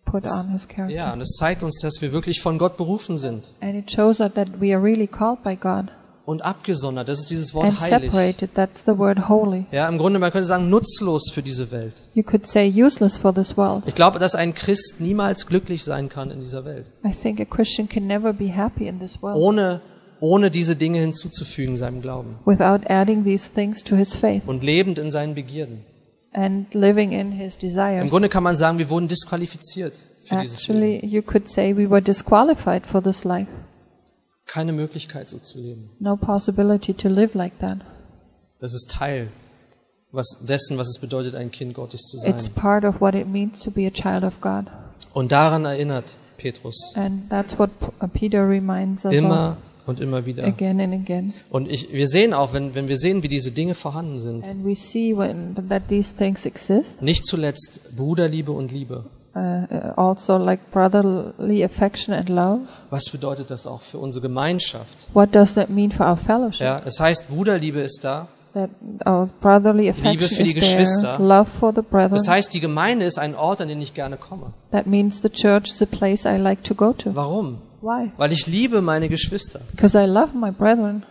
Put 0.05 0.25
on 0.25 0.49
His 0.51 0.67
character. 0.67 0.95
Ja, 0.95 1.13
und 1.13 1.21
es 1.21 1.35
zeigt 1.37 1.63
uns, 1.63 1.79
dass 1.81 2.01
wir 2.01 2.11
wirklich 2.11 2.41
von 2.41 2.57
Gott 2.57 2.77
berufen 2.77 3.17
sind 3.17 3.51
And 3.61 3.75
it 3.75 3.91
shows 3.91 4.19
us 4.19 4.31
that 4.33 4.61
we 4.61 4.73
are 4.73 4.81
really 4.81 5.07
called 5.07 5.43
by 5.43 5.55
God 5.55 5.91
und 6.25 6.43
abgesondert. 6.43 7.07
Das 7.07 7.19
ist 7.19 7.29
dieses 7.29 7.55
and 7.55 7.63
Wort 7.65 7.79
heilig. 7.79 8.11
separated. 8.11 8.53
That's 8.55 8.83
the 8.85 8.97
word 8.97 9.29
holy. 9.29 9.65
Ja, 9.71 9.87
im 9.87 9.97
Grunde, 9.97 10.19
man 10.19 10.31
könnte 10.31 10.47
sagen, 10.47 10.69
nutzlos 10.69 11.31
für 11.31 11.41
diese 11.41 11.71
Welt. 11.71 12.03
You 12.13 12.23
could 12.23 12.47
say 12.47 12.67
useless 12.69 13.17
for 13.17 13.33
this 13.33 13.55
world. 13.57 13.83
Ich 13.85 13.95
glaube, 13.95 14.19
dass 14.19 14.35
ein 14.35 14.53
Christ 14.53 14.95
niemals 14.99 15.45
glücklich 15.47 15.83
sein 15.83 16.09
kann 16.09 16.31
in 16.31 16.39
dieser 16.39 16.65
Welt, 16.65 16.91
I 17.05 17.11
think 17.11 17.39
a 17.39 17.45
Christian 17.45 17.87
can 17.87 18.07
never 18.07 18.33
be 18.33 18.55
happy 18.55 18.87
in 18.87 18.99
this 18.99 19.21
world 19.21 19.37
ohne, 19.37 19.81
ohne 20.25 20.49
diese 20.49 20.75
Dinge 20.75 20.99
hinzuzufügen 20.99 21.77
seinem 21.77 22.01
Glauben 22.01 22.37
without 22.45 22.81
adding 22.89 23.23
these 23.23 23.51
things 23.53 23.83
to 23.83 23.95
his 23.95 24.15
faith 24.15 24.43
und 24.47 24.63
lebend 24.63 24.97
in 24.97 25.11
seinen 25.11 25.35
Begierden. 25.35 25.85
and 26.33 26.73
living 26.73 27.11
in 27.11 27.31
his 27.31 27.55
Im 27.55 27.61
desires. 27.61 28.09
Grunde 28.09 28.29
kann 28.29 28.43
man 28.43 28.55
sagen, 28.55 28.77
wir 28.77 28.89
wurden 28.89 29.07
disqualifiziert 29.07 29.93
für 30.23 30.35
dieses 30.37 30.67
Leben. 30.67 30.81
Actually, 30.81 31.05
you 31.05 31.21
could 31.21 31.49
say 31.49 31.75
we 31.75 31.89
were 31.89 32.01
disqualified 32.01 32.85
for 32.85 33.01
this 33.01 33.23
life. 33.23 33.47
Keine 34.45 34.73
Möglichkeit, 34.73 35.29
so 35.29 35.39
zu 35.39 35.59
leben. 35.59 35.89
No 35.99 36.17
possibility 36.17 36.93
to 36.93 37.07
live 37.07 37.33
like 37.33 37.57
that. 37.59 37.79
Das 38.59 38.73
ist 38.73 38.91
Teil 38.91 39.27
was, 40.15 40.39
dessen, 40.41 40.77
was 40.77 40.87
es 40.87 40.99
bedeutet, 40.99 41.35
ein 41.35 41.51
Kind 41.51 41.73
Gottes 41.73 42.01
zu 42.07 42.17
sein. 42.17 42.31
It's 42.31 42.49
part 42.49 42.83
of 42.83 43.01
what 43.01 43.13
it 43.13 43.27
means 43.27 43.59
to 43.59 43.71
be 43.71 43.85
a 43.85 43.91
child 43.91 44.23
of 44.23 44.41
God. 44.41 44.65
Und 45.13 45.31
daran 45.31 45.65
erinnert 45.65 46.17
Petrus 46.37 46.93
And 46.95 47.29
that's 47.29 47.57
what 47.59 47.69
uh, 48.01 48.07
Peter 48.07 48.47
reminds 48.47 49.05
us 49.05 49.13
immer 49.13 49.57
und 49.85 49.99
immer 49.99 50.25
wieder. 50.25 50.43
again 50.45 50.79
and 50.81 50.93
again. 50.93 51.33
Und 51.49 51.69
ich, 51.69 51.91
wir 51.91 52.07
sehen 52.07 52.33
auch, 52.33 52.53
wenn, 52.53 52.75
wenn 52.75 52.87
wir 52.87 52.97
sehen, 52.97 53.23
wie 53.23 53.27
diese 53.27 53.51
Dinge 53.51 53.73
vorhanden 53.75 54.19
sind, 54.19 54.47
And 54.47 54.65
we 54.65 54.75
see 54.75 55.15
when 55.15 55.55
that 55.69 55.83
these 55.89 56.15
things 56.15 56.45
exist, 56.45 57.01
nicht 57.01 57.25
zuletzt 57.25 57.95
Bruderliebe 57.95 58.51
und 58.51 58.71
Liebe. 58.71 59.05
uh, 59.35 59.39
uh, 59.39 59.93
also 60.09 60.37
like 60.37 60.71
brotherly 60.71 61.63
affection 61.63 62.13
and 62.13 62.29
love. 62.29 62.61
Was 62.89 63.05
bedeutet 63.11 63.51
das 63.51 63.67
auch 63.67 63.81
für 63.81 63.97
unsere 63.97 64.21
Gemeinschaft? 64.21 65.07
What 65.13 65.33
does 65.35 65.53
that 65.55 65.69
mean 65.69 65.91
for 65.91 66.05
our 66.07 66.17
fellowship? 66.17 66.61
Ja, 66.61 66.81
es 66.85 66.99
heißt, 66.99 67.27
Bruderliebe 67.29 67.79
ist 67.81 68.03
da. 68.03 68.27
That 68.53 68.69
our 69.05 69.27
brotherly 69.41 69.89
affection 69.89 70.29
für 70.29 70.43
die 70.43 70.51
is 70.57 70.65
there, 70.65 70.77
Geschwister. 70.77 71.17
love 71.19 71.45
for 71.59 71.73
the 71.75 71.81
brethren. 71.81 72.11
Das 72.17 72.29
heißt, 72.29 72.53
die 72.53 72.61
Gemeinde 72.61 73.03
ist 73.05 73.17
ein 73.19 73.35
Ort, 73.35 73.59
an 73.59 73.67
den 73.67 73.81
ich 73.81 73.93
gerne 73.93 74.15
komme. 74.15 74.53
that 74.71 74.87
means 74.87 75.21
the 75.21 75.29
church 75.29 75.71
is 75.71 75.81
a 75.81 75.85
place 75.85 76.23
I 76.23 76.37
like 76.37 76.63
to 76.63 76.73
go 76.73 76.93
to. 76.93 77.13
Warum? 77.13 77.57
Why? 77.85 78.09
Weil 78.17 78.31
ich 78.31 78.47
liebe 78.47 78.81
meine 78.81 79.09
Geschwister. 79.09 79.61
Because 79.71 79.95
I 79.97 80.05
love 80.07 80.29
my 80.35 80.51
brethren. 80.51 81.03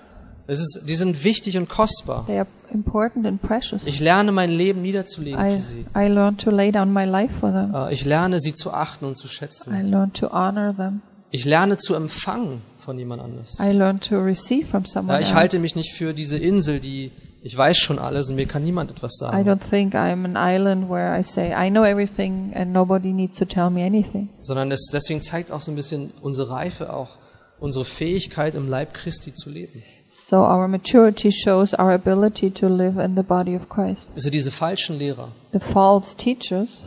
Es 0.47 0.59
ist, 0.61 0.83
die 0.87 0.95
sind 0.97 1.25
wichtig 1.25 1.57
und 1.57 1.69
kostbar. 1.69 2.27
They 2.27 2.39
are 2.39 2.49
important 2.73 3.27
and 3.27 3.41
precious. 3.41 3.83
Ich 3.87 4.01
lerne 4.01 4.33
mein 4.33 4.51
Leben 4.51 4.83
niederzulegen 4.83 5.41
I, 5.41 5.57
für 5.57 5.63
sie. 5.63 5.87
I 5.97 6.09
learn 6.09 6.37
to 6.37 6.51
lay 6.51 6.71
down 6.73 6.93
my 6.93 7.05
life 7.05 7.33
for 7.41 7.51
them. 7.51 7.73
Äh, 7.75 7.95
Ich 7.95 8.05
lerne 8.05 8.41
sie 8.41 8.55
zu 8.55 8.73
achten 8.73 9.05
und 9.07 9.17
zu 9.17 9.27
I 9.27 9.31
schätzen. 9.31 9.91
learn 9.91 10.13
to 10.13 10.31
honor 10.33 10.75
them. 10.77 11.01
Ich 11.31 11.45
lerne 11.45 11.79
zu 11.79 11.95
empfangen 11.95 12.61
von 12.77 12.99
jemand 12.99 13.23
anders. 13.23 13.59
I 13.61 13.73
learn 13.73 14.01
to 14.01 14.19
receive 14.19 14.67
from 14.67 14.85
someone 14.85 15.15
Ja, 15.15 15.21
ich 15.27 15.33
halte 15.35 15.59
mich 15.59 15.77
nicht 15.77 15.95
für 15.95 16.13
diese 16.13 16.37
Insel, 16.37 16.79
die 16.81 17.11
ich 17.47 17.57
weiß 17.57 17.77
schon 17.77 17.99
alles 17.99 18.31
und 18.31 18.37
mir 18.37 18.47
kann 18.47 18.63
niemand 18.65 18.91
etwas 18.91 19.13
I 19.17 19.19
sagen, 19.19 19.49
don't 19.49 19.59
think 19.59 19.95
I'm 19.95 20.25
an 20.25 20.35
island 20.37 20.89
where 20.89 21.19
I 21.19 21.23
say 21.23 21.53
I 21.53 21.71
know 21.71 21.85
everything 21.85 22.53
and 22.55 22.73
nobody 22.73 23.13
needs 23.13 23.39
to 23.39 23.45
tell 23.45 23.69
me 23.69 23.85
anything. 23.85 24.31
sondern 24.41 24.73
es 24.73 24.89
deswegen 24.91 25.21
zeigt 25.21 25.53
auch 25.53 25.61
so 25.61 25.71
ein 25.71 25.77
bisschen 25.77 26.11
unsere 26.23 26.49
Reife, 26.49 26.93
auch 26.93 27.19
unsere 27.61 27.85
Fähigkeit 27.85 28.55
im 28.55 28.69
Leib 28.69 28.95
Christi 28.95 29.35
zu 29.35 29.51
leben. 29.51 29.83
So 30.09 30.37
our 30.39 30.69
maturity 30.69 31.31
shows 31.33 31.75
our 31.75 31.91
ability 31.93 32.51
to 32.51 32.69
live 32.69 32.99
in 32.99 33.15
the 33.15 33.23
body 33.23 33.57
of 33.57 33.69
Christ. 33.69 34.07
Also 34.15 34.31
diese 34.31 34.51
falschen 34.51 34.99
Lehrer 34.99 35.29
The 35.53 35.61
false 35.61 36.17
teachers 36.17 36.85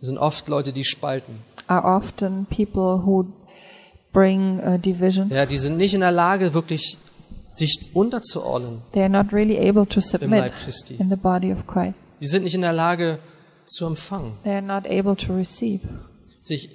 sind 0.00 0.18
oft 0.18 0.48
Leute, 0.48 0.72
die 0.72 0.84
spalten. 0.84 1.38
are 1.68 1.84
often 1.84 2.46
people 2.46 3.04
who 3.04 3.26
bring 4.12 4.58
uh, 4.58 4.76
division. 4.76 5.28
Ja, 5.28 5.46
die 5.46 5.58
sind 5.58 5.76
nicht 5.76 5.94
in 5.94 6.00
der 6.00 6.10
Lage, 6.10 6.52
wirklich 6.52 6.98
sich 7.52 7.90
unterzuordnen 7.94 8.82
They 8.92 9.02
are 9.02 9.08
not 9.10 9.32
really 9.32 9.58
able 9.58 9.86
to 9.86 9.96
im 9.96 10.02
submit 10.02 10.30
Leib 10.40 10.52
Christi. 10.64 10.94
in 10.98 11.10
the 11.10 11.16
body 11.16 11.52
of 11.52 11.66
Christ. 11.66 11.94
Die 12.20 12.26
sind 12.26 12.44
nicht 12.44 12.54
in 12.54 12.60
der 12.60 12.72
Lage 12.72 13.18
zu 13.66 13.86
empfangen, 13.86 14.32
They 14.44 14.52
are 14.54 14.62
not 14.62 14.86
able 14.86 15.16
to 15.16 15.34
receive. 15.34 15.80
sich 16.40 16.70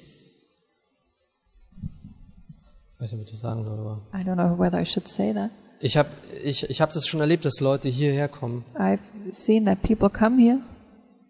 ich 2.95 3.01
weiß 3.01 3.11
nicht, 3.11 3.21
ob 3.21 3.25
ich 3.25 3.31
das 3.31 3.41
sagen 3.41 3.63
soll, 3.63 3.77
aber 3.79 4.01
I 4.13 4.23
don't 4.23 4.35
know 4.35 4.57
whether 4.57 4.81
I 4.81 4.85
should 4.85 5.07
say 5.07 5.33
that. 5.33 5.51
ich 5.79 5.97
habe 5.97 6.09
ich, 6.43 6.69
ich 6.69 6.81
hab 6.81 6.91
das 6.93 7.05
schon 7.07 7.19
erlebt, 7.19 7.45
dass 7.45 7.59
Leute 7.59 7.89
hierher 7.89 8.27
kommen. 8.27 8.63
I've 8.75 8.99
seen 9.31 9.65
that 9.65 9.81
people 9.81 10.09
come 10.09 10.41
here 10.41 10.59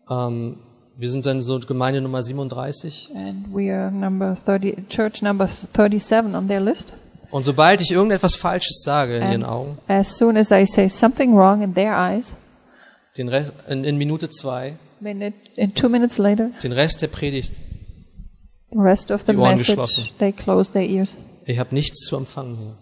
Ähm, 0.09 0.57
wir 0.97 1.09
sind 1.09 1.25
dann 1.25 1.41
so 1.41 1.59
Gemeinde 1.59 1.99
Nummer 2.01 2.21
37 2.23 3.11
and 3.15 3.53
we 3.53 3.73
are 3.73 3.91
number 3.91 4.35
30, 4.45 4.87
church 4.87 5.21
number 5.21 5.47
37 5.47 6.33
on 6.35 6.47
their 6.47 6.61
list. 6.61 6.93
Und 7.35 7.43
sobald 7.43 7.81
ich 7.81 7.91
irgendetwas 7.91 8.35
Falsches 8.35 8.81
sage 8.81 9.17
in 9.17 9.23
ihren 9.23 9.43
Augen, 9.43 9.77
as 9.89 10.17
soon 10.17 10.37
as 10.37 10.51
I 10.51 10.65
say 10.65 10.87
something 10.87 11.35
wrong 11.35 11.61
in 11.61 11.73
their 11.73 11.93
eyes, 11.93 12.33
den 13.17 13.27
Rest, 13.27 13.51
in, 13.67 13.83
in 13.83 13.97
Minute 13.97 14.29
zwei, 14.29 14.77
Minute, 15.01 15.35
and 15.57 15.75
two 15.75 15.89
minutes 15.89 16.17
later, 16.17 16.51
den 16.63 16.71
Rest 16.71 17.01
der 17.01 17.07
Predigt. 17.07 17.51
the 18.71 18.79
rest 18.79 19.11
of 19.11 19.23
the 19.27 19.33
Die 19.33 19.37
Ohren 19.37 19.57
message, 19.57 19.67
geschlossen. 19.75 20.09
they 20.17 20.31
close 20.31 20.71
their 20.71 20.87
ears. 20.87 21.09
Ich 21.45 21.59
habe 21.59 21.75
nichts 21.75 22.05
zu 22.05 22.15
empfangen 22.15 22.55
hier. 22.57 22.77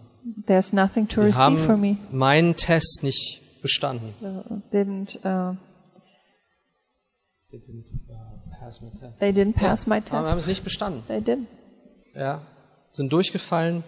There's 0.46 0.72
nothing 0.72 1.08
to 1.08 1.22
Die 1.22 1.26
receive 1.28 1.58
from 1.58 1.80
me. 1.80 1.96
haben 2.08 2.16
meinen 2.18 2.56
Test 2.56 3.00
nicht 3.02 3.40
bestanden. 3.60 4.14
Uh, 4.22 4.60
didn't 4.72 5.16
uh, 5.24 5.56
They 7.50 7.58
didn't, 7.58 7.86
uh, 8.08 8.58
pass 8.60 8.80
my 8.80 8.90
test. 8.90 9.18
they 9.20 9.30
didn't 9.30 9.54
pass 9.54 9.86
my 9.86 9.96
Aber 10.10 10.28
haben 10.28 10.36
test? 10.36 10.38
es 10.40 10.46
nicht 10.46 10.64
bestanden. 10.64 11.02
They 11.08 11.18
didn't. 11.18 11.46
Ja, 12.14 12.42
sind 12.92 13.12
durchgefallen. 13.12 13.82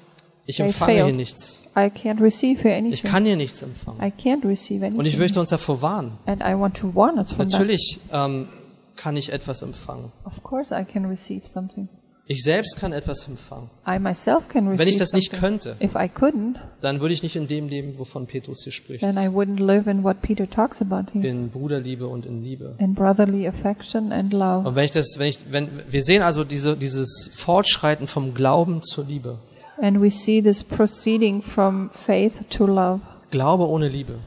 Ich 0.46 0.60
empfange 0.60 1.04
hier 1.04 1.12
nichts. 1.12 1.62
I 1.76 1.90
can't 1.90 2.20
receive 2.20 2.62
here 2.62 2.74
Ich 2.74 2.84
anything. 2.84 3.10
kann 3.10 3.24
hier 3.24 3.36
nichts 3.36 3.62
empfangen. 3.62 4.00
I 4.00 4.10
can't 4.10 4.44
receive 4.46 4.86
Und 4.86 5.04
ich 5.04 5.18
möchte 5.18 5.40
uns 5.40 5.50
davor 5.50 5.82
warnen. 5.82 6.12
And 6.24 6.42
I 6.42 6.58
want 6.58 6.76
to 6.78 6.94
warn 6.94 7.18
us 7.18 7.32
from 7.32 7.48
that. 7.48 7.52
Natürlich 7.52 8.00
ähm, 8.12 8.48
kann 8.94 9.16
ich 9.16 9.32
etwas 9.32 9.62
empfangen. 9.62 10.12
Of 10.24 10.42
course, 10.42 10.74
I 10.74 10.84
can 10.84 11.04
receive 11.06 11.46
something. 11.46 11.88
Ich 12.28 12.42
selbst 12.42 12.76
kann 12.80 12.92
etwas 12.92 13.28
empfangen. 13.28 13.70
I 13.86 14.00
myself 14.00 14.48
can 14.48 14.66
receive 14.66 14.80
Wenn 14.80 14.88
ich 14.88 14.96
das 14.96 15.12
nicht 15.12 15.32
könnte, 15.32 15.76
If 15.80 15.94
I 15.94 16.08
couldn't, 16.08 16.56
dann 16.80 17.00
würde 17.00 17.14
ich 17.14 17.22
nicht 17.22 17.36
in 17.36 17.46
dem 17.46 17.68
leben, 17.68 17.98
wovon 17.98 18.26
Petrus 18.26 18.62
hier 18.64 18.72
spricht. 18.72 19.00
then 19.00 19.16
I 19.16 19.28
wouldn't 19.28 19.64
live 19.64 19.86
in 19.86 20.02
what 20.02 20.22
Peter 20.22 20.48
talks 20.50 20.80
about 20.80 21.12
here. 21.12 21.26
In 21.26 21.50
Bruderliebe 21.50 22.08
und 22.08 22.26
in 22.26 22.42
Liebe. 22.42 22.74
In 22.78 22.94
brotherly 22.94 23.46
affection 23.46 24.10
and 24.12 24.32
love. 24.32 24.66
Und 24.66 24.74
wenn 24.74 24.84
ich 24.84 24.90
das, 24.90 25.18
wenn 25.18 25.28
ich, 25.28 25.38
wenn, 25.52 25.68
wir 25.88 26.02
sehen 26.02 26.22
also 26.22 26.42
diese, 26.42 26.76
dieses 26.76 27.30
Fortschreiten 27.32 28.08
vom 28.08 28.34
Glauben 28.34 28.82
zur 28.82 29.04
Liebe. 29.04 29.38
And 29.80 30.00
we 30.00 30.10
see 30.10 30.40
this 30.42 30.62
proceeding 30.62 31.42
from 31.42 31.90
faith 31.90 32.48
to 32.50 32.66
love. 32.66 33.00
Glaube 33.30 33.64
ohne 33.68 33.88
Liebe. 33.88 34.20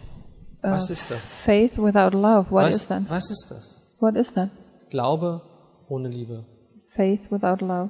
Uh, 0.63 0.71
Was 0.71 0.89
ist 0.89 1.09
das? 1.09 1.33
Faith 1.33 1.77
without 1.77 2.13
love. 2.13 2.51
What 2.51 2.65
was, 2.67 2.75
is 2.75 2.87
that? 2.87 3.09
was 3.09 3.31
ist 3.31 3.47
das? 3.49 3.85
What 3.99 4.15
is 4.15 4.33
that? 4.33 4.49
Glaube 4.89 5.41
ohne 5.87 6.09
Liebe. 6.09 6.45
Faith 6.87 7.21
without 7.31 7.61
love. 7.61 7.89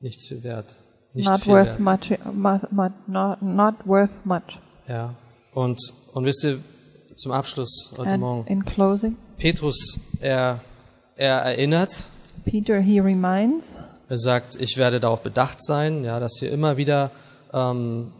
Nichts 0.00 0.26
viel 0.28 0.42
wert. 0.44 0.76
Nicht 1.14 1.28
Not 1.28 1.40
viel 1.40 1.54
worth 1.54 1.78
wert. 1.78 1.80
much, 1.80 2.10
mu- 2.32 2.58
mu- 2.70 2.90
not, 3.06 3.40
not 3.42 3.74
worth 3.86 4.24
much. 4.24 4.58
Ja. 4.88 5.14
Und, 5.54 5.78
und 6.12 6.24
wisst 6.26 6.44
ihr, 6.44 6.58
zum 7.16 7.32
Abschluss 7.32 7.94
heute 7.96 8.10
And 8.10 8.20
Morgen. 8.20 8.46
in 8.48 8.64
closing, 8.66 9.16
Petrus, 9.38 9.98
er, 10.20 10.60
er 11.16 11.38
erinnert, 11.40 12.10
Peter, 12.44 12.80
he 12.80 13.00
reminds, 13.00 13.74
er 14.08 14.18
sagt, 14.18 14.60
ich 14.60 14.76
werde 14.76 15.00
darauf 15.00 15.22
bedacht 15.22 15.64
sein, 15.64 16.04
ja, 16.04 16.20
dass 16.20 16.40
ihr 16.40 16.50
immer 16.52 16.76
wieder, 16.76 17.10
ähm, 17.52 18.12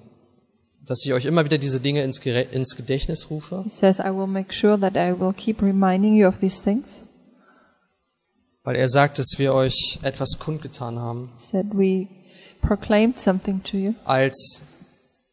dass 0.84 1.04
ich 1.04 1.12
euch 1.12 1.24
immer 1.26 1.44
wieder 1.44 1.58
diese 1.58 1.80
Dinge 1.80 2.02
ins, 2.02 2.18
ins 2.18 2.76
Gedächtnis 2.76 3.30
rufe. 3.30 3.62
he 3.64 3.70
says, 3.70 3.98
I 3.98 4.10
will 4.10 4.26
make 4.26 4.52
sure 4.52 4.78
that 4.78 4.96
I 4.96 5.12
will 5.18 5.32
keep 5.32 5.62
reminding 5.62 6.14
you 6.14 6.26
of 6.26 6.38
these 6.40 6.62
things. 6.62 7.02
Weil 8.64 8.76
er 8.76 8.88
sagt, 8.88 9.18
dass 9.20 9.34
wir 9.38 9.54
euch 9.54 10.00
etwas 10.02 10.38
kundgetan 10.40 10.98
haben 10.98 11.30
He 11.36 11.44
said, 11.44 11.66
we 11.72 12.08
proclaimed 12.62 13.18
something 13.20 13.62
to 13.62 13.76
you 13.76 13.94
als 14.04 14.60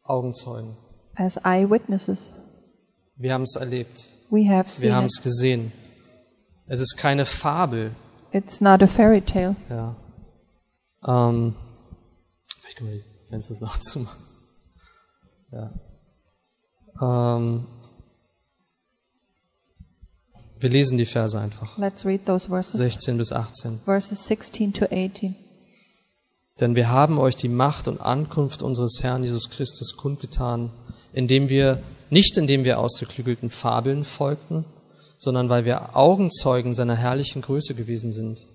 Augenzeugen. 0.04 0.76
as 1.16 1.36
eyewitnesses. 1.44 2.30
Wir 3.16 3.32
haben 3.32 3.42
es 3.44 3.56
erlebt. 3.56 4.14
We 4.30 4.48
have 4.48 4.70
seen 4.70 4.82
Wir 4.82 4.94
haben 4.94 5.06
es 5.06 5.20
gesehen. 5.22 5.72
Es 6.66 6.80
ist 6.80 6.96
keine 6.96 7.24
Fabel. 7.26 7.90
It's 8.32 8.60
not 8.60 8.82
a 8.82 8.86
fairy 8.86 9.20
tale. 9.20 9.54
Ja. 9.68 9.94
Ähm, 11.06 11.54
vielleicht 12.60 12.76
können 12.76 12.90
wir 12.90 12.98
die 12.98 13.28
Fenster 13.28 13.54
noch 13.60 13.78
zumachen. 13.80 14.22
Ja. 15.52 15.70
Ähm, 17.00 17.66
wir 20.60 20.70
lesen 20.70 20.96
die 20.96 21.06
Verse 21.06 21.38
einfach. 21.38 21.76
Let's 21.76 22.04
read 22.04 22.24
those 22.26 22.48
verses. 22.48 22.78
16 22.80 23.18
bis 23.18 23.32
18. 23.32 23.80
Verses 23.84 24.26
16 24.26 24.72
to 24.72 24.86
18. 24.86 25.36
Denn 26.60 26.76
wir 26.76 26.88
haben 26.88 27.18
euch 27.18 27.36
die 27.36 27.48
Macht 27.48 27.88
und 27.88 28.00
Ankunft 28.00 28.62
unseres 28.62 29.00
Herrn 29.02 29.24
Jesus 29.24 29.50
Christus 29.50 29.96
kundgetan, 29.96 30.70
indem 31.12 31.48
wir, 31.48 31.82
nicht 32.10 32.36
indem 32.38 32.64
wir 32.64 32.78
ausgeklügelten 32.78 33.50
Fabeln 33.50 34.04
folgten, 34.04 34.64
sondern 35.18 35.48
weil 35.48 35.64
wir 35.64 35.96
Augenzeugen 35.96 36.74
seiner 36.74 36.96
herrlichen 36.96 37.42
Größe 37.42 37.74
gewesen 37.74 38.12
sind. 38.12 38.46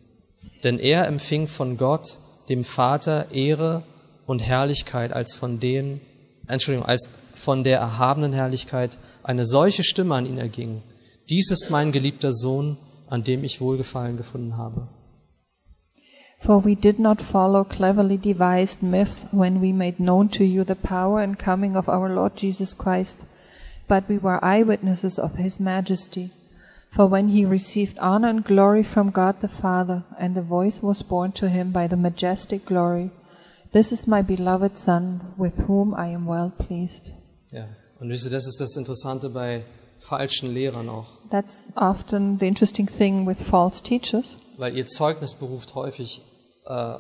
Denn 0.63 0.79
er 0.79 1.07
empfing 1.07 1.47
von 1.47 1.77
Gott, 1.77 2.19
dem 2.49 2.63
Vater, 2.63 3.31
Ehre 3.31 3.83
und 4.25 4.39
Herrlichkeit 4.39 5.13
als 5.13 5.33
von 5.33 5.59
dem, 5.59 6.01
Entschuldigung, 6.47 6.87
als 6.87 7.09
von 7.33 7.63
der 7.63 7.79
erhabenen 7.79 8.33
Herrlichkeit 8.33 8.97
eine 9.23 9.45
solche 9.45 9.83
Stimme 9.83 10.15
an 10.15 10.25
ihn 10.25 10.37
erging. 10.37 10.81
Dies 11.29 11.51
ist 11.51 11.69
mein 11.69 11.91
geliebter 11.91 12.33
Sohn, 12.33 12.77
an 13.07 13.23
dem 13.23 13.43
ich 13.43 13.61
Wohlgefallen 13.61 14.17
gefunden 14.17 14.57
habe. 14.57 14.87
For 16.41 16.63
we 16.63 16.75
did 16.75 16.99
not 16.99 17.21
follow 17.21 17.65
cleverly 17.65 18.17
devised 18.17 18.81
myths 18.81 19.27
when 19.31 19.61
we 19.61 19.73
made 19.73 20.01
known 20.01 20.29
to 20.31 20.43
you 20.43 20.63
the 20.63 20.75
power 20.75 21.19
and 21.19 21.37
coming 21.37 21.75
of 21.75 21.89
our 21.89 22.09
Lord 22.09 22.39
Jesus 22.39 22.77
Christ, 22.77 23.25
but 23.87 24.05
we 24.07 24.17
were 24.17 24.41
eyewitnesses 24.41 25.19
of 25.19 25.35
his 25.35 25.59
majesty. 25.59 26.31
For 26.89 27.07
when 27.07 27.29
he 27.29 27.45
received 27.45 27.99
honor 27.99 28.29
and 28.29 28.43
glory 28.43 28.83
from 28.83 29.11
God 29.11 29.41
the 29.41 29.47
Father, 29.47 30.03
and 30.17 30.35
the 30.35 30.41
voice 30.41 30.81
was 30.81 31.03
borne 31.03 31.31
to 31.33 31.47
him 31.47 31.71
by 31.71 31.87
the 31.87 31.95
majestic 31.97 32.65
glory, 32.65 33.11
This 33.71 33.91
is 33.91 34.07
my 34.07 34.23
beloved 34.23 34.77
Son, 34.79 35.33
with 35.37 35.67
whom 35.67 35.93
I 35.93 36.07
am 36.07 36.25
well 36.25 36.51
pleased. 36.57 37.11
Ja, 37.51 37.67
und 37.99 38.09
wisst 38.09 38.25
ihr, 38.25 38.31
das 38.31 38.47
ist 38.47 38.59
das 38.59 38.75
Interessante 38.75 39.29
bei 39.29 39.63
falschen 39.99 40.51
Lehrern 40.51 40.89
auch, 40.89 41.05
That's 41.29 41.69
often 41.75 42.39
the 42.39 42.47
interesting 42.47 42.87
thing 42.87 43.27
with 43.27 43.43
false 43.43 43.83
teachers, 43.83 44.37
weil 44.57 44.75
ihr 44.75 44.87
Zeugnis 44.87 45.35
beruft 45.35 45.75
häufig 45.75 46.21
äh, 46.65 46.73
äh, 46.73 46.97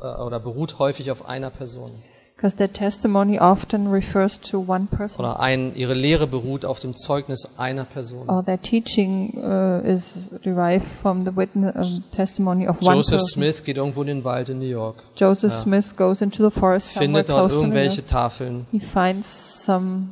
oder 0.00 0.40
beruht 0.40 0.80
häufig 0.80 1.12
auf 1.12 1.28
einer 1.28 1.50
Person 1.50 1.92
because 2.38 2.54
their 2.56 2.72
testimony 2.72 3.36
often 3.36 3.88
refers 3.90 4.38
to 4.38 4.60
one 4.60 4.86
person. 4.86 5.24
oder 5.24 5.40
ein, 5.40 5.74
ihre 5.74 5.92
Lehre 5.94 6.28
beruht 6.28 6.64
auf 6.64 6.78
dem 6.78 6.96
Zeugnis 6.96 7.48
einer 7.58 7.82
Person. 7.84 8.28
or 8.28 8.44
their 8.44 8.60
teaching 8.60 9.32
uh, 9.38 9.80
is 9.84 10.30
derived 10.44 10.86
from 11.02 11.24
the 11.24 11.34
witness 11.36 11.90
um, 11.90 12.04
testimony 12.12 12.68
of 12.68 12.80
one 12.80 12.94
Joseph. 12.98 13.22
Smith 13.22 13.64
geht 13.64 13.76
irgendwo 13.76 14.02
in 14.02 14.06
den 14.06 14.24
Wald 14.24 14.50
in 14.50 14.60
New 14.60 14.66
York, 14.66 15.02
Joseph 15.16 15.52
Ja. 15.52 15.62
Smith 15.62 15.96
goes 15.96 16.20
into 16.20 16.48
the 16.48 16.50
forest 16.56 16.94
somewhere 16.94 17.24
findet 17.24 17.28
dort 17.28 17.52
irgendwelche. 17.52 18.06
Tafeln, 18.06 18.66
He 18.70 18.78
finds 18.78 19.64
some 19.64 20.10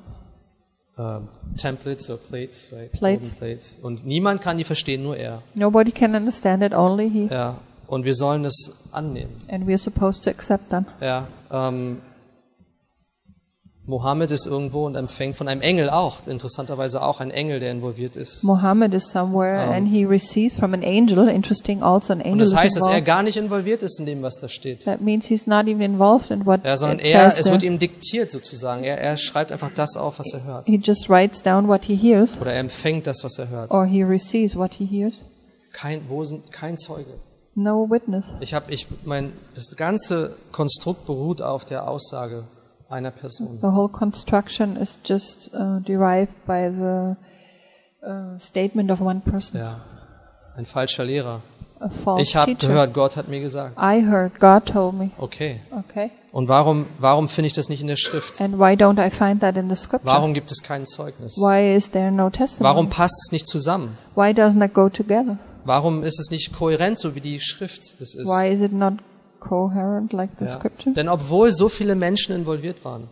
äh, 0.99 1.21
Templates 1.57 2.11
oder 2.11 2.19
Plates, 2.19 2.73
right? 2.73 2.91
Plates. 2.91 3.31
Plates, 3.31 3.79
und 3.83 4.05
niemand 4.05 4.41
kann 4.41 4.59
die 4.59 4.65
verstehen, 4.65 5.05
nur 5.05 5.17
er. 5.17 5.43
nobody 5.55 5.93
can 5.93 6.17
understand 6.17 6.65
it, 6.65 6.75
only 6.75 7.09
he, 7.09 7.27
Ja, 7.31 7.59
und 7.87 8.05
wir 8.05 8.17
sollen 8.17 8.45
es 8.45 8.73
annehmen. 8.91 9.31
and 9.49 9.65
we 9.65 9.71
are 9.71 9.79
supposed 9.79 10.25
to 10.25 10.31
accept 10.31 10.71
them. 10.71 10.87
Ja, 11.01 11.29
ähm, 11.53 11.99
Mohammed 13.89 14.33
ist 14.33 14.47
irgendwo 14.47 14.85
und 14.85 14.97
empfängt 14.97 15.37
von 15.37 15.47
einem 15.47 15.61
Engel 15.61 15.91
auch, 15.91 16.27
interessanterweise 16.27 17.03
auch 17.03 17.21
ein 17.21 17.31
Engel, 17.31 17.61
der 17.61 17.71
involviert 17.71 18.17
ist. 18.17 18.43
Muhammad 18.43 18.93
is 18.95 19.13
somewhere, 19.13 19.65
Um, 19.69 19.73
and 19.73 19.89
he 19.89 20.05
receives 20.05 20.55
from 20.55 20.75
an 20.75 20.83
angel. 20.83 21.29
Interesting, 21.29 21.85
also 21.85 22.13
an 22.13 22.19
Und 22.21 22.27
angel 22.27 22.39
das 22.41 22.51
is 22.51 22.57
heißt, 22.57 22.77
dass 22.77 22.89
er 22.89 23.01
gar 23.01 23.23
nicht 23.23 23.37
involviert 23.37 23.83
ist 23.83 24.01
in 24.01 24.07
dem, 24.07 24.23
was 24.23 24.39
da 24.39 24.49
steht. 24.49 24.85
That 24.85 25.01
means 25.03 25.27
he's 25.27 25.47
not 25.47 25.67
even 25.69 25.83
involved 25.83 26.33
in 26.33 26.45
what 26.45 26.65
Ja, 26.65 26.77
sondern 26.77 26.99
it 26.99 27.07
er, 27.07 27.31
says 27.31 27.47
es 27.47 27.53
wird 27.53 27.63
ihm 27.63 27.79
diktiert 27.79 28.33
sozusagen. 28.33 28.83
Er, 28.83 28.99
er 28.99 29.17
schreibt 29.17 29.53
einfach 29.53 29.71
das 29.75 29.97
auf, 29.97 30.19
was 30.19 30.33
er 30.33 30.43
hört. 30.45 30.67
He 30.67 30.81
just 30.83 31.09
writes 31.09 31.41
down 31.43 31.69
what 31.69 31.85
he 31.85 31.95
hears, 31.95 32.41
Oder 32.41 32.55
er 32.55 32.61
empfängt 32.61 33.07
das, 33.07 33.23
was 33.23 33.39
er 33.39 33.51
hört. 33.51 33.71
or 33.71 33.87
he 33.87 34.03
receives 34.03 34.57
what 34.57 34.75
he 34.75 34.85
hears. 34.85 35.25
Kein, 35.73 36.01
wo 36.09 36.25
sind, 36.25 36.51
kein 36.51 36.77
Zeuge. 36.77 37.11
No 37.55 37.89
witness. 37.89 38.25
Ich 38.41 38.53
habe, 38.53 38.73
ich, 38.73 38.89
mein, 39.05 39.33
das 39.55 39.77
ganze 39.77 40.35
Konstrukt 40.51 41.07
beruht 41.07 41.41
auf 41.41 41.65
der 41.65 41.89
Aussage 41.89 42.45
einer 42.89 43.11
Person. 43.11 43.59
The 43.61 43.69
whole 43.69 43.89
construction 43.89 44.77
is 44.77 44.99
just 45.05 45.51
uh, 45.55 45.81
derived 45.81 46.33
by 46.47 46.71
the 46.71 47.17
uh, 48.03 48.39
statement 48.39 48.91
of 48.91 49.01
one 49.01 49.21
person, 49.21 49.59
Ja, 49.59 49.81
ein 50.57 50.67
falscher 50.67 51.05
Lehrer. 51.05 51.41
a 51.81 51.89
false 51.89 52.23
Ich 52.23 52.37
habe 52.37 52.55
gehört, 52.55 52.95
Gott 52.95 53.17
hat 53.17 53.29
mir 53.29 53.41
gesagt. 53.41 53.77
I 53.79 54.03
heard, 54.03 54.39
God 54.41 54.67
told 54.67 54.95
me. 54.95 55.11
Okay. 55.19 55.61
Okay. 55.71 56.11
Und 56.33 56.49
warum, 56.49 56.87
warum 56.99 57.29
finde 57.29 57.47
ich 57.47 57.53
das 57.53 57.69
nicht 57.69 57.81
in 57.81 57.87
der 57.87 57.97
Schrift? 57.97 58.41
And 58.41 58.59
why 58.59 58.75
don't 58.75 58.99
I 59.05 59.11
find 59.11 59.41
that 59.41 59.57
in 59.57 59.69
the 59.69 59.77
scripture? 59.77 60.13
Warum 60.13 60.35
gibt 60.35 60.51
es 60.51 60.63
kein 60.63 60.87
Zeugnis? 60.87 61.37
Why 61.39 61.75
is 61.75 61.91
there 61.91 62.11
no 62.11 62.31
testimony? 62.31 62.75
Warum 62.75 62.91
passt 62.91 63.19
es 63.27 63.33
nicht 63.33 63.47
zusammen? 63.47 63.97
Why 64.15 64.31
doesn't 64.33 64.63
it 64.65 64.75
go 64.75 64.89
together? 64.89 65.39
Warum 65.65 66.05
ist 66.05 66.21
es 66.21 66.31
nicht 66.31 66.53
kohärent, 66.53 67.01
so 67.01 67.15
wie 67.15 67.21
die 67.21 67.41
Schrift 67.41 68.01
das 68.01 68.15
ist? 68.15 68.27
Why 68.27 68.53
is 68.53 68.61
it 68.61 68.73
not 68.73 68.95
coherent 69.47 70.13
like 70.13 70.31
the 70.39 70.45
Ja. 70.47 70.51
scripture? 70.59 70.93
Denn 70.95 71.09
obwohl 71.09 71.53
so 71.53 71.69
viele 71.69 71.95
Menschen 71.95 72.35
involviert 72.35 72.85
waren, 72.85 73.09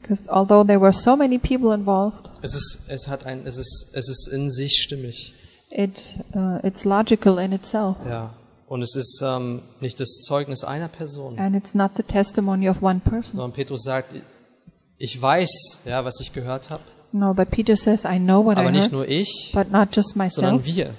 Because 0.00 0.28
although 0.30 0.64
there 0.66 0.80
were 0.80 0.92
so 0.92 1.16
many 1.16 1.38
people 1.38 1.74
involved, 1.74 2.30
es 2.42 2.54
ist, 2.54 2.82
es 2.88 3.08
hat 3.08 3.24
ein, 3.24 3.46
es 3.46 3.56
ist, 3.56 3.88
es 3.94 4.08
ist 4.08 4.28
in 4.28 4.50
sich 4.50 4.82
stimmig. 4.82 5.32
it 5.70 5.98
uh, 6.36 6.58
it's 6.62 6.84
logical 6.84 7.38
in 7.38 7.52
itself, 7.52 7.96
Ja. 8.08 8.30
Und 8.66 8.82
es 8.82 8.96
ist 8.96 9.22
ähm, 9.24 9.60
nicht 9.80 10.00
das 10.00 10.20
Zeugnis 10.22 10.64
einer 10.64 10.88
Person, 10.88 11.38
and 11.38 11.54
it's 11.56 11.74
not 11.74 11.92
the 11.96 12.02
testimony 12.02 12.68
of 12.68 12.82
one 12.82 13.00
person. 13.00 13.36
sondern 13.38 13.52
Petrus 13.52 13.82
sagt, 13.82 14.14
ich 14.98 15.20
weiß, 15.20 15.80
ja, 15.84 16.04
was 16.04 16.20
ich 16.20 16.32
gehört 16.32 16.70
habe. 16.70 16.82
No, 17.12 17.32
but 17.32 17.50
Peter 17.50 17.76
says, 17.76 18.04
I 18.04 18.18
know 18.18 18.44
what 18.44 18.56
Aber 18.56 18.68
I 18.68 18.72
nicht 18.72 18.84
heard, 18.84 18.92
nur 18.92 19.08
ich, 19.08 19.52
but 19.54 19.70
not 19.70 19.94
just 19.94 20.14
sondern 20.30 20.64
wir. 20.64 20.90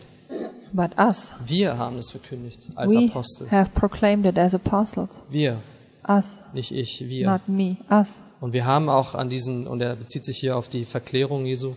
But 0.75 0.91
us. 0.97 1.31
Wir 1.45 1.77
haben 1.77 1.97
es 1.97 2.11
verkündigt 2.11 2.69
als 2.75 2.93
We 2.93 3.05
Apostel. 3.09 3.49
have 3.51 3.71
proclaimed 3.71 4.25
it 4.25 4.37
as 4.37 4.53
apostles. 4.53 5.09
Wir, 5.29 5.61
Us, 6.07 6.39
nicht 6.53 6.71
ich, 6.71 7.03
wir. 7.07 7.27
not 7.29 7.47
me, 7.47 7.77
us. 7.89 8.21
Und 8.41 8.53
wir 8.53 8.65
haben 8.65 8.89
auch 8.89 9.15
an 9.15 9.29
diesen, 9.29 9.65
und 9.67 9.81
er 9.81 9.95
bezieht 9.95 10.25
sich 10.25 10.37
hier 10.37 10.57
auf 10.57 10.67
die 10.67 10.85
Verklärung 10.85 11.45
Jesu. 11.45 11.75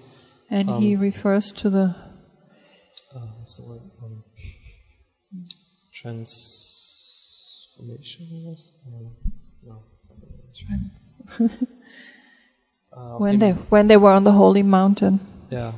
And 0.51 0.71
he 0.79 0.97
refers 0.97 1.53
to 1.55 1.71
the 1.71 1.91
Uh, 3.15 3.21
the 3.47 3.63
word? 3.63 3.81
Um, 4.03 4.23
transformation, 5.95 8.27
don't 8.85 8.93
know. 8.93 9.17
No, 9.63 9.83
word. 11.39 11.51
Uh, 12.93 13.19
when 13.23 13.39
they 13.39 13.53
when 13.71 13.89
they 13.89 13.97
were 13.97 14.13
on 14.15 14.25
the 14.25 14.33
holy 14.33 14.63
mountain 14.63 15.21
Ja. 15.51 15.73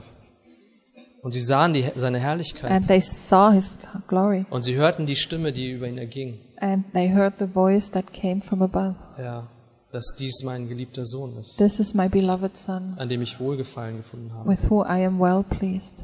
Und 1.22 1.32
sie 1.32 1.40
sahen 1.40 1.72
die, 1.74 1.84
seine 1.96 2.18
Herrlichkeit. 2.18 2.70
and 2.70 2.86
they 2.86 3.00
saw 3.00 3.50
his 3.52 3.76
glory 4.08 4.46
Und 4.50 4.62
sie 4.62 4.74
hörten 4.76 5.04
die 5.06 5.16
Stimme, 5.16 5.52
die 5.52 5.70
über 5.72 5.86
ihn 5.86 5.98
erging. 5.98 6.38
and 6.56 6.84
they 6.92 7.10
heard 7.12 7.34
the 7.38 7.46
voice 7.46 7.90
that 7.90 8.12
came 8.12 8.40
from 8.40 8.62
above. 8.62 8.94
Ja. 9.18 9.46
Dass 9.92 10.14
dies 10.18 10.42
mein 10.44 10.68
geliebter 10.68 11.04
Sohn 11.04 11.36
ist, 11.38 11.56
This 11.58 11.80
is 11.80 11.94
my 11.94 12.08
beloved 12.08 12.56
son, 12.56 12.94
an 12.96 13.08
dem 13.08 13.22
ich 13.22 13.40
Wohlgefallen 13.40 13.96
gefunden 13.96 14.32
habe. 14.32 14.48
with 14.48 14.70
whom 14.70 14.82
I 14.82 15.04
am 15.04 15.18
well 15.20 15.42
pleased. 15.42 15.94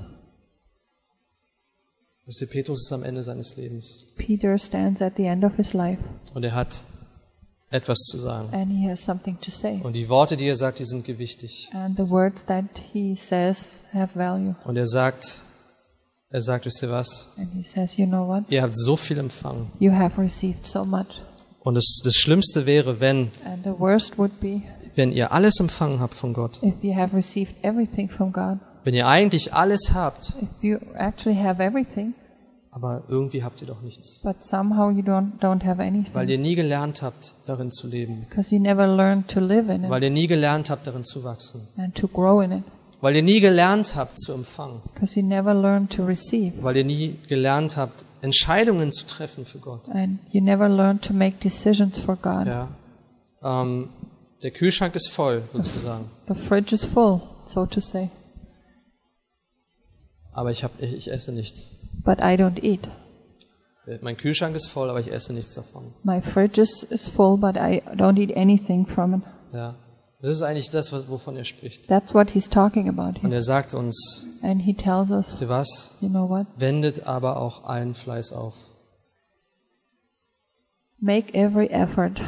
Wisst 2.27 2.41
ihr, 2.43 2.49
Petrus 2.49 2.83
ist 2.83 2.93
am 2.93 3.05
Ende 3.05 3.23
seines 3.23 3.57
Lebens. 3.57 4.09
Peter 4.17 4.59
stands 4.59 5.01
at 5.01 5.15
the 5.17 5.27
end 5.27 5.45
of 5.45 5.55
his 5.57 5.73
life 5.75 6.01
Und 6.35 6.43
er 6.45 6.55
hat 6.55 6.83
etwas 7.71 7.99
zu 7.99 8.19
sagen. 8.19 8.49
and 8.53 8.71
he 8.71 8.89
has 8.89 9.05
something 9.05 9.39
to 9.41 9.51
say. 9.51 9.81
Und 9.83 9.95
die 9.95 10.09
Worte, 10.09 10.37
die 10.37 10.47
er 10.47 10.57
sagt, 10.57 10.79
die 10.79 10.85
sind 10.85 11.05
gewichtig. 11.05 11.69
And 11.73 11.97
the 11.97 12.09
words 12.09 12.45
that 12.47 12.65
he 12.93 13.17
says 13.17 13.83
have 13.93 14.17
value. 14.19 14.55
Und 14.65 14.77
er 14.77 14.87
sagt, 14.87 15.43
er 16.31 16.43
sagt, 16.43 16.67
wisst 16.67 16.83
ihr 16.83 16.91
was? 16.91 17.29
And 17.37 17.49
he 17.53 17.63
says, 17.63 17.97
You 17.97 18.07
know 18.07 18.27
what? 18.27 18.45
Ihr 18.51 18.63
habt 18.63 18.77
so 18.77 18.97
viel 18.97 19.19
empfangen. 19.19 19.71
You 19.79 19.93
have 19.93 20.21
received 20.21 20.67
so 20.67 20.85
much. 20.85 21.23
Und 21.61 21.75
das, 21.75 22.01
das 22.05 22.15
Schlimmste 22.15 22.67
wäre, 22.67 23.01
wenn, 23.01 23.33
And 23.45 23.65
the 23.65 23.79
worst 23.79 24.19
would 24.19 24.39
be 24.41 24.63
wenn 24.95 25.13
ihr 25.13 25.31
alles 25.33 25.61
empfangen 25.61 26.01
habt 26.01 26.15
von 26.15 26.33
Gott. 26.33 26.63
if 26.63 26.75
you 26.83 26.95
have 26.95 27.15
received 27.15 27.55
everything 27.63 28.09
from 28.09 28.33
God. 28.33 28.59
Wenn 28.85 28.95
ihr 28.95 29.07
eigentlich 29.09 29.53
alles 29.53 29.93
habt, 29.93 30.35
aber 32.77 33.05
irgendwie 33.09 33.43
habt 33.43 33.63
ihr 33.63 33.67
doch 33.67 33.81
nichts. 33.81 34.21
but 34.23 34.45
somehow 34.45 34.91
you 34.91 35.01
don't, 35.03 35.39
don't 35.41 35.65
have 35.65 35.79
Weil 35.79 35.87
anything. 35.89 36.29
ihr 36.29 36.37
nie 36.39 36.55
gelernt 36.55 37.01
habt, 37.01 37.37
darin 37.47 37.71
zu 37.73 37.87
leben. 37.87 38.27
Because 38.29 38.55
you 38.55 38.61
never 38.61 38.87
learned 38.87 39.29
to 39.29 39.41
live 39.41 39.71
in 39.73 39.85
it 39.85 39.91
Weil 39.91 40.03
ihr 40.05 40.11
nie 40.11 40.27
gelernt 40.27 40.69
habt, 40.69 40.87
darin 40.87 41.03
zu 41.05 41.25
wachsen. 41.25 41.67
and 41.79 41.95
to 41.95 42.07
grow 42.07 42.43
in 42.43 42.53
it. 42.53 42.63
Weil 43.01 43.17
ihr 43.17 43.23
nie 43.23 43.41
gelernt 43.41 43.95
habt, 43.97 44.21
zu 44.21 44.35
empfangen. 44.35 44.83
Because 44.93 45.19
you 45.19 45.25
never 45.27 45.55
learned 45.55 45.91
to 45.97 46.05
receive. 46.05 46.53
Weil 46.63 46.77
ihr 46.77 46.85
nie 46.85 47.17
gelernt 47.29 47.79
habt, 47.79 48.05
Entscheidungen 48.21 48.93
zu 48.93 49.07
treffen 49.07 49.47
für 49.47 49.59
Gott. 49.59 49.89
And 49.89 50.19
you 50.33 50.43
never 50.43 50.69
learned 50.69 51.03
to 51.07 51.15
make 51.15 51.37
decisions 51.43 51.99
for 51.99 52.17
God. 52.17 52.47
Ja. 52.47 52.69
Ähm, 53.43 53.89
der 54.43 54.51
Kühlschrank 54.51 54.95
ist 54.95 55.09
voll, 55.09 55.43
sozusagen. 55.55 56.11
The 56.29 56.35
fridge 56.35 56.75
is 56.75 56.85
full, 56.85 57.23
so 57.47 57.65
to 57.65 57.81
say. 57.81 58.11
Aber 60.33 60.51
ich, 60.51 60.63
hab, 60.63 60.73
ich, 60.83 60.93
ich 60.93 61.11
esse 61.11 61.33
nichts. 61.33 61.76
But 62.05 62.19
I 62.21 62.37
don't 62.37 62.63
eat. 62.63 62.89
Mein 64.01 64.17
Kühlschrank 64.17 64.57
ist 64.57 64.67
voll, 64.67 64.91
aber 64.91 64.99
ich 65.01 65.13
esse 65.13 65.33
nichts 65.33 65.55
davon. 65.55 65.95
My 66.03 66.21
fridge 66.21 66.61
is, 66.61 66.83
is 66.91 67.09
full, 67.09 67.37
but 67.37 67.57
I 67.57 67.83
don't 67.97 68.19
eat 68.19 68.37
anything 68.37 68.87
from 68.87 69.15
it. 69.15 69.21
Ja. 69.53 69.77
Das 70.23 70.33
ist 70.35 70.43
eigentlich 70.43 70.71
das, 70.71 70.93
wovon 70.93 71.37
er 71.37 71.45
spricht. 71.45 71.87
That's 71.89 72.15
what 72.15 72.31
he's 72.31 72.49
talking 72.49 72.89
about 72.89 73.21
Und 73.21 73.27
here. 73.29 73.35
er 73.37 73.43
sagt 73.43 73.75
uns, 73.75 74.27
And 74.43 74.63
he 74.63 74.75
tells 74.75 75.11
us, 75.11 75.29
wisst 75.29 75.43
ihr 75.43 75.49
was? 75.49 75.95
you 76.01 76.09
know 76.09 76.29
what? 76.29 76.47
Wendet 76.57 77.07
aber 77.07 77.37
auch 77.37 77.65
allen 77.65 77.95
Fleiß 77.95 78.33
auf. 78.33 78.55
Make 80.99 81.33
every 81.35 81.67
effort. 81.69 82.21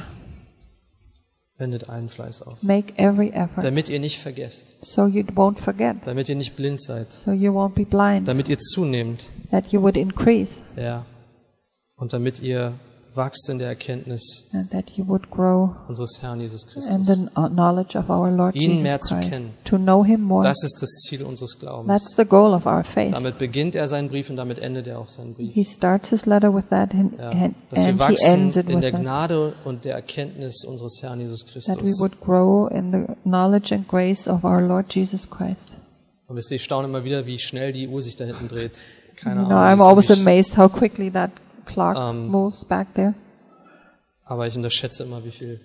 Wendet 1.57 1.89
allen 1.89 2.09
Fleiß 2.09 2.43
auf. 2.43 2.63
Make 2.63 2.93
every 2.99 3.31
effort. 3.31 3.65
Damit 3.65 3.89
ihr 3.89 3.99
nicht 3.99 4.19
vergesst. 4.21 4.77
So 4.83 5.07
you 5.07 5.25
won't 5.35 5.59
forget. 5.59 5.97
Damit 6.05 6.29
ihr 6.29 6.37
nicht 6.37 6.55
blind 6.55 6.81
seid. 6.81 7.11
So 7.13 7.33
you 7.33 7.53
won't 7.53 7.75
be 7.75 7.85
blind. 7.85 8.29
Damit 8.29 8.49
ihr 8.49 8.59
zunehmt. 8.59 9.29
That 9.51 9.69
you 9.69 9.81
would 9.83 9.97
increase. 9.97 10.61
Ja. 10.77 11.05
Und 11.97 12.13
damit 12.13 12.41
ihr 12.41 12.75
wachst 13.15 13.49
in 13.49 13.59
der 13.59 13.69
Erkenntnis 13.69 14.47
And 14.53 14.71
that 14.71 14.91
you 14.91 15.09
would 15.09 15.29
grow 15.31 15.75
unseres 15.89 16.19
Herrn 16.23 16.41
Jesus 16.41 16.65
in 16.65 16.71
Christus. 16.71 17.07
the 17.07 17.27
knowledge 17.53 17.99
of 17.99 18.09
our 18.11 18.31
Lord 18.31 18.55
Ihn 18.55 18.71
Jesus 18.71 18.83
mehr 18.83 19.01
zu 19.01 19.15
Christ. 19.15 19.31
kennen. 19.31 19.51
To 19.65 19.77
know 19.79 20.05
him 20.05 20.21
more. 20.21 20.45
Das 20.45 20.63
ist 20.63 20.81
das 20.83 20.91
Ziel 20.91 21.23
unseres 21.25 21.59
Glaubens. 21.59 21.89
That's 21.89 22.15
the 22.17 22.25
goal 22.27 22.53
of 22.55 22.67
our 22.67 22.85
faith. 22.85 23.13
Damit 23.13 23.39
beginnt 23.39 23.75
er 23.75 23.89
seinen 23.89 24.09
Brief 24.09 24.31
und 24.31 24.37
damit 24.37 24.59
endet 24.61 24.87
er 24.87 25.01
auch 25.01 25.09
seinen 25.09 25.35
Brief. 25.35 25.53
He 25.53 25.65
starts 25.65 26.11
his 26.11 26.27
letter 26.27 26.55
with 26.55 26.67
that 26.71 26.93
and, 26.95 27.19
Ja. 27.19 27.31
and, 27.31 27.55
Dass 27.71 27.81
wir 27.81 27.89
and 27.89 27.95
he 27.95 27.99
wachsen 27.99 28.35
ends 28.43 28.57
it 28.57 28.69
in 28.69 28.81
der 28.83 28.93
that. 28.93 29.01
Gnade 29.01 29.55
und 29.65 29.85
der 29.85 29.95
Erkenntnis 29.95 30.65
unseres 30.65 30.99
Herrn 31.03 31.19
Jesus 31.21 31.41
That 31.41 31.79
we 31.79 31.81
Christus. 31.81 32.01
would 32.01 32.21
grow 32.21 32.69
in 32.69 32.93
the 32.93 33.07
knowledge 33.25 33.75
and 33.75 33.89
grace 33.89 34.29
of 34.29 34.45
our 34.45 34.61
Lord 34.61 34.95
Jesus 34.95 35.29
Christ. 35.29 35.73
Und 36.29 36.37
wisst 36.37 36.51
ihr, 36.53 36.57
ich 36.57 36.63
staune 36.65 36.87
immer 36.87 37.03
wieder, 37.03 37.27
wie 37.27 37.39
schnell 37.41 37.73
die 37.73 37.89
Uhr 37.89 38.03
sich 38.03 38.15
da 38.15 38.27
hinten 38.27 38.47
dreht. 38.49 38.79
Keine 39.21 39.43
You 39.43 39.49
know, 39.49 39.55
Ahnung. 39.57 39.81
I'm 39.81 39.81
always 39.83 40.11
amazed 40.11 40.57
how 40.57 40.69
quickly 40.69 41.11
that 41.13 41.31
clock 41.67 41.97
Um, 41.97 42.29
moves 42.29 42.65
back 42.65 42.95
there. 42.95 43.15
Aber 44.25 44.47
ich 44.47 44.57
unterschätze 44.57 45.05
immer, 45.05 45.25
wie 45.25 45.31
viel, 45.31 45.61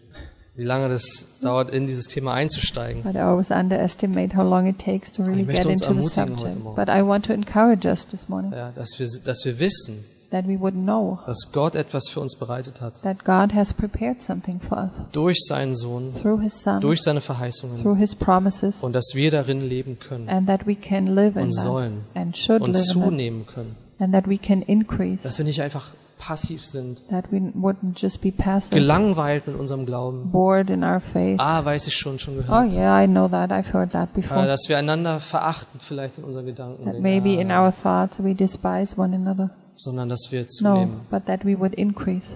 wie 0.56 0.64
lange 0.64 0.88
das 0.90 1.28
dauert, 1.42 1.72
in 1.72 1.86
dieses 1.88 2.06
Thema 2.06 2.34
einzusteigen. 2.34 3.04
But 3.04 3.16
I 3.16 3.20
always 3.20 3.52
underestimate 3.52 4.36
how 4.38 4.44
long 4.44 4.68
it 4.68 4.80
takes 4.80 5.12
to 5.14 5.24
really 5.24 5.44
get 5.44 5.66
into 5.66 5.94
the 5.94 6.08
subject. 6.08 6.64
But 6.76 6.88
I 6.90 7.02
want 7.02 7.26
to 7.26 7.34
encourage 7.34 7.86
us 7.86 8.08
this 8.08 8.30
morning 8.30 8.54
Ja, 8.54 8.72
dass 8.72 8.98
wir, 9.00 9.08
dass 9.24 9.44
wir 9.44 9.60
wissen, 9.60 10.06
that 10.34 10.46
we 10.48 10.60
would 10.60 10.74
know 10.76 11.20
dass 11.26 11.52
Gott 11.54 11.76
etwas 11.76 12.10
für 12.10 12.20
uns 12.20 12.36
bereitet 12.36 12.82
hat. 12.82 13.02
that 13.04 13.24
God 13.24 13.54
has 13.54 13.72
prepared 13.74 14.22
something 14.22 14.60
for 14.60 14.78
us 14.78 14.90
Durch 15.14 15.38
seinen 15.48 15.76
Sohn, 15.76 16.14
through 16.14 16.42
His 16.42 16.62
Son, 16.62 16.82
durch 16.82 17.02
seine 17.02 17.22
Verheißungen. 17.22 17.78
through 17.82 17.96
His 17.98 18.16
promises, 18.16 18.84
Und 18.84 18.94
dass 18.94 19.12
wir 19.14 19.32
darin 19.32 19.62
leben 19.62 19.98
können 20.00 20.28
and 20.28 20.48
that 20.48 20.68
we 20.68 20.76
can 20.76 21.08
live 21.16 21.36
in 21.38 21.44
und 21.44 21.52
sollen 21.54 22.02
and 22.16 22.36
should 22.36 22.62
und 22.62 22.74
live 22.74 22.82
in 22.82 23.00
that, 23.00 23.04
zunehmen 23.10 23.46
können. 23.46 23.76
and 24.00 24.12
that 24.14 24.28
we 24.28 24.38
can 24.38 24.62
increase, 24.64 25.24
Dass 25.24 25.38
wir 25.38 25.46
nicht 25.46 25.62
einfach 25.62 25.92
passiv 26.20 26.64
sind, 26.66 27.06
that 27.10 27.26
we 27.32 27.38
wouldn't 27.54 27.98
just 28.02 28.22
be 28.22 28.32
passive, 28.32 28.74
gelangweilt 28.74 29.46
mit 29.46 29.60
unserem 29.60 29.86
Glauben. 29.86 30.32
bored 30.32 30.70
in 30.70 30.82
our 30.82 31.02
faith. 31.02 31.38
Ah, 31.38 31.66
weiß 31.66 31.86
ich 31.88 31.94
schon, 31.96 32.18
schon 32.18 32.36
Oh 32.40 32.42
gehört. 32.44 32.74
yeah, 32.74 33.04
I 33.04 33.08
know 33.08 33.28
that. 33.28 33.52
I've 33.52 33.74
heard 33.74 33.92
that 33.92 34.08
Äh, 34.16 34.22
before. 34.22 34.46
Dass 34.48 34.62
wir 34.70 34.78
einander 34.78 35.20
verachten 35.20 35.82
vielleicht 35.82 36.20
in 36.20 36.24
unseren 36.24 36.46
Gedanken. 36.46 36.86
That 36.86 37.02
maybe 37.02 37.34
in 37.34 37.50
Ja, 37.50 37.66
our 37.66 37.74
thoughts 37.74 38.16
we 38.24 38.34
despise 38.34 38.96
one 38.98 39.14
another. 39.14 39.50
Sondern 39.76 40.10
dass 40.10 40.28
wir 40.32 40.42
No, 40.42 40.48
zunehmen 40.48 41.02
but 41.10 41.26
that 41.26 41.46
we 41.46 41.58
would 41.60 41.74
increase 41.76 42.36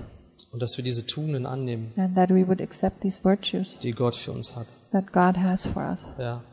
und 0.51 0.61
dass 0.61 0.77
wir 0.77 0.83
diese 0.83 1.05
Tugenden 1.05 1.45
annehmen, 1.45 1.91
and 1.97 2.15
that 2.15 2.29
we 2.29 2.47
would 2.47 2.61
accept 2.61 3.01
these 3.01 3.23
virtues 3.23 3.77
die 3.83 3.91
Gott 3.91 4.15
für 4.15 4.31
uns 4.31 4.55
hat. 4.55 4.67
that 4.91 5.11
God 5.11 5.37
has 5.37 5.65
for 5.65 5.83
us. 5.83 5.99
Ja, 6.17 6.43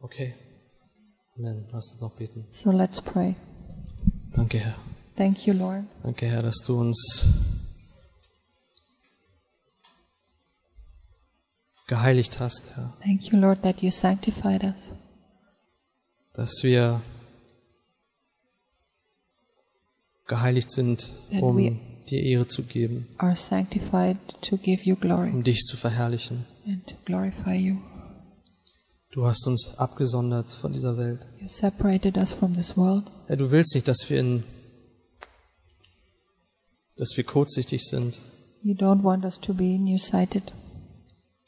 okay. 0.00 0.34
Amen. 1.38 1.66
Lass 1.72 1.92
uns 1.92 2.00
noch 2.02 2.12
beten. 2.12 2.46
So 2.50 2.70
let's 2.70 3.00
pray. 3.00 3.34
Danke, 4.34 4.58
Herr. 4.58 4.76
Thank 5.16 5.46
you, 5.46 5.54
Lord. 5.54 5.84
Danke, 6.02 6.26
Herr, 6.26 6.42
dass 6.42 6.58
du 6.58 6.78
uns 6.80 7.28
geheiligt 11.86 12.40
hast, 12.40 12.76
Herr. 12.76 12.92
Thank 13.02 13.32
you, 13.32 13.38
Lord, 13.38 13.62
that 13.62 13.82
you 13.82 13.90
sanctified 13.90 14.62
us, 14.64 14.92
Dass 16.34 16.62
wir 16.62 17.00
geheiligt 20.30 20.70
sind, 20.70 21.12
um 21.40 21.78
dir 22.08 22.22
Ehre 22.22 22.46
zu 22.46 22.62
geben, 22.62 23.06
um 23.18 23.34
dich 25.44 25.64
zu 25.64 25.76
verherrlichen. 25.76 26.46
Du 29.12 29.26
hast 29.26 29.44
uns 29.46 29.76
abgesondert 29.76 30.50
von 30.50 30.72
dieser 30.72 30.96
Welt. 30.96 31.26
Herr, 33.26 33.36
du 33.36 33.50
willst 33.50 33.74
nicht, 33.74 33.88
dass 33.88 34.08
wir 34.08 34.20
in 34.20 34.44
dass 36.96 37.16
wir 37.16 37.24
kurzsichtig 37.24 37.82
sind. 37.82 38.20
You 38.62 38.74
don't 38.74 39.02
want 39.02 39.24
us 39.24 39.40
to 39.40 39.54
be 39.54 39.78
nearsighted. 39.78 40.52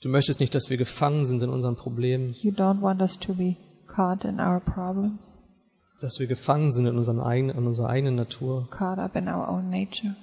Du 0.00 0.08
möchtest 0.08 0.40
nicht, 0.40 0.54
dass 0.54 0.70
wir 0.70 0.78
gefangen 0.78 1.26
sind 1.26 1.42
in 1.42 1.50
unseren 1.50 1.76
Problemen, 1.76 2.34
You 2.40 2.50
don't 2.50 2.80
want 2.80 3.02
us 3.02 3.18
to 3.18 3.34
be 3.34 3.56
caught 3.86 4.24
in 4.24 4.40
our 4.40 4.60
problems, 4.60 5.36
dass 6.02 6.18
wir 6.18 6.26
gefangen 6.26 6.72
sind 6.72 6.86
in, 6.86 6.96
unseren 6.98 7.20
eigenen, 7.20 7.56
in 7.56 7.66
unserer 7.66 7.88
eigenen 7.88 8.14
Natur, 8.16 8.68
caught 8.70 8.98
up 8.98 9.16
in 9.16 9.28
our 9.28 9.48
own 9.48 9.70
nature, 9.70 10.14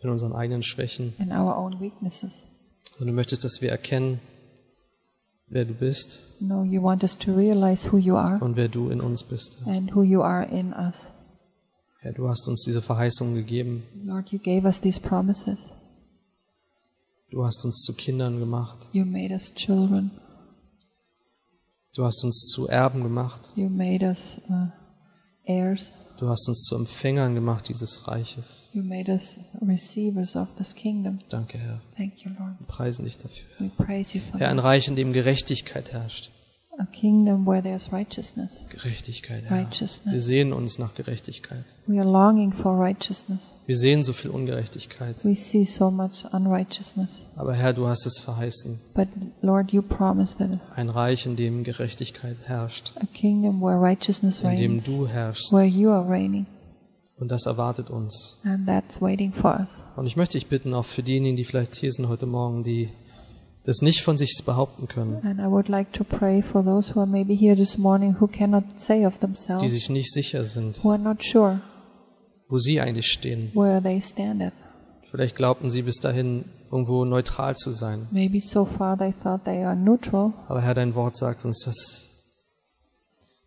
in 0.00 0.10
unseren 0.10 0.32
eigenen 0.32 0.62
Schwächen. 0.62 1.14
in 1.18 1.32
our 1.32 1.56
own 1.56 1.80
weaknesses. 1.80 2.42
Und 2.98 3.06
du 3.06 3.12
möchtest, 3.12 3.44
dass 3.44 3.60
wir 3.60 3.70
erkennen, 3.70 4.20
wer 5.48 5.64
du 5.64 5.74
bist 5.74 6.22
No, 6.40 6.64
you 6.64 6.82
want 6.82 7.02
us 7.02 7.16
to 7.18 7.32
realize 7.34 7.90
who 7.92 7.98
you 7.98 8.16
are 8.16 8.42
und 8.42 8.56
wer 8.56 8.68
du 8.68 8.90
in 8.90 9.00
uns 9.00 9.22
bist. 9.22 9.62
and 9.66 9.94
who 9.94 10.02
you 10.02 10.22
are 10.22 10.44
in 10.46 10.72
us. 10.72 11.06
Herr, 12.00 12.12
du 12.12 12.28
hast 12.28 12.46
uns 12.48 12.62
diese 12.64 12.82
Verheißung 12.82 13.34
gegeben. 13.34 13.82
Lord, 14.04 14.30
you 14.30 14.38
gave 14.38 14.66
us 14.66 14.80
these 14.80 15.00
promises. 15.00 15.72
Du 17.30 17.44
hast 17.44 17.64
uns 17.64 17.82
zu 17.82 17.92
Kindern 17.94 18.38
gemacht. 18.38 18.88
You 18.92 19.04
made 19.04 19.32
us 19.32 19.52
children. 19.54 20.12
Du 21.94 22.04
hast 22.04 22.22
uns 22.24 22.46
zu 22.52 22.68
Erben 22.68 23.02
gemacht. 23.02 23.50
You 23.56 23.68
made 23.68 24.04
us 24.06 24.40
uh, 24.48 24.68
heirs. 25.46 25.92
Du 26.18 26.28
hast 26.28 26.48
uns 26.48 26.62
zu 26.62 26.76
Empfängern 26.76 27.34
gemacht 27.34 27.68
dieses 27.68 28.08
Reiches. 28.08 28.70
You 28.72 28.82
made 28.82 29.12
us 29.12 29.38
receivers 29.60 30.34
of 30.34 30.48
this 30.56 30.74
kingdom. 30.74 31.18
Danke, 31.28 31.58
Herr. 31.58 31.80
Thank 31.96 32.24
you, 32.24 32.30
Lord. 32.38 32.58
Wir 32.58 32.66
preisen 32.66 33.04
dich 33.04 33.18
dafür. 33.18 33.70
For 33.76 33.86
Herr, 34.38 34.48
ein. 34.48 34.58
Reich, 34.58 34.88
in 34.88 34.96
dem 34.96 35.12
Gerechtigkeit 35.12 35.92
herrscht. 35.92 36.30
A 36.78 36.84
kingdom 36.92 37.46
where 37.46 37.62
there's 37.62 37.90
righteousness. 37.90 38.60
Gerechtigkeit. 38.68 39.50
Righteousness. 39.50 40.12
Wir 40.12 40.20
sehnen 40.20 40.52
uns 40.52 40.78
nach 40.78 40.94
Gerechtigkeit. 40.94 41.64
We 41.86 41.98
are 41.98 42.10
longing 42.10 42.52
for 42.52 42.78
righteousness. 42.78 43.54
Wir 43.64 43.78
sehen 43.78 44.02
so 44.02 44.12
viel 44.12 44.30
Ungerechtigkeit. 44.30 45.24
We 45.24 45.36
see 45.36 45.64
so 45.64 45.90
much 45.90 46.26
unrighteousness. 46.32 47.08
Aber 47.34 47.54
Herr, 47.54 47.72
du 47.72 47.86
hast 47.86 48.04
es 48.04 48.18
verheißen. 48.18 48.78
But 48.94 49.08
Lord, 49.40 49.72
you 49.72 49.80
promised 49.80 50.38
that 50.38 50.50
Ein 50.74 50.90
Reich, 50.90 51.24
in 51.24 51.36
dem 51.36 51.64
Gerechtigkeit 51.64 52.36
herrscht. 52.44 52.92
a 53.00 53.06
kingdom 53.06 53.62
where 53.62 53.80
righteousness 53.80 54.40
In 54.40 54.50
dem 54.56 54.70
reigns, 54.72 54.84
du 54.84 55.08
herrschst. 55.08 55.52
where 55.52 55.64
you 55.64 55.88
are 55.90 56.06
reigning, 56.06 56.44
Und 57.18 57.30
das 57.30 57.46
erwartet 57.46 57.88
uns. 57.88 58.38
and 58.44 58.66
that's 58.66 59.00
waiting 59.00 59.32
for 59.32 59.58
us. 59.60 59.68
Und 59.96 60.06
ich 60.06 60.16
möchte 60.16 60.36
dich 60.36 60.48
bitten, 60.48 60.74
auch 60.74 60.84
für 60.84 61.02
diejenigen, 61.02 61.36
die 61.36 61.44
vielleicht 61.46 61.74
hier 61.74 61.90
sind 61.90 62.08
heute 62.08 62.26
Morgen, 62.26 62.64
die 62.64 62.90
das 63.66 63.82
nicht 63.82 64.00
von 64.00 64.16
sich 64.16 64.40
behaupten 64.46 64.86
können, 64.86 65.20
like 65.68 65.88
morning 67.78 68.16
die 69.60 69.68
sich 69.68 69.90
nicht 69.90 70.12
sicher 70.12 70.44
sind, 70.44 70.76
sure 71.20 71.60
wo 72.48 72.58
sie 72.58 72.80
eigentlich 72.80 73.08
stehen. 73.08 73.50
where 73.54 73.82
they 73.82 74.00
stand 74.00 74.40
at. 74.42 74.52
Vielleicht 75.10 75.34
glaubten 75.36 75.68
sie 75.70 75.82
bis 75.82 75.96
dahin 75.96 76.44
irgendwo 76.70 77.04
neutral 77.04 77.56
zu 77.56 77.72
sein. 77.72 78.06
Maybe 78.12 78.40
so 78.40 78.64
far 78.64 78.96
they 78.96 79.12
thought 79.12 79.44
they 79.44 79.64
are 79.64 79.76
neutral, 79.76 80.32
Aber 80.48 80.62
Herr, 80.62 80.74
dein 80.74 80.94
Wort 80.94 81.16
sagt 81.16 81.44
uns, 81.44 81.64
dass, 81.64 82.10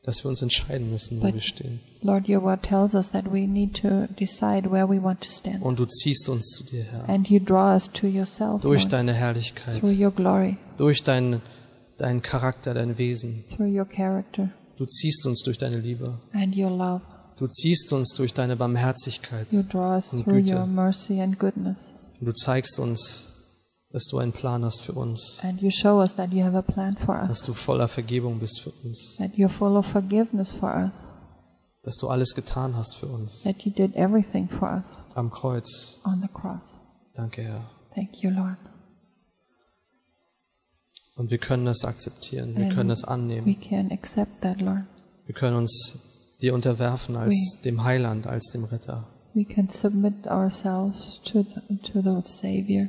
dass 0.04 0.24
wir 0.24 0.30
uns 0.30 0.42
entscheiden 0.42 0.90
müssen, 0.92 1.20
wo 1.20 1.26
But- 1.26 1.34
wir 1.36 1.42
stehen. 1.42 1.80
Lord, 2.02 2.30
your 2.30 2.42
word 2.42 2.64
tells 2.64 2.96
us 2.96 3.12
that 3.12 3.26
we 3.32 3.46
need 3.48 3.76
to 3.82 4.08
decide 4.18 4.72
where 4.72 4.88
we 4.90 5.02
want 5.04 5.22
to 5.22 5.30
stand. 5.30 5.62
Und 5.62 5.80
du 5.80 5.86
ziehst 5.86 6.30
uns 6.30 6.50
zu 6.52 6.64
dir, 6.64 6.84
Herr. 6.84 7.10
And 7.10 7.30
you 7.30 7.40
draw 7.40 7.76
us 7.76 7.90
to 7.92 8.08
yourself, 8.08 8.62
Durch 8.62 8.84
Lord, 8.84 8.94
deine 8.94 9.14
Herrlichkeit, 9.14 9.80
through 9.80 9.92
your 10.00 10.12
glory, 10.12 10.58
durch 10.78 11.04
deinen 11.04 11.42
deinen 11.98 12.22
Charakter, 12.22 12.74
dein 12.74 12.98
Wesen. 12.98 13.44
through 13.54 13.68
your 13.68 13.86
character 13.86 14.50
Du 14.78 14.86
ziehst 14.86 15.26
uns 15.26 15.42
durch 15.44 15.58
deine 15.58 15.78
Liebe. 15.78 16.18
and 16.34 16.56
your 16.56 16.70
love. 16.70 17.02
Du 17.38 17.48
ziehst 17.48 17.92
uns 17.92 18.14
durch 18.14 18.34
deine 18.34 18.56
Barmherzigkeit. 18.56 19.48
You 19.52 19.64
draw 19.64 19.96
us 19.98 20.14
Und 20.14 20.24
through 20.24 20.36
Güte. 20.36 20.56
your 20.56 20.66
mercy 20.66 21.20
and 21.22 21.38
goodness. 21.38 21.78
Und 22.22 22.28
du 22.28 22.34
zeigst 22.34 22.80
uns, 22.80 23.29
dass 23.92 24.06
du 24.06 24.18
einen 24.20 24.32
Plan 24.32 24.64
hast 24.64 24.82
für 24.82 24.94
uns. 24.94 25.40
And 25.44 25.62
you 25.62 25.72
show 25.72 26.00
us 26.02 26.16
that 26.16 26.32
you 26.32 26.44
have 26.44 26.56
a 26.58 26.62
plan 26.62 26.96
for 26.98 27.16
us, 27.22 27.28
Dass 27.30 27.42
du 27.44 27.54
voller 27.54 27.88
Vergebung 27.88 28.40
bist 28.40 28.62
für 28.62 28.72
uns. 28.84 29.16
that 29.18 29.32
you're 29.34 29.50
full 29.50 29.76
of 29.78 29.86
forgiveness 29.86 30.54
for 30.54 30.70
us, 30.76 30.92
Dass 31.84 31.98
du 31.98 32.08
alles 32.10 32.36
getan 32.36 32.76
hast 32.76 32.96
für 32.98 33.08
uns. 33.08 33.42
that 33.44 33.64
you 33.64 33.72
did 33.72 33.96
everything 33.96 34.48
for 34.48 34.70
us 34.72 34.86
Am 35.16 35.32
Kreuz. 35.32 36.00
on 36.06 36.22
the 36.22 36.28
cross. 36.28 36.78
Danke, 37.16 37.42
Herr. 37.44 37.70
Thank 37.96 38.22
you, 38.24 38.30
Lord. 38.30 38.58
Und 41.16 41.32
wir 41.32 41.38
können 41.38 41.66
das 41.66 41.84
akzeptieren. 41.84 42.56
Wir 42.56 42.66
And 42.68 42.76
können 42.76 42.90
das 42.90 43.02
We 43.04 43.08
annehmen. 43.10 43.60
can 43.62 43.92
accept 43.92 44.42
that, 44.42 44.62
Lord. 44.62 44.84
Wir 45.26 45.36
können 45.36 45.58
uns 45.58 45.98
dir 46.42 46.54
unterwerfen 46.54 47.16
als 47.18 47.60
dem 47.66 47.84
Heiland, 47.84 48.26
als 48.26 48.52
dem 48.52 48.64
Retter. 48.64 49.04
We 49.34 49.44
can 49.44 49.68
submit 49.70 50.28
ourselves 50.28 51.20
to 51.26 51.44
the, 51.44 51.78
to 51.92 52.02
the 52.02 52.22
Savior, 52.26 52.88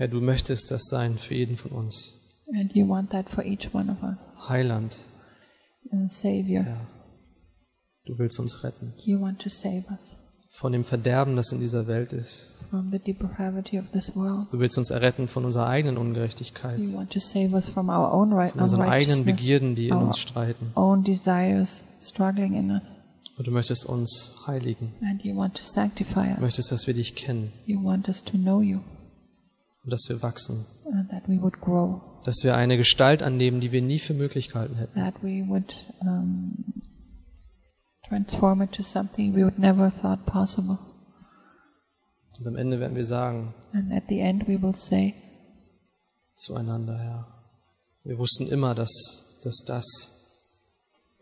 Herr, 0.00 0.08
du 0.08 0.22
möchtest 0.22 0.70
das 0.70 0.84
sein 0.88 1.18
für 1.18 1.34
jeden 1.34 1.56
von 1.58 1.72
uns. 1.72 2.14
and 2.58 2.74
you 2.74 2.88
want 2.88 3.10
that 3.10 3.28
for 3.28 3.44
each 3.44 3.68
one 3.74 3.92
of 3.92 4.02
us. 4.02 4.16
Heiland, 4.48 4.96
Uh, 5.92 6.08
Savior, 6.08 6.62
Herr. 6.62 6.86
Du 8.06 8.18
willst 8.18 8.38
uns 8.40 8.64
retten. 8.64 8.94
you 9.04 9.20
want 9.20 9.40
to 9.42 9.50
save 9.50 9.84
us 9.90 10.16
Von 10.48 10.72
dem 10.72 10.84
Verderben, 10.84 11.36
das 11.36 11.52
in 11.52 11.60
dieser 11.60 11.86
Welt 11.86 12.14
ist. 12.14 12.52
from 12.70 12.90
the 12.90 12.98
depravity 12.98 13.78
of 13.78 13.84
this 13.92 14.14
world. 14.16 14.46
Du 14.50 14.58
willst 14.58 14.78
uns 14.78 14.88
erretten 14.88 15.28
von 15.28 15.44
unserer 15.44 15.66
eigenen 15.66 15.98
Ungerechtigkeit. 15.98 16.78
You 16.78 16.94
want 16.94 17.10
to 17.12 17.18
save 17.18 17.52
us 17.52 17.68
from 17.68 17.90
our 17.90 18.10
own 18.12 18.32
right, 18.32 18.52
Von 18.52 18.62
unseren 18.62 18.82
eigenen 18.88 19.24
Begierden, 19.26 19.74
die 19.74 19.88
in 19.88 19.96
uns 19.96 20.18
streiten. 20.18 20.72
own 20.76 21.04
desires 21.04 21.84
struggling 22.00 22.54
in 22.54 22.70
us, 22.70 22.96
Und 23.36 23.46
du 23.46 23.50
möchtest 23.50 23.84
uns 23.84 24.32
heiligen. 24.46 24.94
and 25.02 25.22
you 25.22 25.36
want 25.36 25.56
to 25.58 25.62
sanctify 25.64 26.24
Du 26.28 26.34
us. 26.36 26.40
möchtest, 26.40 26.72
dass 26.72 26.86
wir 26.86 26.94
dich 26.94 27.14
kennen 27.16 27.52
You 27.66 27.84
want 27.84 28.08
us 28.08 28.24
to 28.24 28.38
know 28.38 28.62
you, 28.62 28.78
und 29.84 29.90
dass 29.90 30.06
wir 30.08 30.22
wachsen. 30.22 30.66
and 30.92 31.08
that 31.10 31.28
we 31.28 31.40
would 31.40 31.60
grow, 31.60 32.00
Dass 32.24 32.42
wir 32.44 32.56
eine 32.56 32.76
Gestalt 32.76 33.22
annehmen, 33.22 33.60
die 33.60 33.72
wir 33.72 33.80
nie 33.82 33.98
für 33.98 34.14
möglich 34.14 34.48
gehalten 34.50 34.76
hätten. 34.76 34.98
that 34.98 35.14
we 35.22 35.44
would 35.48 35.74
um. 36.00 36.64
Und 42.38 42.46
am 42.46 42.56
Ende 42.56 42.80
werden 42.80 42.96
wir 42.96 43.04
sagen 43.04 43.54
And 43.72 43.92
at 43.92 44.02
the 44.08 44.18
end, 44.18 44.48
we 44.48 44.60
will 44.60 44.74
say, 44.74 45.14
zueinander, 46.34 46.98
Herr, 46.98 47.26
wir 48.04 48.18
wussten 48.18 48.48
immer, 48.48 48.74
dass, 48.74 48.90
dass 49.44 49.62
das 49.66 49.86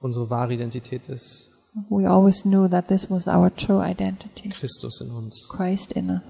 unsere 0.00 0.30
wahre 0.30 0.54
Identität 0.54 1.08
ist. 1.08 1.52
We 1.90 2.08
always 2.08 2.42
knew 2.42 2.66
that 2.68 2.88
this 2.88 3.10
was 3.10 3.26
our 3.28 3.54
true 3.54 3.82
identity 3.84 4.48
Christus 4.48 5.00
in 5.02 5.10
uns. 5.10 5.48
Christ 5.54 5.92
in 5.92 6.08
us, 6.10 6.22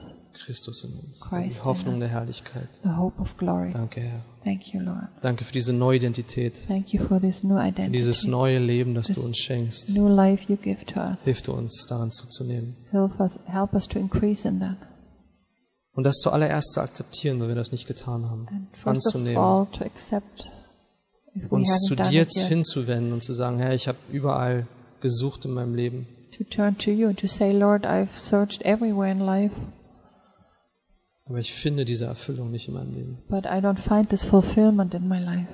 Christus 0.44 0.84
in 0.84 0.92
uns. 0.98 1.20
Christ 1.20 1.58
Die 1.60 1.64
Hoffnung 1.64 2.00
der 2.00 2.08
Herrlichkeit. 2.08 2.68
the 2.82 2.90
hope 2.90 3.20
of 3.20 3.36
glory. 3.36 3.72
Danke, 3.72 4.00
Herr. 4.00 4.20
Thank 4.44 4.72
you, 4.72 4.80
Lord. 4.80 5.08
Danke 5.22 5.44
für 5.44 5.52
diese 5.52 5.72
neue 5.72 5.96
Identität. 5.98 6.54
Thank 6.66 6.92
you 6.92 7.02
for 7.02 7.20
this 7.20 7.42
new 7.42 7.56
Für 7.56 7.66
identity, 7.68 7.96
dieses 7.96 8.24
neue 8.26 8.58
Leben, 8.58 8.94
das 8.94 9.08
du 9.08 9.20
uns 9.22 9.38
schenkst. 9.38 9.90
new 9.90 10.08
life 10.08 10.44
you 10.50 10.56
give 10.56 10.84
to 10.86 11.00
us. 11.00 11.16
Hilf 11.24 11.42
du 11.42 11.52
uns, 11.52 11.84
daran 11.88 12.10
zuzunehmen. 12.10 12.76
Help 12.90 13.18
us, 13.20 13.38
help 13.46 13.74
us 13.74 13.86
to 13.88 13.98
increase 13.98 14.46
in 14.48 14.60
that. 14.60 14.76
Und 15.92 16.04
das 16.04 16.16
zuallererst 16.18 16.72
zu 16.72 16.80
akzeptieren, 16.80 17.40
weil 17.40 17.48
wir 17.48 17.54
das 17.56 17.72
nicht 17.72 17.86
getan 17.88 18.30
haben. 18.30 18.46
And 18.48 18.68
first 18.76 19.08
of 19.08 19.14
Anzunehmen. 19.16 19.36
all, 19.42 19.66
to 19.72 19.84
accept 19.84 20.48
if 21.36 21.42
we 21.50 21.56
Uns 21.56 21.80
zu 21.82 21.96
dir 21.96 22.24
hinzuwenden 22.48 23.12
und 23.12 23.22
zu 23.24 23.32
sagen, 23.32 23.58
Herr, 23.58 23.74
ich 23.74 23.88
habe 23.88 23.98
überall 24.12 24.66
gesucht 25.00 25.44
in 25.44 25.52
meinem 25.52 25.74
Leben. 25.74 26.06
to 26.30 26.44
turn 26.44 26.76
to 26.78 26.90
you 26.90 27.08
and 27.08 27.18
to 27.18 27.26
say, 27.26 27.52
Lord, 27.52 27.84
I've 27.84 28.16
searched 28.16 28.62
everywhere 28.64 29.10
in 29.10 29.18
life, 29.20 29.52
Aber 31.28 31.38
ich 31.38 31.52
finde 31.52 31.84
diese 31.84 32.06
Erfüllung 32.06 32.50
nicht 32.50 32.68
in 32.68 32.74
meinem 32.74 32.94
Leben. 32.94 33.18
but 33.28 33.44
I 33.44 33.58
don't 33.60 33.78
find 33.78 34.08
this 34.08 34.24
fulfillment 34.24 34.94
in 34.94 35.06
my 35.08 35.18
life. 35.18 35.48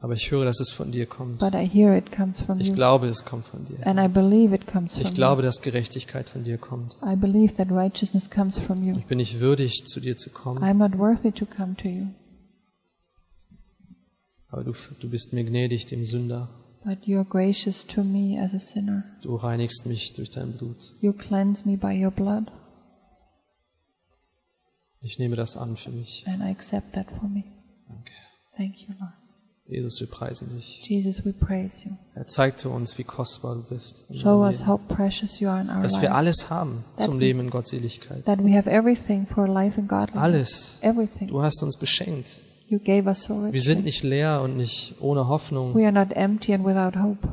Aber 0.00 0.14
ich 0.14 0.30
höre, 0.32 0.44
dass 0.44 0.58
es 0.58 0.70
von 0.70 0.90
dir 0.90 1.06
kommt. 1.06 1.38
But 1.38 1.54
I 1.54 1.64
hear 1.68 1.96
it 1.96 2.10
comes 2.10 2.40
from 2.40 2.58
Ich 2.60 2.74
glaube, 2.74 3.06
es 3.06 3.24
kommt 3.24 3.46
von 3.46 3.64
dir. 3.66 3.86
and 3.86 4.00
I 4.00 4.08
believe 4.08 4.52
it 4.54 4.66
comes 4.66 4.96
Ich 4.96 5.04
from 5.06 5.14
glaube, 5.14 5.42
dass 5.42 5.60
Gerechtigkeit 5.60 6.28
von 6.28 6.42
dir 6.44 6.58
kommt. 6.58 6.96
I 7.04 7.14
believe 7.16 7.54
that 7.54 7.70
righteousness 7.70 8.28
comes 8.28 8.58
from 8.58 8.82
you. 8.82 8.96
Ich 8.98 9.06
bin 9.06 9.18
nicht 9.18 9.38
würdig, 9.40 9.84
zu 9.86 10.00
dir 10.00 10.16
zu 10.16 10.30
kommen, 10.30 10.62
I'm 10.62 10.74
not 10.78 10.98
worthy 10.98 11.30
to 11.32 11.46
come 11.46 11.74
to 11.76 11.88
you, 11.88 12.06
aber 14.48 14.64
du, 14.64 14.72
du 15.00 15.08
bist 15.08 15.32
mir 15.32 15.44
gnädig, 15.44 15.86
dem 15.86 16.04
Sünder. 16.04 16.48
but 16.84 16.98
you 17.06 17.16
are 17.18 17.24
gracious 17.24 17.86
to 17.86 18.02
me 18.02 18.40
as 18.40 18.52
a 18.54 18.58
sinner. 18.58 19.04
Du 19.22 19.36
reinigst 19.36 19.86
mich 19.86 20.12
durch 20.14 20.30
dein 20.30 20.52
Blut. 20.52 20.94
You 21.00 21.12
cleanse 21.12 21.62
me 21.68 21.76
by 21.76 21.92
your 22.04 22.10
blood, 22.10 22.50
Ich 25.02 25.18
nehme 25.18 25.36
das 25.36 25.56
an 25.56 25.76
für 25.76 25.90
mich. 25.90 26.24
and 26.26 26.42
I 26.42 26.50
accept 26.50 26.94
that 26.94 27.06
for 27.10 27.28
me. 27.28 27.44
Danke. 27.88 28.12
Thank 28.56 28.88
you, 28.88 28.94
Lord. 28.98 29.12
Jesus, 29.68 30.00
wir 30.00 30.08
preisen 30.08 30.48
dich. 30.54 30.82
Jesus, 30.82 31.24
we 31.24 31.32
praise 31.32 31.84
you. 31.84 31.92
Er 32.14 32.26
zeigte 32.26 32.68
uns, 32.68 32.98
wie 32.98 33.04
kostbar 33.04 33.54
du 33.54 33.62
bist. 33.62 34.04
in 34.10 34.16
Show 34.16 34.44
us 34.44 34.66
how 34.66 34.78
precious 34.88 35.40
you 35.40 35.48
are 35.48 35.60
in 35.60 35.70
our 35.70 35.82
Dass 35.82 36.00
wir 36.02 36.14
alles 36.14 36.50
haben 36.50 36.84
zum 36.98 37.18
Leben 37.18 37.40
in 37.40 37.50
Gottseligkeit. 37.50 38.24
That 38.26 38.44
we 38.44 38.56
have 38.56 38.68
everything 38.68 39.26
for 39.26 39.48
life 39.48 39.78
and 39.80 39.88
godliness. 39.88 40.22
Alles. 40.22 40.78
Everything. 40.82 41.28
Du 41.28 41.42
hast 41.42 41.62
uns 41.62 41.76
beschenkt. 41.76 42.42
You 42.68 42.78
gave 42.78 43.08
us 43.08 43.24
so 43.24 43.52
Wir 43.52 43.62
sind 43.62 43.84
nicht 43.84 44.02
leer 44.02 44.42
und 44.42 44.56
nicht 44.56 44.94
ohne 45.00 45.28
Hoffnung. 45.28 45.74
We 45.74 45.84
are 45.84 45.92
not 45.92 46.12
empty 46.16 46.52
and 46.52 46.64
without 46.64 46.98
hope. 46.98 47.28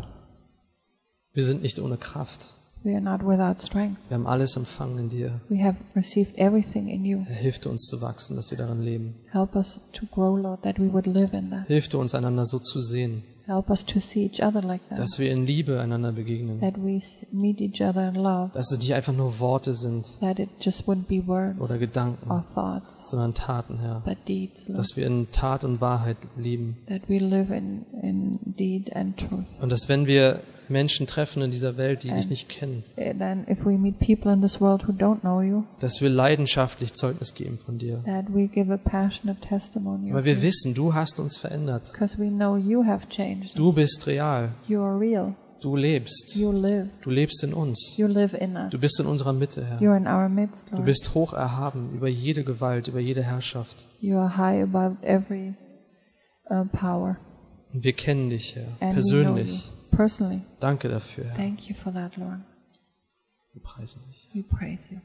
Wir 1.33 1.43
sind 1.43 1.61
nicht 1.61 1.79
ohne 1.79 1.97
Kraft. 1.97 2.53
We 2.83 2.93
are 2.93 3.01
not 3.01 3.21
without 3.25 3.61
strength. 3.61 3.97
Wir 4.07 4.15
haben 4.15 4.27
alles 4.27 4.55
empfangen 4.55 4.97
in 4.99 5.09
dir. 5.09 5.41
We 5.49 5.61
have 5.63 5.75
received 5.95 6.37
everything 6.37 6.87
in 6.87 7.03
you. 7.03 7.25
Hilft 7.25 7.65
uns 7.65 7.87
zu 7.87 8.01
wachsen, 8.01 8.37
dass 8.37 8.51
wir 8.51 8.57
darin 8.57 8.81
leben. 8.81 9.15
Help 9.31 9.55
us 9.55 9.81
to 9.93 10.05
grow, 10.05 10.37
Lord, 10.37 10.61
that 10.63 10.79
we 10.79 10.91
would 10.91 11.05
live 11.05 11.33
in 11.33 11.49
that. 11.51 11.67
Hilf 11.67 11.93
uns, 11.93 12.15
einander 12.15 12.45
so 12.45 12.59
zu 12.59 12.79
sehen, 12.79 13.23
Help 13.49 13.71
us 13.71 13.83
to 13.83 13.99
see 13.99 14.25
each 14.25 14.43
other 14.43 14.61
like 14.61 14.79
that. 14.89 14.99
dass 14.99 15.17
wir 15.17 15.31
in 15.31 15.45
Liebe 15.47 15.81
einander 15.81 16.11
begegnen. 16.11 16.61
That 16.61 16.77
we 16.77 17.01
meet 17.31 17.59
each 17.59 17.81
other 17.81 18.07
in 18.07 18.13
love. 18.13 18.51
Dass 18.53 18.71
es 18.71 18.77
nicht 18.77 18.93
einfach 18.93 19.11
nur 19.11 19.39
Worte 19.39 19.73
sind 19.73 20.05
That 20.19 20.37
it 20.37 20.49
just 20.61 20.87
wouldn't 20.87 21.07
be 21.07 21.25
words 21.25 21.59
oder 21.59 21.79
Gedanken, 21.79 22.29
or 22.29 22.45
thoughts, 22.53 23.09
sondern 23.09 23.33
Taten, 23.33 23.79
Herr. 23.79 24.03
but 24.05 24.17
deeds, 24.27 24.67
Lord. 24.67 24.79
Dass 24.79 24.95
wir 24.95 25.07
in 25.07 25.31
Tat 25.31 25.63
und 25.63 25.81
Wahrheit 25.81 26.17
lieben. 26.37 26.77
That 26.87 27.09
we 27.09 27.17
live 27.17 27.49
in, 27.49 27.85
in 28.03 28.39
deed 28.45 28.95
and 28.95 29.17
truth. 29.17 29.47
Und 29.59 29.69
dass 29.71 29.89
wenn 29.89 30.05
wir 30.05 30.41
Menschen 30.69 31.07
treffen 31.07 31.41
in 31.41 31.51
dieser 31.51 31.77
Welt, 31.77 32.03
die 32.03 32.09
dich 32.09 32.17
And- 32.17 32.29
nicht 32.29 32.49
kennen, 32.49 32.83
you, 35.43 35.63
dass 35.79 36.01
wir 36.01 36.09
leidenschaftlich 36.09 36.93
Zeugnis 36.93 37.33
geben 37.33 37.57
von 37.57 37.77
dir. 37.77 38.01
Weil 38.05 38.25
wir 40.25 40.41
wissen, 40.41 40.73
du 40.73 40.93
hast 40.93 41.19
uns 41.19 41.37
verändert. 41.37 41.93
Du 43.55 43.73
bist 43.73 44.07
real. 44.07 44.49
Real. 44.69 45.35
Du 45.61 45.75
lebst. 45.75 46.35
Du 46.37 47.09
lebst 47.09 47.43
in 47.43 47.53
uns. 47.53 47.97
Du 47.97 48.79
bist 48.79 48.99
in 48.99 49.05
unserer 49.05 49.33
Mitte, 49.33 49.65
Herr. 49.65 50.29
Midst, 50.29 50.71
Du 50.71 50.81
bist 50.83 51.13
hoch 51.13 51.33
erhaben 51.33 51.91
über 51.93 52.07
jede 52.07 52.43
Gewalt, 52.43 52.87
über 52.87 52.99
jede 52.99 53.23
Herrschaft. 53.23 53.85
You 53.99 54.17
are 54.17 54.37
high 54.37 54.63
above 54.63 54.95
every 55.01 55.55
uh, 56.49 56.63
power. 56.71 57.17
Und 57.73 57.83
wir 57.83 57.93
kennen 57.93 58.29
dich, 58.29 58.55
Herr, 58.55 58.67
And 58.79 58.93
persönlich. 58.93 59.69
Personally. 59.99 60.41
Danke 60.61 60.87
dafür, 60.87 61.25
Herr. 61.25 61.35
Thank 61.35 61.69
you 61.69 61.75
for 61.75 61.91
that, 61.91 62.15
Lord. 62.15 62.39
Wir 63.51 63.61
preisen 63.61 64.01
dich. 64.07 64.29
We 64.33 64.43
praise 64.43 64.89
you. 64.89 65.01